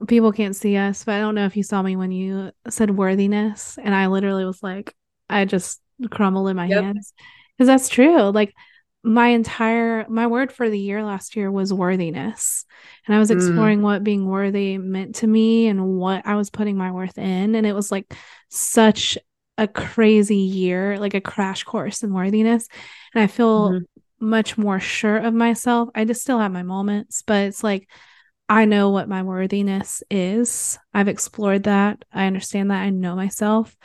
people 0.06 0.32
can't 0.32 0.56
see 0.56 0.76
us, 0.76 1.04
but 1.04 1.14
I 1.14 1.20
don't 1.20 1.34
know 1.34 1.46
if 1.46 1.56
you 1.56 1.62
saw 1.62 1.82
me 1.82 1.96
when 1.96 2.12
you 2.12 2.52
said 2.68 2.90
worthiness. 2.90 3.78
And 3.82 3.94
I 3.94 4.06
literally 4.08 4.44
was 4.44 4.62
like, 4.62 4.94
I 5.28 5.44
just 5.44 5.80
crumbled 6.10 6.48
in 6.48 6.56
my 6.56 6.66
yep. 6.66 6.84
hands. 6.84 7.12
Because 7.56 7.66
that's 7.66 7.88
true. 7.88 8.30
Like 8.30 8.54
my 9.02 9.28
entire 9.28 10.06
my 10.08 10.26
word 10.26 10.52
for 10.52 10.68
the 10.68 10.78
year 10.78 11.02
last 11.02 11.34
year 11.34 11.50
was 11.50 11.72
worthiness. 11.72 12.66
And 13.06 13.16
I 13.16 13.18
was 13.18 13.30
mm. 13.30 13.36
exploring 13.36 13.80
mm. 13.80 13.82
what 13.82 14.04
being 14.04 14.26
worthy 14.26 14.76
meant 14.78 15.16
to 15.16 15.26
me 15.26 15.68
and 15.68 15.96
what 15.96 16.26
I 16.26 16.34
was 16.34 16.50
putting 16.50 16.76
my 16.76 16.90
worth 16.92 17.16
in. 17.16 17.54
And 17.54 17.66
it 17.66 17.74
was 17.74 17.90
like 17.90 18.12
such 18.48 19.16
a 19.56 19.66
crazy 19.66 20.36
year, 20.36 20.98
like 20.98 21.14
a 21.14 21.20
crash 21.20 21.64
course 21.64 22.02
in 22.02 22.12
worthiness. 22.12 22.68
And 23.14 23.22
I 23.22 23.26
feel 23.26 23.70
mm-hmm. 23.70 24.26
much 24.26 24.58
more 24.58 24.80
sure 24.80 25.16
of 25.16 25.32
myself. 25.32 25.88
I 25.94 26.04
just 26.04 26.22
still 26.22 26.38
have 26.38 26.52
my 26.52 26.62
moments, 26.62 27.22
but 27.22 27.46
it's 27.46 27.64
like 27.64 27.88
I 28.50 28.64
know 28.64 28.90
what 28.90 29.08
my 29.08 29.22
worthiness 29.22 30.02
is. 30.10 30.76
I've 30.92 31.08
explored 31.08 31.62
that. 31.64 32.04
I 32.12 32.26
understand 32.26 32.70
that. 32.70 32.82
I 32.82 32.90
know 32.90 33.14
myself. 33.14 33.76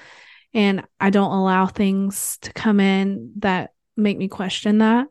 And 0.55 0.83
I 0.99 1.09
don't 1.11 1.31
allow 1.31 1.67
things 1.67 2.39
to 2.41 2.51
come 2.51 2.79
in 2.79 3.33
that 3.37 3.74
make 3.95 4.17
me 4.17 4.27
question 4.27 4.79
that. 4.79 5.07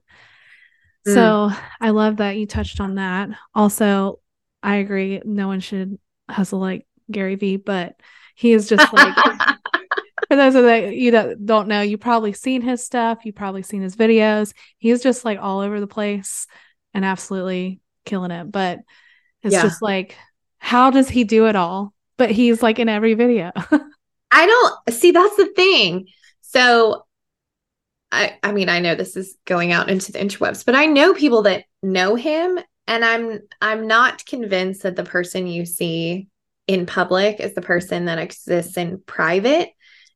Mm. 1.07 1.15
So 1.15 1.51
I 1.81 1.91
love 1.91 2.19
that 2.19 2.37
you 2.37 2.47
touched 2.47 2.81
on 2.81 2.97
that. 2.97 3.31
Also, 3.55 4.21
I 4.63 4.77
agree. 4.77 5.21
No 5.25 5.47
one 5.47 5.61
should 5.61 5.99
hustle 6.31 6.61
like 6.61 6.87
Gary 7.11 7.35
Vee, 7.35 7.57
but 7.57 7.97
he 8.35 8.53
is 8.53 8.69
just 8.69 8.93
like, 8.93 9.15
for 10.29 10.37
those 10.37 10.55
of 10.55 10.93
you 10.93 11.13
that 11.13 11.45
don't 11.45 11.69
know, 11.69 11.83
you 11.83 11.99
probably 11.99 12.33
seen 12.33 12.63
his 12.63 12.85
stuff. 12.85 13.25
You 13.25 13.33
probably 13.33 13.63
seen 13.63 13.83
his 13.83 13.97
videos. 13.97 14.53
He's 14.79 15.03
just 15.03 15.25
like 15.25 15.39
all 15.39 15.61
over 15.61 15.81
the 15.81 15.87
place 15.87 16.47
and 16.93 17.05
absolutely 17.05 17.81
killing 18.05 18.31
it. 18.31 18.51
But 18.51 18.81
it's 19.43 19.53
yeah. 19.53 19.63
just 19.63 19.83
like, 19.83 20.17
how 20.59 20.91
does 20.91 21.09
he 21.09 21.25
do 21.25 21.47
it 21.47 21.57
all? 21.57 21.93
But 22.17 22.31
he's 22.31 22.63
like 22.63 22.79
in 22.79 22.89
every 22.89 23.15
video. 23.15 23.53
I 24.31 24.47
don't 24.47 24.97
see 24.97 25.11
that's 25.11 25.37
the 25.37 25.53
thing. 25.55 26.07
So 26.41 27.04
I 28.15 28.39
I 28.43 28.53
mean, 28.53 28.69
I 28.69 28.81
know 28.81 28.95
this 28.95 29.17
is 29.17 29.37
going 29.45 29.73
out 29.73 29.91
into 29.91 30.13
the 30.13 30.19
interwebs, 30.19 30.65
but 30.65 30.75
I 30.75 30.87
know 30.87 31.15
people 31.15 31.43
that 31.43 31.65
know 31.83 32.15
him 32.15 32.59
and 32.87 33.05
I'm 33.05 33.41
I'm 33.61 33.87
not 33.87 34.25
convinced 34.27 34.83
that 34.83 34.97
the 34.97 35.05
person 35.05 35.47
you 35.47 35.67
see 35.67 36.29
in 36.67 36.87
public 36.87 37.41
is 37.41 37.55
the 37.55 37.63
person 37.63 38.07
that 38.07 38.19
exists 38.19 38.77
in 38.77 39.03
private. 39.05 39.71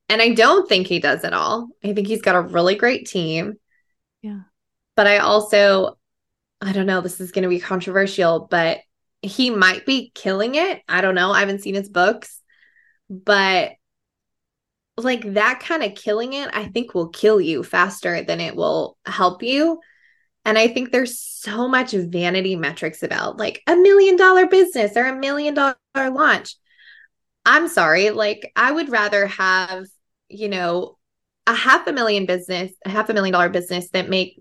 And 0.09 0.23
I 0.23 0.31
don't 0.31 0.69
think 0.69 0.87
he 0.87 1.01
does 1.01 1.25
it 1.25 1.35
all. 1.35 1.69
I 1.85 1.93
think 1.93 2.07
he's 2.07 2.23
got 2.23 2.37
a 2.37 2.41
really 2.41 2.77
great 2.77 3.07
team. 3.07 3.55
Yeah. 4.23 4.41
But 4.97 5.07
I 5.07 5.19
also 5.19 5.99
I 6.61 6.73
don't 6.73 6.87
know, 6.87 7.01
this 7.01 7.21
is 7.21 7.31
going 7.31 7.45
to 7.45 7.49
be 7.49 7.61
controversial, 7.61 8.49
but 8.51 8.79
he 9.23 9.51
might 9.51 9.87
be 9.87 10.11
killing 10.15 10.57
it. 10.57 10.83
I 10.89 11.01
don't 11.01 11.15
know. 11.15 11.31
I 11.31 11.41
haven't 11.41 11.63
seen 11.63 11.75
his 11.75 11.89
books, 11.89 12.41
but 13.09 13.73
like 15.05 15.35
that 15.35 15.61
kind 15.61 15.83
of 15.83 15.95
killing 15.95 16.33
it, 16.33 16.49
I 16.53 16.67
think 16.67 16.95
will 16.95 17.09
kill 17.09 17.41
you 17.41 17.63
faster 17.63 18.23
than 18.23 18.41
it 18.41 18.57
will 18.57 18.97
help 19.07 19.43
you. 19.43 19.81
And 20.45 20.57
I 20.59 20.69
think 20.69 20.91
there's 20.91 21.19
so 21.19 21.69
much 21.69 21.93
vanity 21.93 22.57
metrics 22.57 23.03
about 23.03 23.37
like 23.37 23.63
a 23.67 23.77
million 23.77 24.17
dollar 24.17 24.47
business 24.47 24.97
or 24.97 25.05
a 25.07 25.17
million 25.17 25.55
dollar 25.55 25.77
launch. 25.95 26.57
I'm 27.45 27.69
sorry, 27.69 28.11
like 28.11 28.51
I 28.57 28.71
would 28.73 28.91
rather 28.91 29.27
have, 29.27 29.87
you 30.29 30.49
know, 30.49 30.97
a 31.47 31.55
half 31.55 31.87
a 31.87 31.93
million 31.93 32.27
business, 32.27 32.73
a 32.85 32.91
half 32.91 33.09
a 33.09 33.15
million 33.15 33.33
dollar 33.33 33.49
business 33.49 33.91
that 33.91 34.09
makes 34.09 34.41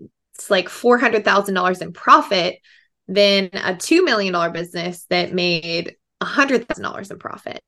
like 0.50 0.68
$400,000 0.68 1.82
in 1.82 1.92
profit 1.92 2.58
than 3.08 3.46
a 3.54 3.74
$2 3.74 4.04
million 4.04 4.52
business 4.52 5.06
that 5.10 5.32
made 5.32 5.96
$100,000 6.22 7.10
in 7.10 7.18
profit. 7.18 7.62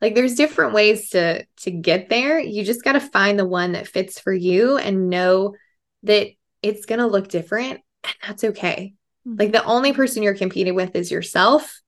Like 0.00 0.14
there's 0.14 0.34
different 0.34 0.74
ways 0.74 1.10
to 1.10 1.44
to 1.62 1.70
get 1.70 2.08
there. 2.08 2.38
You 2.38 2.64
just 2.64 2.84
got 2.84 2.92
to 2.92 3.00
find 3.00 3.38
the 3.38 3.46
one 3.46 3.72
that 3.72 3.88
fits 3.88 4.20
for 4.20 4.32
you 4.32 4.76
and 4.76 5.08
know 5.08 5.54
that 6.02 6.28
it's 6.62 6.86
going 6.86 6.98
to 6.98 7.06
look 7.06 7.28
different 7.28 7.80
and 8.04 8.14
that's 8.26 8.44
okay. 8.44 8.94
Mm-hmm. 9.26 9.40
Like 9.40 9.52
the 9.52 9.64
only 9.64 9.92
person 9.92 10.22
you're 10.22 10.34
competing 10.34 10.74
with 10.74 10.94
is 10.94 11.10
yourself 11.10 11.80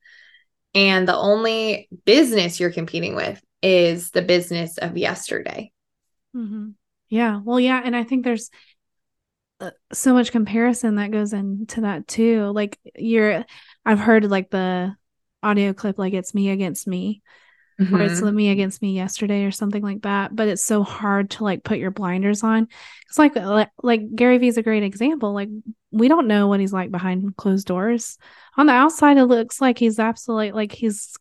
and 0.74 1.06
the 1.06 1.16
only 1.16 1.88
business 2.04 2.60
you're 2.60 2.70
competing 2.70 3.14
with 3.14 3.40
is 3.62 4.10
the 4.10 4.22
business 4.22 4.78
of 4.78 4.96
yesterday. 4.96 5.72
Mm-hmm. 6.34 6.70
Yeah. 7.08 7.40
Well, 7.42 7.58
yeah. 7.58 7.80
And 7.82 7.96
I 7.96 8.04
think 8.04 8.24
there's 8.24 8.50
uh, 9.60 9.70
so 9.92 10.14
much 10.14 10.30
comparison 10.30 10.96
that 10.96 11.10
goes 11.10 11.32
into 11.32 11.82
that 11.82 12.06
too. 12.06 12.46
Like 12.46 12.78
you're 12.94 13.44
I've 13.84 13.98
heard 13.98 14.24
like 14.30 14.50
the 14.50 14.94
audio 15.42 15.72
clip 15.72 15.98
like 15.98 16.12
it's 16.14 16.34
me 16.34 16.50
against 16.50 16.86
me 16.86 17.22
mm-hmm. 17.80 17.94
or 17.94 18.02
it's 18.02 18.20
me 18.20 18.50
against 18.50 18.82
me 18.82 18.92
yesterday 18.92 19.44
or 19.44 19.50
something 19.50 19.82
like 19.82 20.02
that, 20.02 20.34
but 20.34 20.48
it's 20.48 20.64
so 20.64 20.82
hard 20.82 21.30
to 21.30 21.44
like 21.44 21.64
put 21.64 21.78
your 21.78 21.90
blinders 21.90 22.42
on. 22.42 22.68
It's 23.08 23.18
like 23.18 23.36
like, 23.36 23.70
like 23.82 24.14
Gary 24.14 24.38
Vee 24.38 24.48
is 24.48 24.58
a 24.58 24.62
great 24.62 24.82
example. 24.82 25.32
Like 25.32 25.48
we 25.90 26.08
don't 26.08 26.26
know 26.26 26.48
what 26.48 26.60
he's 26.60 26.72
like 26.72 26.90
behind 26.90 27.36
closed 27.36 27.66
doors. 27.66 28.18
On 28.56 28.66
the 28.66 28.72
outside 28.72 29.16
it 29.16 29.24
looks 29.24 29.60
like 29.60 29.78
he's 29.78 29.98
absolutely 29.98 30.52
like 30.52 30.72
he's 30.72 31.16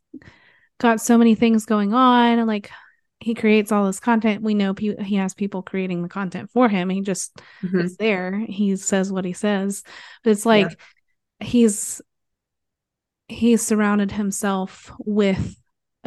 got 0.79 1.01
so 1.01 1.17
many 1.17 1.35
things 1.35 1.65
going 1.65 1.93
on 1.93 2.39
and 2.39 2.47
like 2.47 2.71
he 3.19 3.33
creates 3.33 3.71
all 3.71 3.85
this 3.85 3.99
content. 3.99 4.43
We 4.43 4.53
know 4.53 4.73
pe- 4.73 5.03
he 5.03 5.15
has 5.15 5.33
people 5.33 5.63
creating 5.63 6.03
the 6.03 6.09
content 6.09 6.51
for 6.51 6.69
him. 6.69 6.89
He 6.89 7.01
just 7.01 7.35
mm-hmm. 7.63 7.79
is 7.79 7.97
there. 7.97 8.37
He 8.47 8.75
says 8.75 9.11
what 9.11 9.25
he 9.25 9.33
says. 9.33 9.83
But 10.23 10.31
it's 10.31 10.45
like 10.45 10.69
yeah. 10.69 11.47
he's 11.47 12.01
he's 13.27 13.65
surrounded 13.65 14.11
himself 14.11 14.91
with 14.99 15.55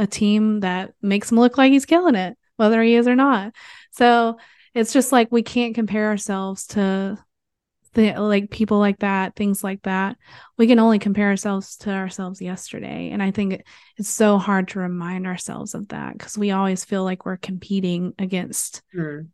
a 0.01 0.07
team 0.07 0.61
that 0.61 0.95
makes 1.03 1.31
him 1.31 1.39
look 1.39 1.59
like 1.59 1.71
he's 1.71 1.85
killing 1.85 2.15
it, 2.15 2.37
whether 2.57 2.83
he 2.83 2.95
is 2.95 3.07
or 3.07 3.15
not. 3.15 3.55
So 3.93 4.39
it's 4.75 4.95
just 4.95 5.13
like 5.13 5.31
we 5.31 5.43
can't 5.43 5.75
compare 5.75 6.09
ourselves 6.09 6.69
to 6.69 7.19
the 7.93 8.13
like 8.15 8.51
people 8.51 8.79
like 8.79 9.01
that 9.01 9.37
things 9.37 9.63
like 9.63 9.83
that. 9.83 10.17
We 10.57 10.67
can 10.67 10.79
only 10.79 10.99
compare 10.99 11.29
ourselves 11.29 11.77
to 11.79 11.91
ourselves 11.91 12.41
yesterday. 12.41 13.11
And 13.11 13.23
i 13.23 13.31
think 13.31 13.63
it's 13.99 14.09
so 14.09 14.39
hard 14.39 14.69
to 14.69 14.79
remind 14.79 15.27
ourselves 15.27 15.75
of 15.75 15.89
that 15.89 16.15
because 16.15 16.39
we 16.39 16.51
always 16.51 16.85
feel 16.85 17.05
like 17.05 17.27
we're 17.27 17.37
competing 17.37 18.15
against 18.19 18.83
mm. 18.97 19.29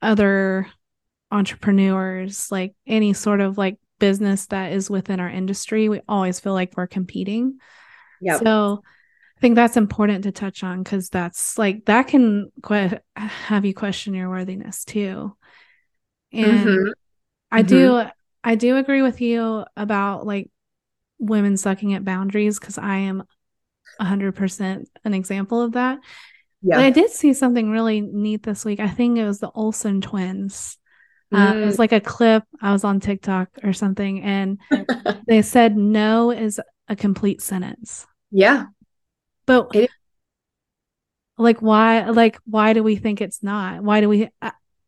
other 0.00 0.68
entrepreneurs 1.32 2.52
like 2.52 2.74
any 2.86 3.14
sort 3.14 3.40
of 3.40 3.58
like 3.58 3.78
business 3.98 4.46
that 4.46 4.72
is 4.72 4.88
within 4.88 5.18
our 5.18 5.30
industry. 5.30 5.88
We 5.88 6.02
always 6.06 6.38
feel 6.38 6.52
like 6.52 6.76
we're 6.76 6.86
competing. 6.86 7.58
Yeah 8.20 8.38
so 8.38 8.82
think 9.42 9.56
that's 9.56 9.76
important 9.76 10.24
to 10.24 10.32
touch 10.32 10.64
on 10.64 10.82
because 10.82 11.10
that's 11.10 11.58
like 11.58 11.84
that 11.84 12.06
can 12.08 12.50
que- 12.64 12.98
have 13.16 13.66
you 13.66 13.74
question 13.74 14.14
your 14.14 14.30
worthiness 14.30 14.84
too 14.84 15.36
and 16.32 16.66
mm-hmm. 16.66 16.90
I 17.50 17.62
mm-hmm. 17.62 17.68
do 17.68 18.02
I 18.44 18.54
do 18.54 18.76
agree 18.76 19.02
with 19.02 19.20
you 19.20 19.64
about 19.76 20.26
like 20.26 20.50
women 21.18 21.56
sucking 21.56 21.94
at 21.94 22.04
boundaries 22.04 22.58
because 22.58 22.78
I 22.78 22.96
am 22.96 23.22
100% 24.00 24.84
an 25.04 25.14
example 25.14 25.62
of 25.62 25.72
that. 25.72 25.98
Yeah. 26.62 26.76
But 26.76 26.84
I 26.84 26.90
did 26.90 27.10
see 27.10 27.34
something 27.34 27.70
really 27.70 28.00
neat 28.00 28.42
this 28.42 28.64
week. 28.64 28.80
I 28.80 28.88
think 28.88 29.18
it 29.18 29.24
was 29.24 29.38
the 29.38 29.50
Olsen 29.50 30.00
twins. 30.00 30.78
Uh, 31.32 31.54
it 31.56 31.64
was 31.64 31.76
mm. 31.76 31.78
like 31.78 31.92
a 31.92 32.00
clip. 32.00 32.44
I 32.60 32.72
was 32.72 32.84
on 32.84 33.00
TikTok 33.00 33.48
or 33.62 33.72
something, 33.72 34.22
and 34.22 34.58
they 35.26 35.40
said 35.40 35.76
no 35.76 36.30
is 36.30 36.60
a 36.88 36.96
complete 36.96 37.40
sentence. 37.40 38.06
Yeah. 38.30 38.66
But 39.46 39.74
it- 39.74 39.90
like 41.38 41.60
why 41.60 42.08
like 42.08 42.38
why 42.44 42.72
do 42.72 42.82
we 42.82 42.96
think 42.96 43.20
it's 43.20 43.42
not? 43.42 43.82
Why 43.82 44.00
do 44.00 44.08
we 44.08 44.28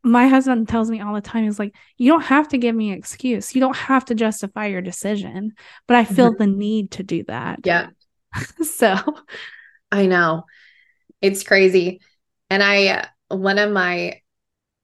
my 0.02 0.28
husband 0.28 0.68
tells 0.68 0.90
me 0.90 1.00
all 1.00 1.14
the 1.14 1.20
time 1.22 1.44
he's 1.44 1.58
like 1.58 1.74
you 1.96 2.10
don't 2.10 2.22
have 2.22 2.48
to 2.48 2.58
give 2.58 2.74
me 2.74 2.90
an 2.90 2.98
excuse. 2.98 3.54
You 3.54 3.60
don't 3.60 3.76
have 3.76 4.04
to 4.06 4.14
justify 4.14 4.66
your 4.66 4.82
decision 4.82 5.52
but 5.86 5.96
i 5.96 6.04
feel 6.04 6.32
mm-hmm. 6.32 6.42
the 6.42 6.46
need 6.46 6.90
to 6.92 7.02
do 7.02 7.24
that. 7.24 7.60
Yeah. 7.64 7.88
So 8.64 8.96
i 9.90 10.06
know. 10.06 10.44
It's 11.20 11.42
crazy. 11.42 12.00
And 12.50 12.62
i 12.62 13.08
one 13.28 13.58
of 13.58 13.70
my 13.70 14.20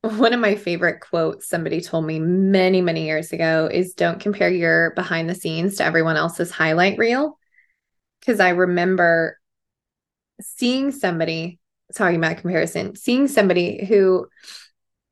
one 0.02 0.32
of 0.32 0.40
my 0.40 0.54
favorite 0.54 1.00
quotes 1.00 1.46
somebody 1.46 1.82
told 1.82 2.06
me 2.06 2.18
many 2.18 2.80
many 2.80 3.04
years 3.04 3.32
ago 3.32 3.68
is 3.70 3.92
don't 3.92 4.18
compare 4.18 4.48
your 4.48 4.92
behind 4.92 5.28
the 5.28 5.34
scenes 5.34 5.76
to 5.76 5.84
everyone 5.84 6.16
else's 6.16 6.50
highlight 6.50 6.96
reel. 6.96 7.38
Because 8.20 8.40
i 8.40 8.50
remember 8.50 9.39
seeing 10.40 10.90
somebody 10.90 11.58
talking 11.94 12.16
about 12.16 12.38
comparison 12.38 12.94
seeing 12.94 13.26
somebody 13.26 13.84
who 13.84 14.28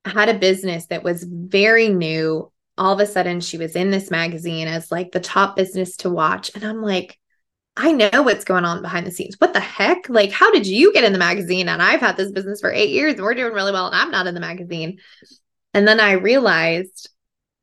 had 0.04 0.28
a 0.28 0.38
business 0.38 0.86
that 0.86 1.02
was 1.02 1.24
very 1.24 1.88
new. 1.88 2.50
All 2.76 2.94
of 2.94 3.00
a 3.00 3.06
sudden, 3.06 3.40
she 3.40 3.58
was 3.58 3.74
in 3.74 3.90
this 3.90 4.10
magazine 4.10 4.68
as 4.68 4.92
like 4.92 5.10
the 5.12 5.20
top 5.20 5.56
business 5.56 5.96
to 5.98 6.10
watch. 6.10 6.50
And 6.54 6.64
I'm 6.64 6.80
like, 6.80 7.18
I 7.76 7.92
know 7.92 8.22
what's 8.22 8.44
going 8.44 8.64
on 8.64 8.82
behind 8.82 9.06
the 9.06 9.10
scenes. 9.10 9.36
What 9.38 9.52
the 9.52 9.60
heck? 9.60 10.08
Like, 10.08 10.32
how 10.32 10.52
did 10.52 10.66
you 10.66 10.92
get 10.92 11.04
in 11.04 11.12
the 11.12 11.18
magazine? 11.18 11.68
And 11.68 11.82
I've 11.82 12.00
had 12.00 12.16
this 12.16 12.32
business 12.32 12.60
for 12.60 12.72
eight 12.72 12.90
years 12.90 13.14
and 13.14 13.22
we're 13.22 13.34
doing 13.34 13.52
really 13.52 13.72
well, 13.72 13.86
and 13.86 13.96
I'm 13.96 14.10
not 14.10 14.26
in 14.26 14.34
the 14.34 14.40
magazine. 14.40 14.98
And 15.74 15.86
then 15.86 16.00
I 16.00 16.12
realized 16.12 17.10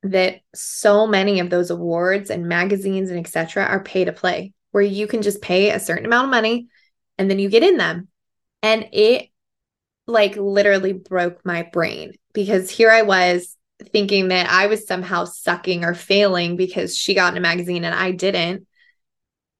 that 0.02 0.40
so 0.54 1.06
many 1.06 1.40
of 1.40 1.50
those 1.50 1.70
awards 1.70 2.30
and 2.30 2.46
magazines 2.46 3.10
and 3.10 3.18
etc. 3.18 3.64
are 3.64 3.82
pay 3.82 4.04
to 4.04 4.12
play, 4.12 4.52
where 4.70 4.82
you 4.82 5.06
can 5.06 5.22
just 5.22 5.42
pay 5.42 5.70
a 5.70 5.80
certain 5.80 6.06
amount 6.06 6.26
of 6.26 6.30
money 6.30 6.68
and 7.18 7.30
then 7.30 7.38
you 7.38 7.48
get 7.48 7.62
in 7.62 7.76
them. 7.76 8.08
And 8.62 8.88
it 8.92 9.28
like 10.06 10.36
literally 10.36 10.92
broke 10.92 11.44
my 11.44 11.62
brain 11.62 12.14
because 12.32 12.70
here 12.70 12.90
I 12.90 13.02
was 13.02 13.56
thinking 13.92 14.28
that 14.28 14.48
I 14.50 14.66
was 14.66 14.86
somehow 14.86 15.24
sucking 15.24 15.84
or 15.84 15.94
failing 15.94 16.56
because 16.56 16.96
she 16.96 17.14
got 17.14 17.32
in 17.32 17.38
a 17.38 17.40
magazine 17.40 17.84
and 17.84 17.94
I 17.94 18.12
didn't. 18.12 18.66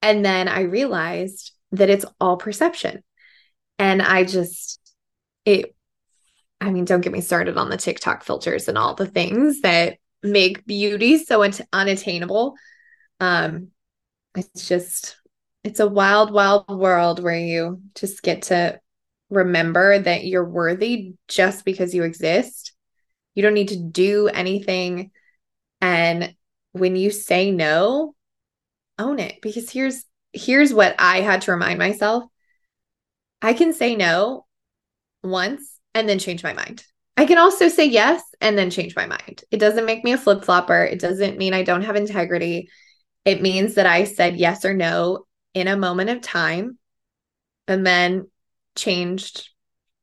And 0.03 0.25
then 0.25 0.49
I 0.49 0.63
realized 0.63 1.53
that 1.73 1.91
it's 1.91 2.05
all 2.21 2.37
perception. 2.37 3.03
And 3.79 4.01
I 4.01 4.25
just, 4.25 4.81
it, 5.45 5.75
I 6.61 6.71
mean, 6.71 6.85
don't 6.85 7.03
get 7.03 7.13
me 7.13 7.21
started 7.21 7.59
on 7.59 7.69
the 7.69 7.77
TikTok 7.77 8.25
filters 8.25 8.69
and 8.69 8.79
all 8.79 8.95
the 8.95 9.07
things 9.07 9.61
that 9.61 9.99
make 10.23 10.65
beauty 10.65 11.19
so 11.19 11.49
unattainable. 11.73 12.55
Um, 13.21 13.69
it's 14.35 14.67
just, 14.69 15.17
it's 15.67 15.81
a 15.81 15.89
wild, 15.89 16.33
wild 16.33 16.69
world 16.69 17.21
where 17.21 17.37
you 17.37 17.81
just 17.97 18.23
get 18.23 18.43
to 18.43 18.79
remember 19.31 19.99
that 19.99 20.25
you're 20.25 20.49
worthy 20.49 21.15
just 21.27 21.65
because 21.65 21.93
you 21.93 22.05
exist. 22.05 22.73
You 23.35 23.43
don't 23.43 23.55
need 23.55 23.71
to 23.71 23.77
do 23.77 24.29
anything. 24.29 25.11
And 25.81 26.37
when 26.71 26.95
you 26.95 27.11
say 27.11 27.51
no, 27.51 28.15
own 28.97 29.19
it 29.19 29.41
because 29.43 29.69
here's 29.69 30.05
here's 30.33 30.73
what 30.73 30.95
I 31.01 31.21
had 31.23 31.43
to 31.43 31.51
remind 31.51 31.81
myself. 31.81 32.23
I 33.43 33.53
can 33.53 33.75
say 33.75 33.97
no 33.97 34.47
once 35.25 35.81
and 35.95 36.09
then 36.09 36.21
change 36.21 36.45
my 36.45 36.53
mind. 36.53 36.85
I 37.17 37.27
can 37.27 37.39
also 37.39 37.67
say 37.67 37.87
yes 37.87 38.23
and 38.41 38.57
then 38.57 38.71
change 38.71 38.95
my 38.95 39.07
mind. 39.07 39.43
It 39.51 39.59
doesn't 39.59 39.85
make 39.85 40.05
me 40.05 40.13
a 40.13 40.19
flip 40.19 40.45
flopper. 40.45 40.85
It 40.85 41.01
doesn't 41.01 41.39
mean 41.39 41.55
I 41.55 41.65
don't 41.65 41.83
have 41.83 41.97
integrity. 41.97 42.71
It 43.25 43.43
means 43.43 43.75
that 43.75 43.87
I 43.87 44.05
said 44.05 44.37
yes 44.37 44.65
or 44.65 44.73
no 44.73 45.26
in 45.57 45.69
a 45.69 45.77
moment 45.77 46.11
of 46.11 46.21
time 46.21 46.77
and 47.67 47.85
then 47.87 48.29
changed 48.77 49.49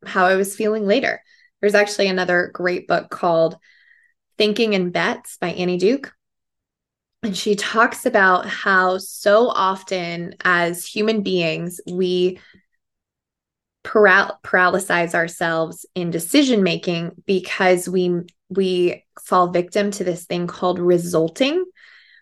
how 0.03 0.25
I 0.25 0.35
was 0.35 0.55
feeling 0.55 0.87
later. 0.87 1.21
There's 1.61 1.75
actually 1.75 2.07
another 2.07 2.49
great 2.51 2.87
book 2.87 3.11
called 3.11 3.55
Thinking 4.35 4.73
in 4.73 4.89
Bets 4.89 5.37
by 5.37 5.49
Annie 5.49 5.77
Duke. 5.77 6.11
And 7.21 7.37
she 7.37 7.53
talks 7.55 8.07
about 8.07 8.47
how 8.47 8.97
so 8.97 9.47
often 9.47 10.33
as 10.43 10.87
human 10.87 11.21
beings, 11.21 11.79
we 11.89 12.39
paral- 13.83 14.41
paralyze 14.41 15.13
ourselves 15.13 15.85
in 15.93 16.09
decision 16.09 16.63
making 16.63 17.11
because 17.27 17.87
we 17.87 18.21
we 18.49 19.05
fall 19.21 19.51
victim 19.51 19.91
to 19.91 20.03
this 20.03 20.25
thing 20.25 20.47
called 20.47 20.79
resulting, 20.79 21.63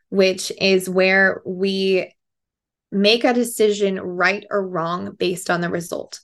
which 0.09 0.51
is 0.59 0.89
where 0.89 1.41
we 1.45 2.11
make 2.91 3.23
a 3.23 3.33
decision 3.33 3.99
right 3.99 4.45
or 4.49 4.67
wrong 4.67 5.15
based 5.17 5.49
on 5.49 5.61
the 5.61 5.69
result. 5.69 6.19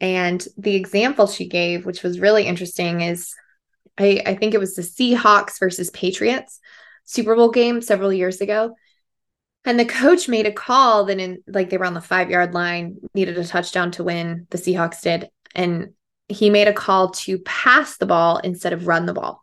And 0.00 0.44
the 0.56 0.76
example 0.76 1.26
she 1.26 1.46
gave, 1.46 1.84
which 1.84 2.02
was 2.02 2.20
really 2.20 2.46
interesting, 2.46 3.02
is 3.02 3.34
I, 3.98 4.22
I 4.24 4.34
think 4.34 4.54
it 4.54 4.60
was 4.60 4.74
the 4.74 4.82
Seahawks 4.82 5.58
versus 5.58 5.90
Patriots 5.90 6.58
Super 7.04 7.34
Bowl 7.34 7.50
game 7.50 7.82
several 7.82 8.12
years 8.12 8.40
ago. 8.40 8.76
And 9.64 9.78
the 9.78 9.84
coach 9.84 10.28
made 10.28 10.46
a 10.46 10.52
call 10.52 11.04
that 11.06 11.18
in 11.18 11.42
like 11.46 11.68
they 11.68 11.76
were 11.76 11.84
on 11.84 11.94
the 11.94 12.00
five 12.00 12.30
yard 12.30 12.54
line, 12.54 12.96
needed 13.14 13.36
a 13.36 13.44
touchdown 13.44 13.90
to 13.92 14.04
win. 14.04 14.46
The 14.50 14.58
Seahawks 14.58 15.02
did. 15.02 15.28
And 15.54 15.90
he 16.28 16.48
made 16.48 16.68
a 16.68 16.72
call 16.72 17.10
to 17.10 17.38
pass 17.40 17.96
the 17.98 18.06
ball 18.06 18.38
instead 18.38 18.72
of 18.72 18.86
run 18.86 19.04
the 19.04 19.12
ball. 19.12 19.42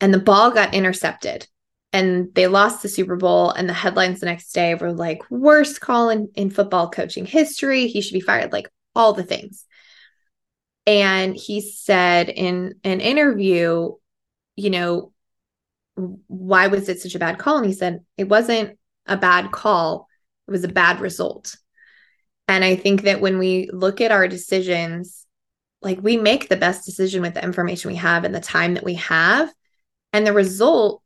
And 0.00 0.12
the 0.12 0.20
ball 0.20 0.50
got 0.50 0.74
intercepted 0.74 1.48
and 1.94 2.34
they 2.34 2.48
lost 2.48 2.82
the 2.82 2.88
Super 2.88 3.14
Bowl. 3.14 3.50
And 3.50 3.68
the 3.68 3.72
headlines 3.72 4.18
the 4.18 4.26
next 4.26 4.52
day 4.52 4.74
were 4.74 4.92
like, 4.92 5.22
worst 5.30 5.80
call 5.80 6.10
in, 6.10 6.28
in 6.34 6.50
football 6.50 6.90
coaching 6.90 7.24
history. 7.24 7.86
He 7.86 8.00
should 8.00 8.14
be 8.14 8.20
fired. 8.20 8.52
Like 8.52 8.68
all 8.96 9.12
the 9.12 9.22
things. 9.22 9.64
And 10.88 11.36
he 11.36 11.60
said 11.60 12.28
in 12.28 12.74
an 12.82 13.00
interview, 13.00 13.92
you 14.56 14.70
know, 14.70 15.12
why 15.94 16.66
was 16.66 16.88
it 16.88 17.00
such 17.00 17.14
a 17.14 17.20
bad 17.20 17.38
call? 17.38 17.58
And 17.58 17.66
he 17.66 17.72
said, 17.72 18.00
it 18.18 18.28
wasn't 18.28 18.76
a 19.06 19.16
bad 19.16 19.52
call, 19.52 20.08
it 20.48 20.50
was 20.50 20.64
a 20.64 20.68
bad 20.68 21.00
result. 21.00 21.56
And 22.48 22.64
I 22.64 22.74
think 22.74 23.02
that 23.02 23.20
when 23.20 23.38
we 23.38 23.70
look 23.72 24.00
at 24.00 24.10
our 24.10 24.26
decisions, 24.26 25.26
like 25.80 26.02
we 26.02 26.16
make 26.16 26.48
the 26.48 26.56
best 26.56 26.84
decision 26.84 27.22
with 27.22 27.34
the 27.34 27.44
information 27.44 27.90
we 27.90 27.96
have 27.96 28.24
and 28.24 28.34
the 28.34 28.40
time 28.40 28.74
that 28.74 28.84
we 28.84 28.94
have. 28.94 29.52
And 30.12 30.26
the 30.26 30.32
result 30.32 31.02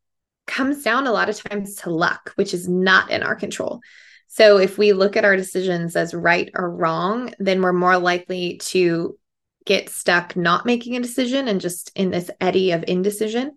comes 0.48 0.82
down 0.82 1.06
a 1.06 1.12
lot 1.12 1.28
of 1.28 1.40
times 1.40 1.76
to 1.76 1.90
luck, 1.90 2.32
which 2.34 2.52
is 2.52 2.68
not 2.68 3.10
in 3.12 3.22
our 3.22 3.36
control. 3.36 3.80
So 4.26 4.58
if 4.58 4.76
we 4.76 4.92
look 4.92 5.16
at 5.16 5.24
our 5.24 5.36
decisions 5.36 5.94
as 5.94 6.12
right 6.12 6.50
or 6.54 6.68
wrong, 6.68 7.32
then 7.38 7.62
we're 7.62 7.72
more 7.72 7.98
likely 7.98 8.58
to 8.64 9.16
get 9.64 9.90
stuck 9.90 10.34
not 10.34 10.66
making 10.66 10.96
a 10.96 11.00
decision 11.00 11.46
and 11.46 11.60
just 11.60 11.92
in 11.94 12.10
this 12.10 12.30
eddy 12.40 12.72
of 12.72 12.84
indecision. 12.88 13.56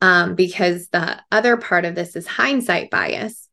Um, 0.00 0.34
because 0.34 0.88
the 0.88 1.20
other 1.30 1.56
part 1.56 1.84
of 1.84 1.94
this 1.94 2.16
is 2.16 2.26
hindsight 2.26 2.90
bias. 2.90 3.48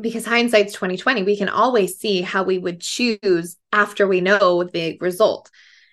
Because 0.00 0.24
hindsight's 0.24 0.72
2020, 0.72 1.22
we 1.22 1.36
can 1.36 1.48
always 1.48 1.98
see 1.98 2.22
how 2.22 2.42
we 2.42 2.58
would 2.58 2.80
choose 2.80 3.56
after 3.70 4.08
we 4.08 4.20
know 4.20 4.64
the 4.64 4.96
result. 5.00 5.50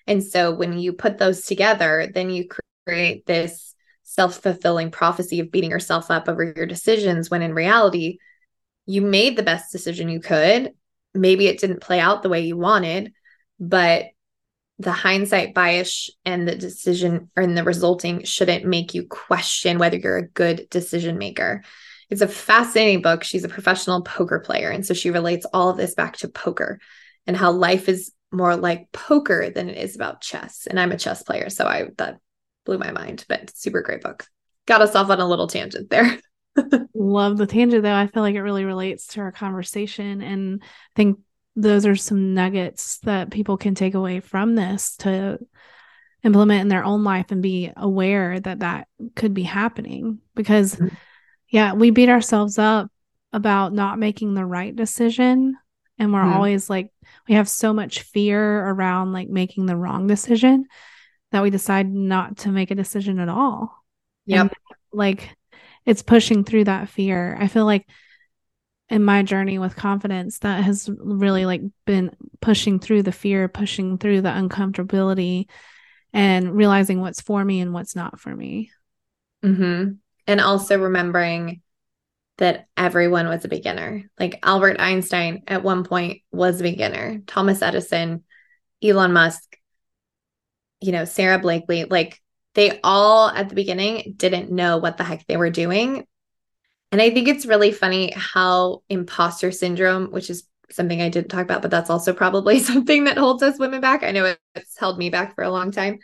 And 0.08 0.24
so 0.24 0.56
when 0.56 0.78
you 0.80 0.94
put 0.94 1.18
those 1.18 1.46
together, 1.46 2.10
then 2.12 2.30
you 2.30 2.48
create 2.86 3.26
this 3.26 3.71
self-fulfilling 4.12 4.92
prophecy 4.92 5.40
of 5.40 5.52
beating 5.52 5.70
yourself 5.70 6.12
up 6.12 6.28
over 6.28 6.44
your 6.44 6.66
decisions 6.66 7.30
when 7.30 7.42
in 7.42 7.54
reality 7.54 8.18
you 8.86 9.02
made 9.02 9.38
the 9.38 9.44
best 9.44 9.72
decision 9.72 10.10
you 10.10 10.20
could. 10.20 10.74
Maybe 11.14 11.48
it 11.48 11.60
didn't 11.60 11.80
play 11.80 12.02
out 12.02 12.22
the 12.22 12.28
way 12.28 12.42
you 12.42 12.58
wanted, 12.58 13.14
but 13.58 14.08
the 14.80 14.92
hindsight 14.92 15.54
bias 15.54 16.10
and 16.26 16.46
the 16.46 16.58
decision 16.58 17.30
and 17.38 17.58
the 17.58 17.64
resulting 17.64 18.26
shouldn't 18.26 18.66
make 18.66 18.94
you 18.94 19.08
question 19.08 19.80
whether 19.80 19.96
you're 19.96 20.18
a 20.18 20.28
good 20.28 20.68
decision 20.70 21.18
maker. 21.18 21.64
It's 22.10 22.22
a 22.22 22.28
fascinating 22.28 23.02
book. 23.02 23.24
She's 23.24 23.46
a 23.46 23.50
professional 23.50 24.02
poker 24.02 24.40
player. 24.40 24.72
And 24.72 24.86
so 24.86 24.94
she 24.94 25.12
relates 25.12 25.46
all 25.54 25.70
of 25.70 25.78
this 25.78 25.94
back 25.94 26.18
to 26.18 26.28
poker 26.28 26.82
and 27.26 27.38
how 27.38 27.52
life 27.52 27.88
is 27.88 28.12
more 28.30 28.58
like 28.58 28.92
poker 28.92 29.50
than 29.50 29.70
it 29.70 29.78
is 29.78 29.96
about 29.96 30.20
chess. 30.20 30.68
And 30.70 30.78
I'm 30.78 30.92
a 30.92 30.98
chess 30.98 31.24
player. 31.24 31.50
So 31.50 31.66
I 31.66 31.86
that 31.98 32.18
blew 32.66 32.78
my 32.78 32.92
mind, 32.92 33.26
but 33.28 33.56
super 33.56 33.82
great 33.82 34.02
book. 34.02 34.26
Got 34.68 34.82
us 34.82 34.96
off 34.96 35.10
on 35.10 35.20
a 35.20 35.28
little 35.28 35.48
tangent 35.48 35.90
there. 35.90 36.18
Love 36.94 37.38
the 37.38 37.48
tangent 37.48 37.84
though. 37.84 37.94
I 37.94 38.08
feel 38.08 38.24
like 38.24 38.36
it 38.36 38.44
really 38.44 38.66
relates 38.66 39.08
to 39.08 39.22
our 39.22 39.32
conversation. 39.32 40.22
And 40.22 40.62
I 40.64 40.96
think 40.96 41.20
those 41.56 41.86
are 41.86 41.96
some 41.96 42.34
nuggets 42.34 43.00
that 43.00 43.32
people 43.32 43.58
can 43.58 43.76
take 43.76 43.94
away 43.94 44.20
from 44.20 44.56
this 44.56 44.96
to 44.98 45.40
implement 46.24 46.62
in 46.62 46.68
their 46.68 46.84
own 46.84 47.04
life 47.04 47.32
and 47.32 47.42
be 47.42 47.72
aware 47.76 48.40
that 48.40 48.60
that 48.60 48.88
could 49.16 49.34
be 49.34 49.44
happening 49.44 50.20
because 50.36 50.76
mm-hmm. 50.76 50.94
yeah 51.50 51.74
we 51.74 51.90
beat 51.90 52.10
ourselves 52.10 52.60
up 52.60 52.92
about 53.34 53.74
not 53.74 53.98
making 53.98 54.34
the 54.34 54.46
right 54.46 54.76
decision 54.76 55.56
and 55.98 56.14
we're 56.14 56.20
mm-hmm. 56.20 56.34
always 56.34 56.70
like 56.70 56.92
we 57.28 57.36
have 57.36 57.50
so 57.50 57.74
much 57.74 58.02
fear 58.02 58.68
around 58.68 59.14
like 59.14 59.30
making 59.30 59.66
the 59.66 59.76
wrong 59.76 60.06
decision 60.06 60.66
that 61.32 61.44
we 61.44 61.50
decide 61.50 61.92
not 61.92 62.38
to 62.38 62.50
make 62.50 62.72
a 62.72 62.76
decision 62.76 63.20
at 63.20 63.30
all 63.30 63.84
yeah 64.26 64.48
like 64.94 65.36
it's 65.86 66.04
pushing 66.04 66.44
through 66.44 66.66
that 66.66 66.90
fear. 66.90 67.36
I 67.40 67.48
feel 67.48 67.66
like 67.66 67.88
in 68.90 69.04
my 69.04 69.24
journey 69.24 69.58
with 69.58 69.76
confidence 69.76 70.40
that 70.40 70.64
has 70.64 70.90
really 70.98 71.46
like 71.46 71.62
been 71.86 72.16
pushing 72.42 72.80
through 72.80 73.04
the 73.04 73.12
fear, 73.12 73.48
pushing 73.48 73.98
through 73.98 74.22
the 74.22 74.30
uncomfortability 74.30 75.46
and 76.14 76.56
realizing 76.56 77.00
what's 77.00 77.22
for 77.22 77.44
me 77.44 77.62
and 77.62 77.74
what's 77.74 77.96
not 77.96 78.20
for 78.20 78.36
me. 78.36 78.70
Mm-hmm. 79.44 79.94
And 80.28 80.42
also 80.42 80.78
remembering 80.78 81.62
that 82.38 82.68
everyone 82.76 83.28
was 83.28 83.46
a 83.46 83.50
beginner. 83.50 84.04
Like 84.20 84.40
Albert 84.44 84.78
Einstein 84.80 85.44
at 85.48 85.64
one 85.64 85.84
point 85.84 86.22
was 86.32 86.60
a 86.60 86.64
beginner, 86.64 87.22
Thomas 87.28 87.62
Edison, 87.62 88.24
Elon 88.84 89.14
Musk, 89.14 89.51
you 90.82 90.92
know, 90.92 91.06
Sara 91.06 91.40
Blakely, 91.40 91.86
like 91.86 92.22
they 92.56 92.80
all 92.84 93.30
at 93.30 93.50
the 93.50 93.56
beginning 93.56 94.16
didn't 94.18 94.52
know 94.52 94.78
what 94.78 94.98
the 94.98 95.04
heck 95.04 95.26
they 95.28 95.38
were 95.38 95.50
doing. 95.50 96.06
And 96.92 97.02
I 97.02 97.10
think 97.10 97.28
it's 97.28 97.46
really 97.46 97.72
funny 97.72 98.12
how 98.16 98.84
imposter 98.90 99.52
syndrome, 99.52 100.12
which 100.12 100.30
is 100.30 100.44
something 100.70 101.02
I 101.02 101.10
didn't 101.10 101.30
talk 101.30 101.44
about, 101.44 101.62
but 101.62 101.72
that's 101.72 101.90
also 101.90 102.14
probably 102.14 102.60
something 102.60 103.06
that 103.06 103.18
holds 103.18 103.44
us 103.44 103.60
women 103.60 103.82
back. 103.82 104.04
I 104.04 104.12
know 104.12 104.36
it's 104.56 104.78
held 104.78 104.98
me 104.98 105.10
back 105.10 105.36
for 105.36 105.44
a 105.44 105.52
long 105.52 105.72
time. 105.72 106.00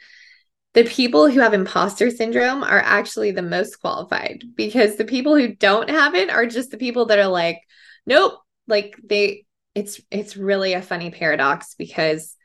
The 0.73 0.83
people 0.83 1.29
who 1.29 1.39
have 1.39 1.53
imposter 1.53 2.11
syndrome 2.11 2.63
are 2.63 2.79
actually 2.79 3.31
the 3.31 3.41
most 3.41 3.77
qualified 3.77 4.43
because 4.55 4.95
the 4.95 5.05
people 5.05 5.35
who 5.35 5.55
don't 5.55 5.89
have 5.89 6.13
it 6.13 6.29
are 6.29 6.45
just 6.45 6.71
the 6.71 6.77
people 6.77 7.07
that 7.07 7.19
are 7.19 7.27
like, 7.27 7.59
nope, 8.05 8.39
like 8.67 8.95
they 9.03 9.45
it's 9.73 10.01
it's 10.11 10.37
really 10.37 10.73
a 10.73 10.81
funny 10.81 11.09
paradox 11.09 11.75
because 11.75 12.36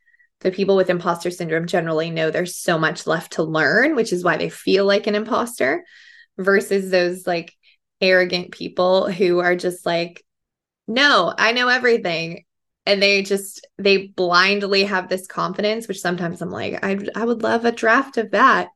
the 0.43 0.51
people 0.51 0.77
with 0.77 0.91
imposter 0.91 1.31
syndrome 1.31 1.67
generally 1.67 2.11
know 2.11 2.31
there's 2.31 2.57
so 2.57 2.79
much 2.79 3.07
left 3.07 3.33
to 3.33 3.43
learn, 3.43 3.97
which 3.97 4.13
is 4.13 4.25
why 4.25 4.37
they 4.37 4.49
feel 4.49 4.85
like 4.85 5.07
an 5.07 5.15
imposter, 5.15 5.85
versus 6.39 6.91
those 6.91 7.27
like 7.27 7.55
arrogant 8.01 8.51
people 8.51 9.11
who 9.11 9.39
are 9.39 9.57
just 9.57 9.87
like, 9.87 10.25
no, 10.89 11.33
I 11.37 11.53
know 11.53 11.69
everything. 11.69 12.45
And 12.85 13.01
they 13.01 13.23
just 13.23 13.67
they 13.79 14.09
blindly 14.09 14.85
have 14.85 15.09
this 15.09 15.27
confidence, 15.27 15.87
which 15.87 16.01
sometimes 16.01 16.43
I'm 16.43 16.51
like, 16.51 16.83
I 16.83 16.99
I 17.15 17.25
would 17.25 17.43
love 17.43 17.65
a 17.65 17.73
draft 17.73 18.19
of 18.19 18.33
that. 18.33 18.69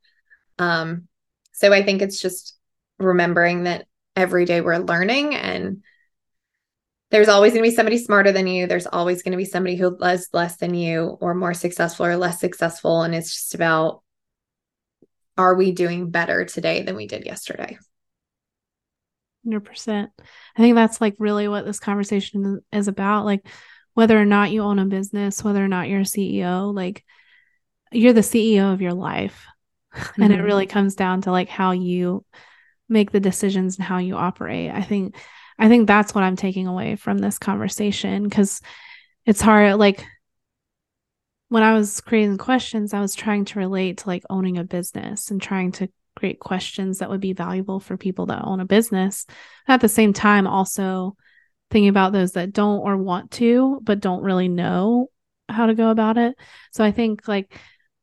Um, 0.59 1.09
so 1.53 1.73
I 1.73 1.83
think 1.83 2.03
it's 2.03 2.21
just 2.21 2.57
remembering 2.99 3.65
that 3.65 3.87
every 4.15 4.45
day 4.45 4.61
we're 4.61 4.79
learning 4.79 5.35
and 5.35 5.83
there's 7.11 7.29
always 7.29 7.53
going 7.53 7.65
to 7.65 7.71
be 7.71 7.75
somebody 7.75 7.99
smarter 7.99 8.33
than 8.33 8.47
you. 8.47 8.67
There's 8.67 8.87
always 8.87 9.23
going 9.23 9.33
to 9.33 9.39
be 9.39 9.45
somebody 9.45 9.77
who 9.77 9.97
does 9.97 10.29
less 10.33 10.57
than 10.57 10.75
you 10.75 11.17
or 11.21 11.35
more 11.35 11.55
successful 11.55 12.07
or 12.07 12.17
less 12.17 12.41
successful. 12.41 13.03
And 13.03 13.15
it's 13.15 13.33
just 13.33 13.55
about 13.55 14.03
are 15.39 15.55
we 15.55 15.73
doing 15.73 16.11
better 16.11 16.45
today 16.45 16.83
than 16.83 16.97
we 16.97 17.07
did 17.07 17.27
yesterday? 17.27 17.79
100%. 19.47 20.09
I 20.19 20.61
think 20.61 20.75
that's 20.75 21.01
like 21.01 21.15
really 21.19 21.47
what 21.47 21.65
this 21.65 21.79
conversation 21.79 22.61
is 22.73 22.89
about. 22.89 23.25
Like, 23.25 23.47
whether 23.95 24.21
or 24.21 24.27
not 24.27 24.51
you 24.51 24.63
own 24.63 24.79
a 24.79 24.85
business, 24.85 25.43
whether 25.43 25.65
or 25.65 25.69
not 25.69 25.89
you're 25.89 26.01
a 26.01 26.05
CEO, 26.05 26.75
like, 26.75 27.03
you're 27.93 28.13
the 28.13 28.21
CEO 28.21 28.73
of 28.73 28.83
your 28.83 28.95
life. 28.95 29.47
Mm-hmm. 29.95 30.23
And 30.23 30.33
it 30.33 30.37
mm-hmm. 30.37 30.45
really 30.45 30.67
comes 30.67 30.95
down 30.95 31.23
to 31.23 31.31
like 31.31 31.49
how 31.49 31.71
you 31.71 32.25
make 32.89 33.11
the 33.11 33.21
decisions 33.21 33.77
and 33.77 33.85
how 33.85 33.99
you 33.99 34.17
operate. 34.17 34.71
I 34.71 34.83
think 34.83 35.17
I 35.59 35.69
think 35.69 35.87
that's 35.87 36.15
what 36.15 36.25
I'm 36.25 36.37
taking 36.37 36.67
away 36.67 36.97
from 36.97 37.19
this 37.19 37.39
conversation 37.39 38.25
because 38.25 38.61
it's 39.25 39.41
hard. 39.41 39.77
Like 39.77 40.05
when 41.49 41.63
I 41.63 41.75
was 41.75 42.01
creating 42.01 42.39
questions, 42.39 42.93
I 42.93 43.01
was 43.01 43.15
trying 43.15 43.45
to 43.47 43.59
relate 43.59 43.99
to 43.99 44.09
like 44.09 44.25
owning 44.29 44.59
a 44.59 44.65
business 44.65 45.31
and 45.31 45.41
trying 45.41 45.73
to 45.73 45.89
create 46.15 46.41
questions 46.41 46.99
that 46.99 47.11
would 47.11 47.21
be 47.21 47.33
valuable 47.33 47.81
for 47.81 47.97
people 47.97 48.27
that 48.27 48.45
own 48.45 48.61
a 48.61 48.65
business. 48.65 49.27
At 49.69 49.81
the 49.81 49.89
same 49.89 50.13
time, 50.13 50.47
also 50.47 51.17
thinking 51.71 51.89
about 51.89 52.13
those 52.13 52.33
that 52.33 52.53
don't 52.53 52.81
or 52.81 52.97
want 52.97 53.31
to, 53.33 53.81
but 53.83 54.01
don't 54.01 54.23
really 54.23 54.49
know 54.49 55.09
how 55.49 55.67
to 55.67 55.75
go 55.75 55.91
about 55.91 56.17
it. 56.17 56.35
So 56.73 56.85
I 56.85 56.91
think 56.91 57.29
like 57.29 57.59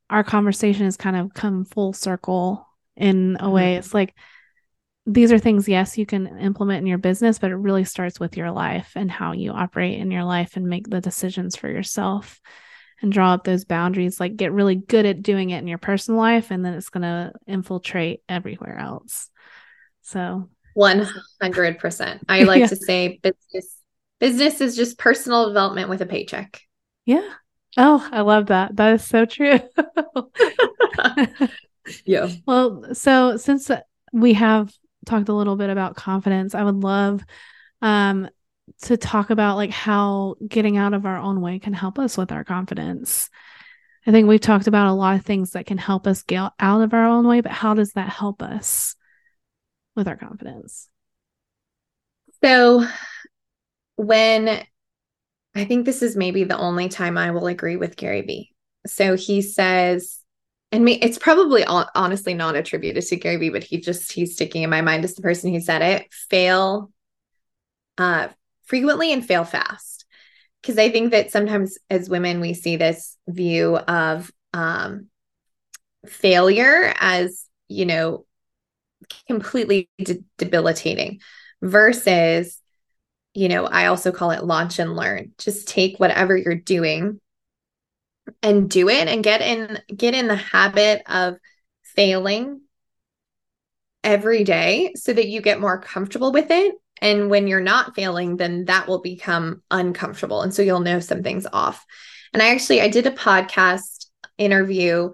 our 0.10 0.24
conversation 0.24 0.86
has 0.86 0.98
kind 0.98 1.16
of 1.16 1.34
come 1.34 1.66
full 1.66 1.94
circle 1.94 2.68
in 2.96 3.38
a 3.40 3.50
way. 3.50 3.72
Mm-hmm. 3.72 3.80
It's 3.80 3.94
like, 3.94 4.14
these 5.06 5.32
are 5.32 5.40
things, 5.40 5.68
yes, 5.68 5.98
you 5.98 6.06
can 6.06 6.40
implement 6.40 6.80
in 6.80 6.88
your 6.88 6.98
business, 6.98 7.40
but 7.40 7.52
it 7.52 7.56
really 7.56 7.84
starts 7.84 8.20
with 8.20 8.38
your 8.38 8.52
life 8.52 8.94
and 8.96 9.12
how 9.12 9.34
you 9.34 9.52
operate 9.52 10.00
in 10.00 10.12
your 10.12 10.24
life 10.24 10.56
and 10.56 10.68
make 10.68 10.90
the 10.90 11.02
decisions 11.02 11.56
for 11.56 11.70
yourself 11.70 12.40
and 13.02 13.12
draw 13.12 13.34
up 13.34 13.44
those 13.44 13.66
boundaries. 13.66 14.20
Like, 14.20 14.38
get 14.38 14.54
really 14.54 14.76
good 14.76 15.06
at 15.06 15.22
doing 15.22 15.50
it 15.50 15.60
in 15.60 15.68
your 15.68 15.78
personal 15.78 16.20
life, 16.20 16.52
and 16.52 16.64
then 16.64 16.74
it's 16.74 16.90
going 16.90 17.02
to 17.02 17.34
infiltrate 17.48 18.22
everywhere 18.30 18.78
else. 18.78 19.30
So, 20.04 20.50
100%. 20.78 22.20
I 22.30 22.44
like 22.44 22.62
yeah. 22.62 22.68
to 22.68 22.76
say 22.76 23.20
business 23.22 23.78
business 24.20 24.62
is 24.62 24.78
just 24.78 24.98
personal 24.98 25.48
development 25.48 25.90
with 25.90 26.02
a 26.02 26.06
paycheck. 26.06 26.62
Yeah. 27.06 27.30
Oh, 27.76 28.08
I 28.10 28.22
love 28.22 28.46
that. 28.46 28.74
That 28.78 28.94
is 28.94 29.06
so 29.06 29.26
true. 29.26 29.60
yeah. 32.06 32.30
Well, 32.46 32.96
so 32.96 33.36
since 33.36 33.70
we 34.14 34.34
have 34.36 34.74
talked 35.06 35.30
a 35.30 35.34
little 35.34 35.56
bit 35.56 35.70
about 35.70 35.96
confidence. 35.96 36.56
I 36.56 36.64
would 36.64 36.84
love 36.84 37.24
um, 37.82 38.30
to 38.84 38.98
talk 38.98 39.30
about 39.30 39.56
like 39.56 39.72
how 39.72 40.36
getting 40.48 40.78
out 40.78 40.94
of 40.94 41.06
our 41.06 41.18
own 41.18 41.42
way 41.42 41.60
can 41.60 41.74
help 41.74 42.00
us 42.00 42.18
with 42.18 42.32
our 42.32 42.44
confidence. 42.44 43.30
I 44.06 44.12
think 44.12 44.28
we've 44.28 44.42
talked 44.42 44.68
about 44.68 44.88
a 44.88 44.94
lot 44.94 45.16
of 45.16 45.26
things 45.26 45.52
that 45.52 45.66
can 45.66 45.78
help 45.78 46.08
us 46.08 46.24
get 46.24 46.52
out 46.60 46.82
of 46.82 46.94
our 46.94 47.06
own 47.06 47.28
way, 47.28 47.42
but 47.42 47.52
how 47.52 47.74
does 47.74 47.94
that 47.94 48.10
help 48.10 48.42
us 48.42 48.96
with 49.96 50.08
our 50.08 50.18
confidence? 50.18 50.90
So, 52.44 52.86
when 53.96 54.66
I 55.56 55.66
think 55.66 55.86
this 55.86 56.02
is 56.02 56.16
maybe 56.16 56.44
the 56.44 56.58
only 56.58 56.90
time 56.90 57.18
I 57.18 57.32
will 57.32 57.48
agree 57.48 57.76
with 57.76 57.96
Gary 57.96 58.22
Vee. 58.22 58.52
So 58.88 59.16
he 59.16 59.42
says 59.42 60.20
and 60.74 60.84
me, 60.84 60.94
it's 60.94 61.20
probably 61.20 61.64
honestly 61.66 62.34
not 62.34 62.56
attributed 62.56 63.04
to 63.06 63.16
Gary 63.16 63.38
Vee, 63.38 63.50
but 63.52 63.64
he 63.64 63.80
just 63.80 64.12
he's 64.12 64.34
sticking 64.34 64.64
in 64.64 64.72
my 64.72 64.82
mind 64.82 65.04
as 65.04 65.14
the 65.14 65.22
person 65.22 65.54
who 65.54 65.62
said 65.62 65.84
it. 65.84 66.12
Fail 66.12 66.92
uh, 68.00 68.30
frequently 68.66 69.14
and 69.14 69.24
fail 69.24 69.44
fast, 69.44 70.06
because 70.60 70.80
I 70.80 70.90
think 70.90 71.12
that 71.12 71.30
sometimes 71.30 71.78
as 71.92 72.10
women 72.10 72.42
we 72.42 72.56
see 72.56 72.76
this 72.76 73.16
view 73.28 73.78
of 73.78 74.32
um, 74.52 75.10
failure 76.08 76.92
as 77.00 77.46
you 77.68 77.86
know 77.86 78.26
completely 79.28 79.92
de- 80.00 80.24
debilitating 80.40 81.20
versus 81.62 82.60
you 83.34 83.48
know 83.48 83.66
i 83.66 83.86
also 83.86 84.12
call 84.12 84.32
it 84.32 84.44
launch 84.44 84.80
and 84.80 84.96
learn 84.96 85.32
just 85.38 85.68
take 85.68 86.00
whatever 86.00 86.36
you're 86.36 86.56
doing 86.56 87.20
and 88.42 88.70
do 88.70 88.90
it 88.90 89.08
and 89.08 89.24
get 89.24 89.42
in 89.42 89.80
get 89.96 90.14
in 90.14 90.28
the 90.28 90.36
habit 90.36 91.04
of 91.08 91.36
failing 91.84 92.62
every 94.04 94.44
day 94.44 94.94
so 94.96 95.14
that 95.14 95.28
you 95.28 95.42
get 95.42 95.62
more 95.62 95.80
comfortable 95.80 96.32
with 96.32 96.52
it. 96.52 96.76
And 97.02 97.30
when 97.30 97.48
you're 97.48 97.62
not 97.62 97.96
failing 97.96 98.38
then 98.38 98.66
that 98.66 98.88
will 98.88 99.02
become 99.02 99.62
uncomfortable. 99.72 100.42
And 100.42 100.54
so 100.54 100.62
you'll 100.62 100.80
know 100.80 101.00
something's 101.00 101.48
off. 101.52 101.86
And 102.34 102.42
i 102.42 102.50
actually 102.50 102.82
i 102.82 102.88
did 102.88 103.08
a 103.08 103.12
podcast 103.12 104.08
interview 104.38 105.12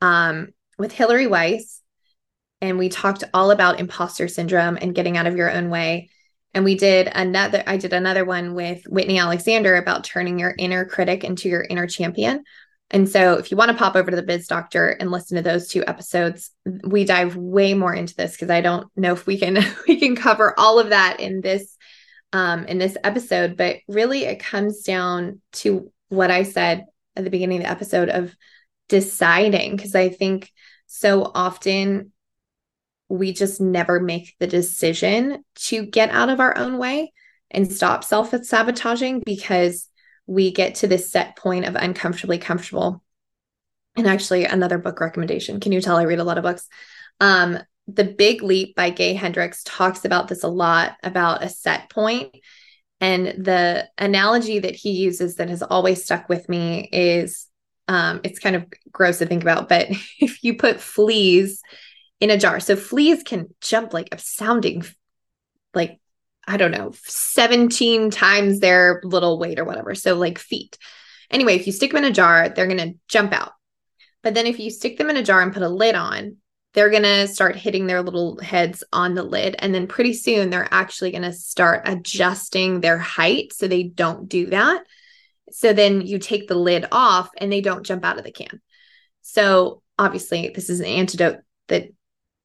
um, 0.00 0.48
with 0.78 0.92
hillary 0.92 1.26
weiss 1.26 1.82
and 2.62 2.78
we 2.78 2.88
talked 2.88 3.24
all 3.34 3.50
about 3.50 3.80
imposter 3.80 4.28
syndrome 4.28 4.78
and 4.80 4.94
getting 4.94 5.16
out 5.16 5.26
of 5.26 5.36
your 5.36 5.50
own 5.50 5.68
way 5.68 6.08
and 6.54 6.64
we 6.64 6.74
did 6.74 7.08
another 7.12 7.62
i 7.66 7.76
did 7.76 7.92
another 7.92 8.24
one 8.24 8.54
with 8.54 8.84
whitney 8.88 9.18
alexander 9.18 9.76
about 9.76 10.04
turning 10.04 10.38
your 10.38 10.54
inner 10.58 10.84
critic 10.84 11.24
into 11.24 11.48
your 11.48 11.62
inner 11.62 11.86
champion. 11.86 12.44
And 12.94 13.08
so 13.08 13.38
if 13.38 13.50
you 13.50 13.56
want 13.56 13.70
to 13.70 13.76
pop 13.76 13.96
over 13.96 14.10
to 14.10 14.16
the 14.16 14.22
biz 14.22 14.46
doctor 14.46 14.90
and 14.90 15.10
listen 15.10 15.36
to 15.36 15.42
those 15.42 15.68
two 15.68 15.82
episodes 15.86 16.50
we 16.84 17.04
dive 17.04 17.36
way 17.36 17.72
more 17.72 17.94
into 17.94 18.14
this 18.14 18.32
because 18.32 18.50
i 18.50 18.60
don't 18.60 18.86
know 18.96 19.14
if 19.14 19.26
we 19.26 19.38
can 19.38 19.58
we 19.88 19.98
can 19.98 20.14
cover 20.14 20.54
all 20.58 20.78
of 20.78 20.90
that 20.90 21.18
in 21.18 21.40
this 21.40 21.76
um 22.32 22.64
in 22.66 22.78
this 22.78 22.96
episode. 23.02 23.56
But 23.56 23.76
really 23.88 24.24
it 24.24 24.40
comes 24.40 24.82
down 24.82 25.40
to 25.52 25.90
what 26.08 26.30
i 26.30 26.42
said 26.42 26.84
at 27.16 27.24
the 27.24 27.30
beginning 27.30 27.58
of 27.58 27.64
the 27.64 27.70
episode 27.70 28.10
of 28.10 28.34
deciding 28.88 29.76
because 29.76 29.94
i 29.94 30.10
think 30.10 30.52
so 30.86 31.30
often 31.34 32.12
we 33.12 33.30
just 33.30 33.60
never 33.60 34.00
make 34.00 34.34
the 34.40 34.46
decision 34.46 35.44
to 35.54 35.84
get 35.84 36.08
out 36.08 36.30
of 36.30 36.40
our 36.40 36.56
own 36.56 36.78
way 36.78 37.12
and 37.50 37.70
stop 37.70 38.04
self 38.04 38.34
sabotaging 38.42 39.22
because 39.26 39.86
we 40.26 40.50
get 40.50 40.76
to 40.76 40.86
this 40.86 41.12
set 41.12 41.36
point 41.36 41.66
of 41.66 41.76
uncomfortably 41.76 42.38
comfortable. 42.38 43.02
And 43.96 44.06
actually, 44.06 44.46
another 44.46 44.78
book 44.78 44.98
recommendation. 44.98 45.60
Can 45.60 45.72
you 45.72 45.82
tell 45.82 45.98
I 45.98 46.04
read 46.04 46.20
a 46.20 46.24
lot 46.24 46.38
of 46.38 46.44
books? 46.44 46.66
Um, 47.20 47.58
the 47.86 48.04
Big 48.04 48.42
Leap 48.42 48.74
by 48.74 48.88
Gay 48.88 49.12
Hendricks 49.12 49.62
talks 49.62 50.06
about 50.06 50.28
this 50.28 50.42
a 50.42 50.48
lot 50.48 50.96
about 51.02 51.44
a 51.44 51.50
set 51.50 51.90
point. 51.90 52.34
And 53.02 53.44
the 53.44 53.90
analogy 53.98 54.60
that 54.60 54.74
he 54.74 54.92
uses 54.92 55.34
that 55.34 55.50
has 55.50 55.62
always 55.62 56.02
stuck 56.02 56.30
with 56.30 56.48
me 56.48 56.88
is 56.90 57.46
um, 57.88 58.22
it's 58.24 58.38
kind 58.38 58.56
of 58.56 58.64
gross 58.90 59.18
to 59.18 59.26
think 59.26 59.42
about, 59.42 59.68
but 59.68 59.88
if 60.18 60.42
you 60.42 60.56
put 60.56 60.80
fleas 60.80 61.60
in 62.22 62.30
a 62.30 62.38
jar. 62.38 62.60
So 62.60 62.76
fleas 62.76 63.24
can 63.24 63.52
jump 63.60 63.92
like 63.92 64.08
astounding, 64.12 64.84
like, 65.74 65.98
I 66.46 66.56
don't 66.56 66.70
know, 66.70 66.92
17 67.04 68.12
times 68.12 68.60
their 68.60 69.00
little 69.02 69.40
weight 69.40 69.58
or 69.58 69.64
whatever. 69.64 69.96
So, 69.96 70.14
like 70.14 70.38
feet. 70.38 70.78
Anyway, 71.32 71.56
if 71.56 71.66
you 71.66 71.72
stick 71.72 71.90
them 71.90 72.04
in 72.04 72.10
a 72.10 72.14
jar, 72.14 72.48
they're 72.48 72.68
going 72.68 72.78
to 72.78 72.98
jump 73.08 73.32
out. 73.32 73.52
But 74.22 74.34
then 74.34 74.46
if 74.46 74.60
you 74.60 74.70
stick 74.70 74.98
them 74.98 75.10
in 75.10 75.16
a 75.16 75.22
jar 75.22 75.42
and 75.42 75.52
put 75.52 75.64
a 75.64 75.68
lid 75.68 75.96
on, 75.96 76.36
they're 76.74 76.90
going 76.90 77.02
to 77.02 77.26
start 77.26 77.56
hitting 77.56 77.88
their 77.88 78.02
little 78.02 78.38
heads 78.38 78.84
on 78.92 79.14
the 79.14 79.24
lid. 79.24 79.56
And 79.58 79.74
then 79.74 79.88
pretty 79.88 80.12
soon 80.12 80.48
they're 80.48 80.68
actually 80.70 81.10
going 81.10 81.22
to 81.22 81.32
start 81.32 81.82
adjusting 81.86 82.80
their 82.80 82.98
height 82.98 83.52
so 83.52 83.66
they 83.66 83.82
don't 83.82 84.28
do 84.28 84.46
that. 84.46 84.84
So 85.50 85.72
then 85.72 86.02
you 86.02 86.20
take 86.20 86.46
the 86.46 86.54
lid 86.54 86.86
off 86.92 87.30
and 87.36 87.50
they 87.50 87.62
don't 87.62 87.84
jump 87.84 88.04
out 88.04 88.18
of 88.18 88.24
the 88.24 88.30
can. 88.30 88.60
So 89.22 89.82
obviously, 89.98 90.52
this 90.54 90.70
is 90.70 90.78
an 90.78 90.86
antidote 90.86 91.40
that 91.66 91.90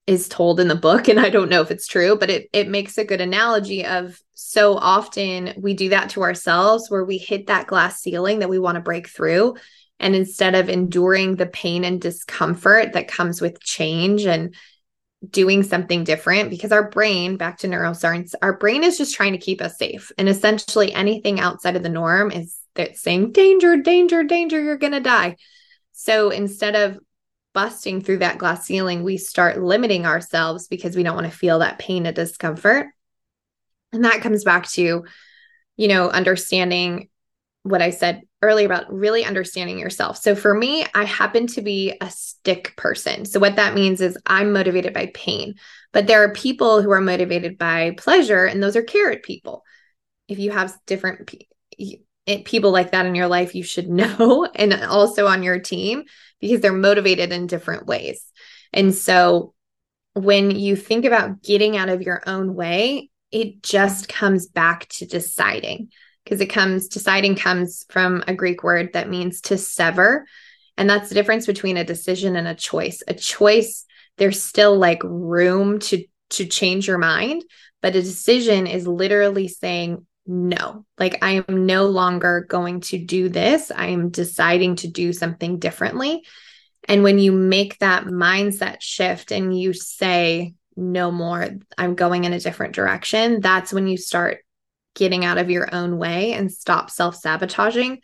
is 0.08 0.28
told 0.28 0.60
in 0.60 0.68
the 0.68 0.76
book 0.76 1.08
and 1.08 1.20
I 1.20 1.30
don't 1.30 1.50
know 1.50 1.62
if 1.62 1.70
it's 1.70 1.88
true 1.88 2.18
but 2.18 2.30
it 2.30 2.50
it 2.54 2.68
makes 2.68 2.98
a 2.98 3.06
good 3.06 3.22
analogy 3.22 3.86
of 3.86 4.20
so 4.40 4.78
often 4.78 5.54
we 5.58 5.74
do 5.74 5.90
that 5.90 6.12
to 6.12 6.22
ourselves 6.22 6.90
where 6.90 7.04
we 7.04 7.18
hit 7.18 7.48
that 7.48 7.66
glass 7.66 8.02
ceiling 8.02 8.38
that 8.40 8.50
we 8.50 8.60
want 8.60 8.76
to 8.76 8.82
break 8.82 9.10
through. 9.10 9.56
And 10.00 10.16
instead 10.16 10.54
of 10.54 10.70
enduring 10.70 11.38
the 11.38 11.48
pain 11.48 11.84
and 11.84 12.00
discomfort 12.00 12.94
that 12.94 13.08
comes 13.08 13.42
with 13.42 13.60
change 13.60 14.26
and 14.26 14.54
doing 15.28 15.64
something 15.64 16.04
different 16.04 16.52
because 16.52 16.72
our 16.72 16.90
brain 16.92 17.36
back 17.36 17.58
to 17.58 17.68
neuroscience 17.68 18.34
our 18.44 18.56
brain 18.56 18.84
is 18.84 19.00
just 19.00 19.16
trying 19.16 19.34
to 19.34 19.40
keep 19.40 19.60
us 19.60 19.80
safe. 19.80 20.12
And 20.20 20.30
essentially 20.30 20.94
anything 20.94 21.40
outside 21.40 21.76
of 21.76 21.82
the 21.82 21.90
norm 21.90 22.32
is 22.32 22.58
that 22.76 22.96
saying 22.96 23.32
danger 23.32 23.76
danger 23.78 24.24
danger 24.24 24.62
you're 24.62 24.78
going 24.78 24.94
to 24.94 25.00
die. 25.00 25.36
So 25.94 26.30
instead 26.30 26.76
of 26.76 27.00
busting 27.58 28.02
through 28.02 28.20
that 28.20 28.38
glass 28.38 28.68
ceiling, 28.68 29.02
we 29.02 29.18
start 29.18 29.60
limiting 29.60 30.06
ourselves 30.06 30.68
because 30.68 30.96
we 30.96 31.02
don't 31.02 31.16
want 31.16 31.26
to 31.26 31.36
feel 31.36 31.58
that 31.58 31.80
pain 31.80 32.06
and 32.06 32.16
discomfort. 32.16 32.86
And 33.92 34.06
that 34.06 34.22
comes 34.22 34.44
back 34.44 34.70
to, 34.74 35.06
you 35.76 35.88
know, 35.88 36.08
understanding 36.08 37.10
what 37.64 37.82
I 37.82 37.90
said 37.90 38.22
earlier 38.44 38.68
about 38.68 38.94
really 38.94 39.26
understanding 39.26 39.80
yourself. 39.80 40.18
So 40.18 40.36
for 40.36 40.54
me, 40.54 40.86
I 40.94 41.06
happen 41.06 41.48
to 41.48 41.64
be 41.64 41.98
a 42.00 42.12
stick 42.12 42.76
person. 42.78 43.26
So 43.26 43.40
what 43.40 43.56
that 43.56 43.74
means 43.74 44.02
is 44.02 44.20
I'm 44.28 44.54
motivated 44.54 44.94
by 44.94 45.10
pain, 45.16 45.56
but 45.94 46.06
there 46.06 46.22
are 46.22 46.34
people 46.34 46.84
who 46.84 46.92
are 46.92 47.02
motivated 47.02 47.58
by 47.58 47.96
pleasure, 47.98 48.46
and 48.46 48.62
those 48.62 48.76
are 48.76 48.84
carrot 48.84 49.24
people. 49.24 49.64
If 50.28 50.38
you 50.38 50.52
have 50.52 50.78
different 50.86 51.34
people 52.46 52.70
like 52.70 52.92
that 52.92 53.08
in 53.08 53.16
your 53.16 53.28
life, 53.28 53.56
you 53.56 53.64
should 53.64 53.90
know, 54.20 54.48
and 54.54 54.76
also 54.84 55.26
on 55.26 55.42
your 55.42 55.58
team 55.58 56.04
because 56.40 56.62
they're 56.62 56.74
motivated 56.74 57.32
in 57.32 57.48
different 57.48 57.88
ways. 57.88 58.24
And 58.74 58.94
so 58.94 59.54
when 60.14 60.52
you 60.52 60.76
think 60.76 61.06
about 61.06 61.44
getting 61.44 61.78
out 61.78 61.90
of 61.90 62.02
your 62.02 62.24
own 62.26 62.56
way, 62.56 63.10
it 63.32 63.62
just 63.62 64.10
comes 64.10 64.48
back 64.48 64.88
to 64.90 65.06
deciding 65.06 65.90
because 66.24 66.42
it 66.42 66.48
comes 66.48 66.88
deciding 66.88 67.36
comes 67.36 67.86
from 67.90 68.24
a 68.28 68.34
Greek 68.34 68.64
word 68.64 68.94
that 68.94 69.10
means 69.10 69.42
to 69.42 69.58
sever. 69.58 70.26
And 70.78 70.90
that's 70.90 71.10
the 71.10 71.16
difference 71.16 71.46
between 71.46 71.78
a 71.78 71.84
decision 71.84 72.36
and 72.36 72.48
a 72.48 72.56
choice. 72.56 73.02
A 73.08 73.14
choice, 73.14 73.86
there's 74.18 74.44
still 74.44 74.78
like 74.78 75.02
room 75.04 75.80
to 75.80 76.04
to 76.32 76.46
change 76.46 76.88
your 76.88 76.98
mind, 76.98 77.44
but 77.82 77.96
a 77.96 78.02
decision 78.02 78.68
is 78.68 78.88
literally 78.88 79.48
saying 79.48 80.06
no, 80.28 80.86
like 81.00 81.24
I 81.24 81.44
am 81.48 81.66
no 81.66 81.86
longer 81.88 82.46
going 82.48 82.82
to 82.82 82.98
do 82.98 83.30
this. 83.30 83.72
I 83.72 83.88
am 83.88 84.10
deciding 84.10 84.78
to 84.78 84.88
do 84.88 85.14
something 85.14 85.60
differently. 85.60 86.24
And 86.88 87.04
when 87.04 87.20
you 87.20 87.32
make 87.32 87.80
that 87.80 88.06
mindset 88.06 88.78
shift 88.82 89.32
and 89.32 89.58
you 89.58 89.74
say, 89.74 90.54
no 90.76 91.12
more, 91.12 91.48
I'm 91.78 91.96
going 91.96 92.26
in 92.26 92.34
a 92.34 92.40
different 92.40 92.76
direction, 92.76 93.42
that's 93.42 93.74
when 93.74 93.88
you 93.88 93.98
start 93.98 94.40
getting 94.96 95.26
out 95.26 95.38
of 95.38 95.50
your 95.50 95.74
own 95.74 95.98
way 95.98 96.34
and 96.34 96.52
stop 96.52 96.90
self 96.90 97.16
sabotaging 97.16 98.00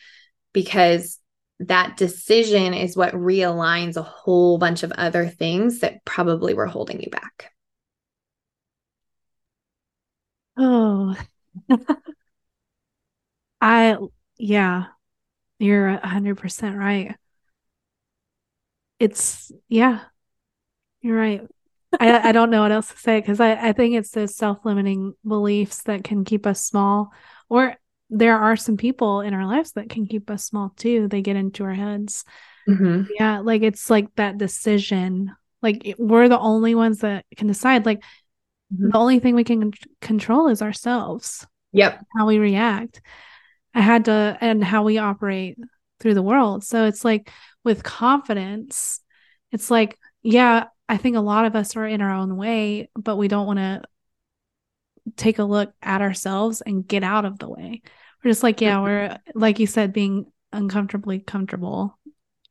because 0.53 1.19
that 1.59 1.97
decision 1.97 2.73
is 2.73 2.97
what 2.97 3.13
realigns 3.13 3.95
a 3.95 4.01
whole 4.01 4.57
bunch 4.57 4.83
of 4.83 4.91
other 4.93 5.27
things 5.27 5.79
that 5.79 6.03
probably 6.05 6.53
were 6.53 6.65
holding 6.65 7.01
you 7.01 7.09
back. 7.09 7.51
Oh, 10.57 11.15
I, 13.61 13.97
yeah, 14.37 14.85
you're 15.59 15.91
100% 15.91 16.77
right. 16.77 17.15
It's, 18.99 19.51
yeah, 19.67 20.01
you're 21.01 21.17
right. 21.17 21.41
I, 21.99 22.29
I 22.29 22.31
don't 22.31 22.49
know 22.49 22.61
what 22.61 22.71
else 22.71 22.89
to 22.89 22.97
say 22.97 23.19
because 23.19 23.39
I, 23.39 23.69
I 23.69 23.73
think 23.73 23.95
it's 23.95 24.11
those 24.11 24.35
self 24.35 24.65
limiting 24.65 25.13
beliefs 25.27 25.83
that 25.83 26.03
can 26.03 26.23
keep 26.23 26.47
us 26.47 26.63
small. 26.63 27.11
Or 27.49 27.75
there 28.09 28.37
are 28.37 28.55
some 28.55 28.77
people 28.77 29.21
in 29.21 29.33
our 29.33 29.45
lives 29.45 29.73
that 29.73 29.89
can 29.89 30.07
keep 30.07 30.29
us 30.29 30.45
small 30.45 30.73
too. 30.75 31.07
They 31.07 31.21
get 31.21 31.35
into 31.35 31.63
our 31.63 31.73
heads. 31.73 32.25
Mm-hmm. 32.67 33.03
Yeah. 33.19 33.39
Like 33.39 33.61
it's 33.61 33.89
like 33.89 34.07
that 34.15 34.37
decision. 34.37 35.35
Like 35.61 35.95
we're 35.97 36.29
the 36.29 36.39
only 36.39 36.73
ones 36.75 36.99
that 36.99 37.25
can 37.37 37.47
decide. 37.47 37.85
Like 37.85 38.03
mm-hmm. 38.73 38.89
the 38.89 38.97
only 38.97 39.19
thing 39.19 39.35
we 39.35 39.43
can 39.43 39.71
control 40.01 40.47
is 40.47 40.61
ourselves. 40.61 41.45
Yep. 41.71 42.03
How 42.15 42.27
we 42.27 42.37
react. 42.37 43.01
I 43.73 43.81
had 43.81 44.05
to, 44.05 44.37
and 44.39 44.63
how 44.63 44.83
we 44.83 44.97
operate 44.97 45.57
through 45.99 46.13
the 46.13 46.21
world. 46.21 46.63
So 46.63 46.85
it's 46.85 47.03
like 47.03 47.31
with 47.63 47.83
confidence, 47.83 48.99
it's 49.51 49.71
like, 49.71 49.97
yeah, 50.21 50.65
I 50.87 50.97
think 50.97 51.15
a 51.15 51.21
lot 51.21 51.45
of 51.45 51.55
us 51.55 51.75
are 51.75 51.85
in 51.85 52.01
our 52.01 52.11
own 52.11 52.35
way, 52.37 52.89
but 52.95 53.17
we 53.17 53.27
don't 53.27 53.47
want 53.47 53.59
to 53.59 53.81
take 55.15 55.39
a 55.39 55.43
look 55.43 55.73
at 55.81 56.01
ourselves 56.01 56.61
and 56.61 56.87
get 56.87 57.03
out 57.03 57.25
of 57.25 57.39
the 57.39 57.49
way. 57.49 57.81
We're 58.23 58.31
just 58.31 58.43
like, 58.43 58.61
yeah, 58.61 58.81
we're 58.81 59.17
like 59.33 59.59
you 59.59 59.67
said, 59.67 59.93
being 59.93 60.25
uncomfortably 60.51 61.19
comfortable 61.19 61.97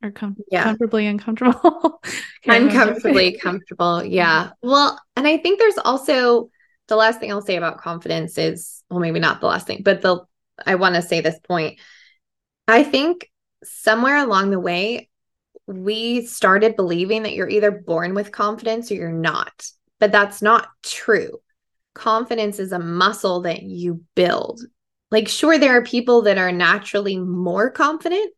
or 0.02 0.10
com- 0.10 0.36
yeah. 0.50 0.64
comfortably 0.64 1.06
uncomfortable. 1.06 2.00
uncomfortably 2.46 3.38
comfortable. 3.38 4.04
Yeah. 4.04 4.50
Well, 4.62 5.00
and 5.16 5.26
I 5.26 5.38
think 5.38 5.58
there's 5.58 5.78
also 5.78 6.50
the 6.88 6.96
last 6.96 7.20
thing 7.20 7.30
I'll 7.30 7.40
say 7.42 7.56
about 7.56 7.78
confidence 7.78 8.36
is, 8.38 8.82
well, 8.90 9.00
maybe 9.00 9.20
not 9.20 9.40
the 9.40 9.46
last 9.46 9.66
thing, 9.66 9.82
but 9.82 10.02
the 10.02 10.20
I 10.66 10.74
want 10.74 10.96
to 10.96 11.02
say 11.02 11.20
this 11.20 11.38
point. 11.40 11.78
I 12.68 12.84
think 12.84 13.30
somewhere 13.64 14.16
along 14.16 14.50
the 14.50 14.60
way, 14.60 15.08
we 15.66 16.26
started 16.26 16.76
believing 16.76 17.22
that 17.22 17.34
you're 17.34 17.48
either 17.48 17.70
born 17.70 18.14
with 18.14 18.32
confidence 18.32 18.90
or 18.90 18.94
you're 18.94 19.12
not. 19.12 19.52
but 20.00 20.10
that's 20.10 20.42
not 20.42 20.66
true. 20.82 21.38
Confidence 21.94 22.58
is 22.58 22.72
a 22.72 22.78
muscle 22.80 23.42
that 23.42 23.62
you 23.62 24.02
build. 24.16 24.60
Like, 25.12 25.28
sure, 25.28 25.58
there 25.58 25.76
are 25.76 25.84
people 25.84 26.22
that 26.22 26.38
are 26.38 26.50
naturally 26.50 27.16
more 27.18 27.70
confident, 27.70 28.32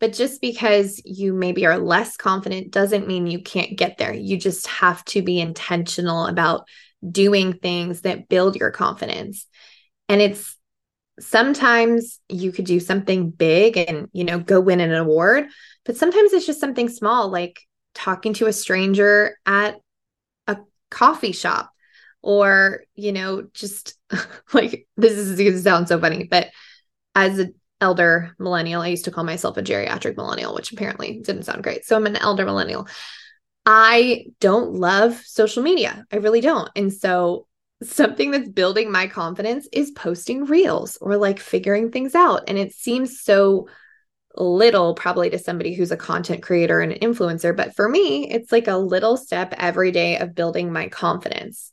but 0.00 0.12
just 0.12 0.40
because 0.40 1.00
you 1.04 1.32
maybe 1.32 1.66
are 1.66 1.78
less 1.78 2.16
confident 2.16 2.70
doesn't 2.70 3.08
mean 3.08 3.26
you 3.26 3.40
can't 3.40 3.76
get 3.76 3.98
there. 3.98 4.12
You 4.12 4.36
just 4.36 4.66
have 4.66 5.04
to 5.06 5.22
be 5.22 5.40
intentional 5.40 6.26
about 6.26 6.66
doing 7.08 7.54
things 7.54 8.02
that 8.02 8.28
build 8.28 8.56
your 8.56 8.70
confidence. 8.70 9.46
And 10.08 10.20
it's 10.20 10.56
sometimes 11.20 12.20
you 12.28 12.52
could 12.52 12.64
do 12.64 12.80
something 12.80 13.30
big 13.30 13.76
and, 13.76 14.08
you 14.12 14.24
know, 14.24 14.38
go 14.38 14.60
win 14.60 14.80
an 14.80 14.94
award, 14.94 15.46
but 15.84 15.96
sometimes 15.96 16.32
it's 16.32 16.46
just 16.46 16.60
something 16.60 16.88
small 16.88 17.28
like 17.28 17.60
talking 17.94 18.34
to 18.34 18.46
a 18.46 18.52
stranger 18.52 19.36
at 19.44 19.80
a 20.46 20.58
coffee 20.90 21.32
shop 21.32 21.72
or, 22.22 22.84
you 22.94 23.12
know, 23.12 23.48
just 23.52 23.94
like 24.52 24.86
this 24.96 25.12
is 25.12 25.36
going 25.38 25.52
to 25.52 25.58
sound 25.60 25.88
so 25.88 26.00
funny, 26.00 26.24
but 26.24 26.50
as 27.14 27.40
an 27.40 27.54
elder 27.80 28.34
millennial, 28.38 28.82
I 28.82 28.88
used 28.88 29.04
to 29.04 29.10
call 29.10 29.24
myself 29.24 29.56
a 29.56 29.62
geriatric 29.62 30.16
millennial, 30.16 30.54
which 30.54 30.72
apparently 30.72 31.20
didn't 31.20 31.44
sound 31.44 31.62
great. 31.62 31.84
So 31.84 31.96
I'm 31.96 32.06
an 32.06 32.16
elder 32.16 32.44
millennial. 32.44 32.88
I 33.64 34.26
don't 34.40 34.72
love 34.72 35.20
social 35.24 35.62
media. 35.62 36.04
I 36.12 36.16
really 36.16 36.40
don't. 36.40 36.70
And 36.74 36.92
so 36.92 37.46
something 37.82 38.30
that's 38.30 38.48
building 38.48 38.90
my 38.90 39.06
confidence 39.06 39.68
is 39.72 39.90
posting 39.92 40.44
reels 40.46 40.98
or 41.00 41.16
like 41.16 41.38
figuring 41.38 41.90
things 41.90 42.14
out. 42.14 42.44
And 42.48 42.58
it 42.58 42.72
seems 42.72 43.20
so 43.20 43.68
little 44.34 44.94
probably 44.94 45.30
to 45.30 45.38
somebody 45.38 45.74
who's 45.74 45.90
a 45.90 45.96
content 45.96 46.42
creator 46.42 46.80
and 46.80 46.92
an 46.92 46.98
influencer. 47.00 47.56
But 47.56 47.74
for 47.74 47.88
me, 47.88 48.30
it's 48.30 48.52
like 48.52 48.68
a 48.68 48.76
little 48.76 49.16
step 49.16 49.54
every 49.56 49.90
day 49.90 50.18
of 50.18 50.34
building 50.34 50.72
my 50.72 50.88
confidence. 50.88 51.70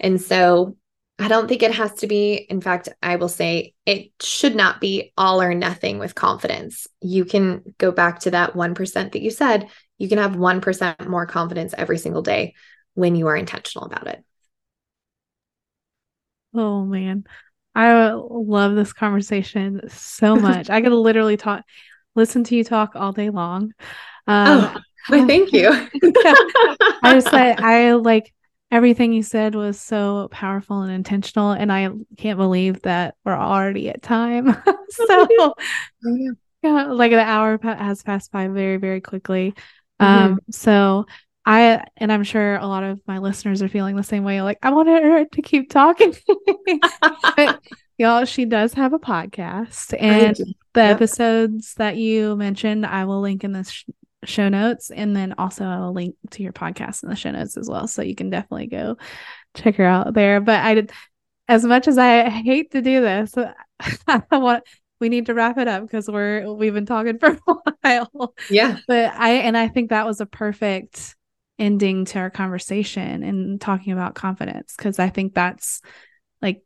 And 0.00 0.20
so 0.20 0.76
I 1.18 1.26
don't 1.26 1.48
think 1.48 1.62
it 1.62 1.74
has 1.74 1.92
to 1.94 2.06
be. 2.06 2.34
In 2.34 2.60
fact, 2.60 2.88
I 3.02 3.16
will 3.16 3.28
say 3.28 3.74
it 3.84 4.12
should 4.20 4.54
not 4.54 4.80
be 4.80 5.12
all 5.18 5.42
or 5.42 5.52
nothing 5.52 5.98
with 5.98 6.14
confidence. 6.14 6.86
You 7.00 7.24
can 7.24 7.74
go 7.78 7.90
back 7.90 8.20
to 8.20 8.30
that 8.30 8.54
1% 8.54 9.12
that 9.12 9.22
you 9.22 9.30
said. 9.30 9.68
You 9.98 10.08
can 10.08 10.18
have 10.18 10.36
1% 10.36 11.08
more 11.08 11.26
confidence 11.26 11.74
every 11.76 11.98
single 11.98 12.22
day 12.22 12.54
when 12.94 13.16
you 13.16 13.26
are 13.26 13.36
intentional 13.36 13.86
about 13.86 14.06
it. 14.06 14.24
Oh 16.54 16.84
man. 16.84 17.24
I 17.74 18.12
love 18.12 18.74
this 18.74 18.92
conversation 18.92 19.82
so 19.88 20.36
much. 20.36 20.70
I 20.70 20.80
could 20.80 20.92
literally 20.92 21.36
talk 21.36 21.64
listen 22.14 22.44
to 22.44 22.56
you 22.56 22.64
talk 22.64 22.96
all 22.96 23.12
day 23.12 23.30
long. 23.30 23.72
Um, 24.26 24.72
oh, 24.74 24.76
well, 25.10 25.26
thank 25.26 25.52
you. 25.52 25.68
I 27.02 27.14
just 27.14 27.32
like 27.32 27.60
I 27.60 27.92
like 27.92 28.32
everything 28.70 29.12
you 29.12 29.22
said 29.22 29.54
was 29.54 29.80
so 29.80 30.28
powerful 30.30 30.82
and 30.82 30.92
intentional, 30.92 31.52
and 31.52 31.72
I 31.72 31.90
can't 32.16 32.38
believe 32.38 32.82
that 32.82 33.14
we're 33.24 33.36
already 33.36 33.88
at 33.88 34.02
time. 34.02 34.54
so 34.90 35.26
oh, 35.38 35.54
yeah, 36.62 36.86
like 36.86 37.12
the 37.12 37.20
hour 37.20 37.58
has 37.62 38.02
passed 38.02 38.32
by 38.32 38.48
very 38.48 38.76
very 38.76 39.00
quickly. 39.00 39.54
Mm-hmm. 40.00 40.32
Um, 40.32 40.40
so 40.50 41.06
I 41.48 41.84
and 41.96 42.12
I'm 42.12 42.24
sure 42.24 42.56
a 42.56 42.66
lot 42.66 42.84
of 42.84 43.00
my 43.06 43.18
listeners 43.18 43.62
are 43.62 43.68
feeling 43.68 43.96
the 43.96 44.02
same 44.02 44.24
way. 44.24 44.42
Like 44.42 44.58
I 44.62 44.70
wanted 44.70 45.02
her 45.02 45.24
to 45.24 45.42
keep 45.42 45.70
talking. 45.70 46.14
but 47.36 47.60
y'all, 47.96 48.26
she 48.26 48.44
does 48.44 48.74
have 48.74 48.92
a 48.92 48.98
podcast, 48.98 49.94
and 49.98 50.36
the 50.74 50.80
yep. 50.80 50.96
episodes 50.96 51.74
that 51.74 51.96
you 51.96 52.36
mentioned, 52.36 52.84
I 52.84 53.06
will 53.06 53.22
link 53.22 53.44
in 53.44 53.52
the 53.52 53.64
sh- 53.64 53.86
show 54.24 54.48
notes, 54.48 54.90
and 54.90 55.14
then 55.14 55.34
also 55.38 55.64
I 55.64 55.78
will 55.80 55.92
link 55.92 56.16
to 56.32 56.42
your 56.42 56.52
podcast 56.52 57.02
in 57.02 57.08
the 57.08 57.16
show 57.16 57.30
notes 57.30 57.56
as 57.56 57.68
well, 57.68 57.86
so 57.86 58.02
you 58.02 58.14
can 58.14 58.30
definitely 58.30 58.66
go 58.66 58.96
check 59.54 59.76
her 59.76 59.84
out 59.84 60.14
there. 60.14 60.40
But 60.40 60.60
I 60.60 60.74
did, 60.74 60.92
as 61.48 61.64
much 61.64 61.88
as 61.88 61.98
I 61.98 62.28
hate 62.28 62.72
to 62.72 62.82
do 62.82 63.00
this, 63.00 63.34
I 64.08 64.22
want 64.32 64.64
we 65.00 65.08
need 65.08 65.26
to 65.26 65.34
wrap 65.34 65.58
it 65.58 65.68
up 65.68 65.82
because 65.82 66.08
we're 66.08 66.52
we've 66.52 66.74
been 66.74 66.86
talking 66.86 67.18
for 67.18 67.38
a 67.48 67.72
while. 67.82 68.34
Yeah. 68.50 68.78
But 68.86 69.12
I 69.14 69.30
and 69.34 69.56
I 69.56 69.68
think 69.68 69.90
that 69.90 70.06
was 70.06 70.20
a 70.20 70.26
perfect 70.26 71.14
ending 71.58 72.04
to 72.06 72.18
our 72.18 72.30
conversation 72.30 73.22
and 73.22 73.60
talking 73.60 73.92
about 73.92 74.14
confidence 74.14 74.74
because 74.76 74.98
I 74.98 75.08
think 75.08 75.34
that's 75.34 75.80
like 76.40 76.62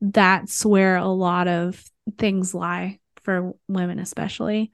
that's 0.00 0.64
where 0.64 0.96
a 0.96 1.06
lot 1.06 1.48
of 1.48 1.82
things 2.18 2.54
lie 2.54 3.00
for 3.22 3.52
women 3.68 3.98
especially 3.98 4.70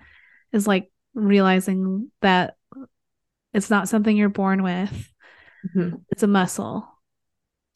is 0.53 0.67
like 0.67 0.91
realizing 1.15 2.11
that 2.21 2.57
it's 3.53 3.71
not 3.71 3.89
something 3.89 4.17
you're 4.17 4.29
born 4.29 4.63
with 4.63 5.11
mm-hmm. 5.77 5.97
it's 6.11 6.23
a 6.23 6.27
muscle 6.27 6.89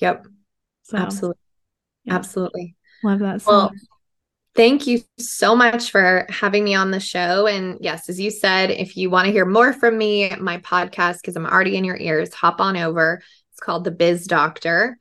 yep 0.00 0.26
so, 0.82 0.96
absolutely 0.96 1.40
yeah. 2.04 2.14
absolutely 2.14 2.76
love 3.02 3.18
that 3.20 3.42
so 3.42 3.50
well 3.50 3.72
Thank 4.56 4.86
you 4.86 5.00
so 5.18 5.56
much 5.56 5.90
for 5.90 6.26
having 6.28 6.62
me 6.62 6.76
on 6.76 6.92
the 6.92 7.00
show. 7.00 7.48
And 7.48 7.76
yes, 7.80 8.08
as 8.08 8.20
you 8.20 8.30
said, 8.30 8.70
if 8.70 8.96
you 8.96 9.10
want 9.10 9.26
to 9.26 9.32
hear 9.32 9.44
more 9.44 9.72
from 9.72 9.98
me, 9.98 10.30
my 10.38 10.58
podcast, 10.58 11.16
because 11.16 11.34
I'm 11.34 11.46
already 11.46 11.76
in 11.76 11.82
your 11.82 11.96
ears, 11.96 12.32
hop 12.32 12.60
on 12.60 12.76
over. 12.76 13.20
It's 13.50 13.60
called 13.60 13.82
The 13.82 13.90
Biz 13.90 14.28
Doctor. 14.28 14.96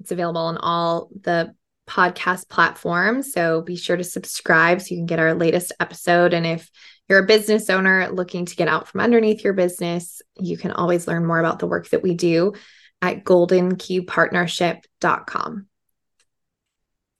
It's 0.00 0.10
available 0.10 0.40
on 0.40 0.56
all 0.56 1.08
the 1.20 1.54
podcast 1.88 2.48
platforms. 2.48 3.32
So 3.32 3.62
be 3.62 3.76
sure 3.76 3.96
to 3.96 4.02
subscribe 4.02 4.80
so 4.80 4.88
you 4.90 4.98
can 4.98 5.06
get 5.06 5.20
our 5.20 5.34
latest 5.34 5.72
episode. 5.78 6.34
And 6.34 6.44
if 6.44 6.68
you're 7.08 7.20
a 7.20 7.26
business 7.26 7.70
owner 7.70 8.08
looking 8.08 8.46
to 8.46 8.56
get 8.56 8.66
out 8.68 8.88
from 8.88 9.00
underneath 9.00 9.44
your 9.44 9.52
business, 9.52 10.22
you 10.38 10.58
can 10.58 10.72
always 10.72 11.06
learn 11.06 11.24
more 11.24 11.38
about 11.38 11.60
the 11.60 11.66
work 11.66 11.88
that 11.90 12.02
we 12.02 12.14
do 12.14 12.54
at 13.00 13.22
goldenkeypartnership.com. 13.24 15.66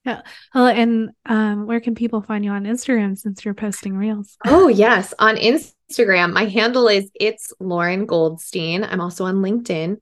Yeah. 0.05 0.23
Well, 0.55 0.67
and 0.69 1.11
um, 1.27 1.67
where 1.67 1.81
can 1.81 1.95
people 1.97 2.23
find 2.23 2.45
you 2.45 2.53
on 2.53 2.65
Instagram 2.65 3.19
since 3.19 3.45
you're 3.45 3.55
posting 3.55 3.97
reels? 3.97 4.37
Oh, 4.45 4.69
yes. 4.69 5.13
On 5.19 5.35
Instagram, 5.37 6.33
my 6.33 6.45
handle 6.45 6.87
is 6.87 7.11
it's 7.15 7.53
Lauren 7.59 8.07
Goldstein. 8.07 8.85
I'm 8.85 9.01
also 9.01 9.25
on 9.25 9.37
LinkedIn 9.37 9.97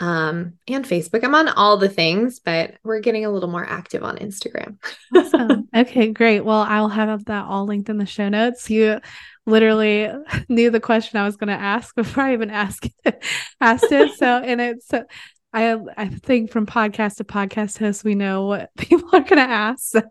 um, 0.00 0.54
and 0.66 0.84
Facebook. 0.84 1.22
I'm 1.22 1.34
on 1.34 1.48
all 1.48 1.76
the 1.76 1.88
things, 1.88 2.40
but 2.40 2.74
we're 2.82 3.00
getting 3.00 3.24
a 3.24 3.30
little 3.30 3.48
more 3.48 3.64
active 3.64 4.02
on 4.02 4.16
Instagram. 4.18 4.76
awesome. 5.14 5.68
Okay, 5.74 6.12
great. 6.12 6.40
Well, 6.40 6.62
I'll 6.62 6.88
have 6.88 7.24
that 7.26 7.46
all 7.46 7.66
linked 7.66 7.88
in 7.88 7.98
the 7.98 8.06
show 8.06 8.28
notes. 8.28 8.70
You 8.70 9.00
literally 9.46 10.10
knew 10.48 10.70
the 10.70 10.80
question 10.80 11.18
I 11.18 11.24
was 11.24 11.36
going 11.36 11.48
to 11.48 11.54
ask 11.54 11.94
before 11.94 12.24
I 12.24 12.32
even 12.32 12.50
asked 12.50 12.88
it, 13.04 13.24
asked 13.60 13.90
it. 13.90 14.14
So, 14.14 14.26
and 14.26 14.60
it's 14.60 14.90
I 15.52 15.76
I 15.96 16.08
think 16.08 16.50
from 16.50 16.66
podcast 16.66 17.16
to 17.16 17.24
podcast 17.24 17.78
host, 17.78 18.02
we 18.04 18.14
know 18.14 18.46
what 18.46 18.70
people 18.76 19.08
are 19.12 19.20
going 19.20 19.36
to 19.36 19.42
ask. 19.42 19.92
So, 19.92 20.02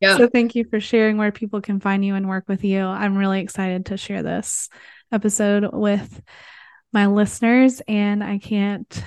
yeah. 0.00 0.16
so 0.16 0.28
thank 0.28 0.54
you 0.54 0.64
for 0.68 0.80
sharing 0.80 1.16
where 1.16 1.32
people 1.32 1.60
can 1.62 1.80
find 1.80 2.04
you 2.04 2.14
and 2.14 2.28
work 2.28 2.44
with 2.48 2.64
you. 2.64 2.80
I'm 2.80 3.16
really 3.16 3.40
excited 3.40 3.86
to 3.86 3.96
share 3.96 4.22
this 4.22 4.68
episode 5.12 5.70
with 5.72 6.20
my 6.96 7.06
listeners, 7.06 7.80
and 7.86 8.24
I 8.24 8.38
can't. 8.38 9.04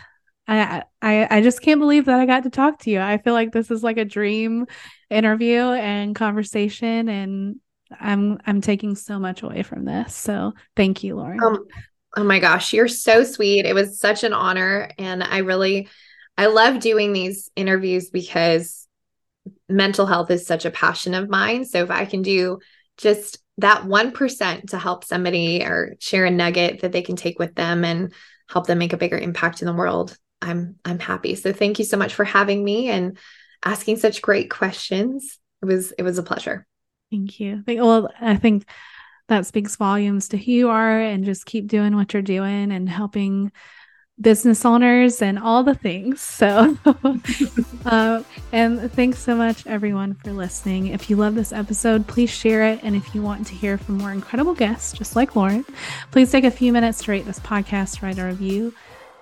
I, 0.47 0.83
I 1.01 1.27
I 1.29 1.41
just 1.41 1.61
can't 1.61 1.79
believe 1.79 2.05
that 2.05 2.19
I 2.19 2.25
got 2.25 2.43
to 2.43 2.49
talk 2.49 2.79
to 2.79 2.89
you. 2.89 2.99
I 2.99 3.17
feel 3.17 3.33
like 3.33 3.51
this 3.51 3.69
is 3.69 3.83
like 3.83 3.97
a 3.97 4.05
dream 4.05 4.65
interview 5.09 5.59
and 5.59 6.15
conversation 6.15 7.07
and 7.07 7.57
I'm 7.99 8.39
I'm 8.47 8.61
taking 8.61 8.95
so 8.95 9.19
much 9.19 9.43
away 9.43 9.61
from 9.61 9.85
this. 9.85 10.15
So 10.15 10.53
thank 10.75 11.03
you, 11.03 11.17
Lauren. 11.17 11.43
Um, 11.43 11.65
Oh 12.17 12.23
my 12.23 12.39
gosh, 12.39 12.73
you're 12.73 12.87
so 12.87 13.23
sweet. 13.23 13.65
It 13.65 13.75
was 13.75 13.99
such 13.99 14.23
an 14.23 14.33
honor. 14.33 14.89
And 14.97 15.23
I 15.23 15.39
really, 15.39 15.89
I 16.37 16.47
love 16.47 16.79
doing 16.79 17.13
these 17.13 17.51
interviews 17.55 18.09
because 18.09 18.87
mental 19.67 20.07
health 20.07 20.31
is 20.31 20.47
such 20.47 20.65
a 20.65 20.71
passion 20.71 21.13
of 21.13 21.29
mine. 21.29 21.65
So 21.65 21.83
if 21.83 21.91
I 21.91 22.05
can 22.05 22.23
do 22.23 22.59
just 22.97 23.37
that 23.60 23.84
1% 23.84 24.70
to 24.70 24.80
help 24.80 25.03
somebody 25.03 25.64
or 25.64 25.95
share 25.99 26.26
a 26.26 26.32
nugget 26.32 26.82
that 26.82 26.91
they 26.91 27.01
can 27.01 27.16
take 27.16 27.39
with 27.39 27.55
them 27.55 27.84
and 27.84 28.14
help 28.49 28.68
them 28.68 28.78
make 28.80 28.93
a 28.93 28.97
bigger 28.97 29.18
impact 29.18 29.62
in 29.62 29.66
the 29.66 29.74
world, 29.74 30.18
I'm 30.41 30.76
I'm 30.86 30.99
happy. 30.99 31.36
So 31.36 31.53
thank 31.53 31.80
you 31.80 31.86
so 31.86 31.97
much 31.97 32.14
for 32.14 32.24
having 32.24 32.64
me 32.64 32.89
and 32.89 33.18
asking 33.64 33.97
such 33.97 34.22
great 34.22 34.49
questions. 34.49 35.38
It 35.62 35.66
was 35.66 35.91
it 35.91 36.03
was 36.03 36.18
a 36.18 36.24
pleasure. 36.24 36.66
Thank 37.12 37.39
you. 37.39 37.64
Well, 37.68 38.10
I 38.22 38.36
think 38.36 38.66
that 39.28 39.45
speaks 39.45 39.76
volumes 39.76 40.30
to 40.30 40.38
who 40.38 40.51
you 40.51 40.70
are 40.70 40.99
and 40.99 41.26
just 41.26 41.45
keep 41.45 41.68
doing 41.68 41.95
what 41.95 42.14
you're 42.14 42.22
doing 42.22 42.72
and 42.72 42.89
helping 42.89 43.51
business 44.22 44.65
owners 44.65 45.22
and 45.22 45.39
all 45.39 45.63
the 45.63 45.76
things. 45.76 46.22
So, 46.22 46.78
uh, 47.86 48.24
and 48.51 48.91
thanks 48.91 49.20
so 49.20 49.36
much, 49.36 49.65
everyone, 49.65 50.15
for 50.15 50.32
listening. 50.32 50.88
If 50.88 51.09
you 51.09 51.15
love 51.15 51.36
this 51.36 51.53
episode, 51.53 52.07
please 52.07 52.30
share 52.30 52.63
it. 52.63 52.80
And 52.84 52.95
if 52.95 53.15
you 53.15 53.22
want 53.22 53.47
to 53.47 53.55
hear 53.55 53.78
from 53.78 53.97
more 53.97 54.11
incredible 54.11 54.53
guests, 54.53 54.93
just 54.93 55.15
like 55.15 55.36
Lauren, 55.36 55.65
please 56.11 56.32
take 56.32 56.43
a 56.43 56.51
few 56.51 56.74
minutes 56.74 57.03
to 57.03 57.11
rate 57.11 57.26
this 57.26 57.39
podcast, 57.39 58.01
write 58.01 58.20
a 58.20 58.26
review, 58.26 58.74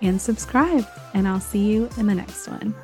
and 0.02 0.20
subscribe. 0.20 0.86
And 1.14 1.28
I'll 1.28 1.40
see 1.40 1.64
you 1.64 1.88
in 1.96 2.06
the 2.06 2.14
next 2.14 2.48
one. 2.48 2.74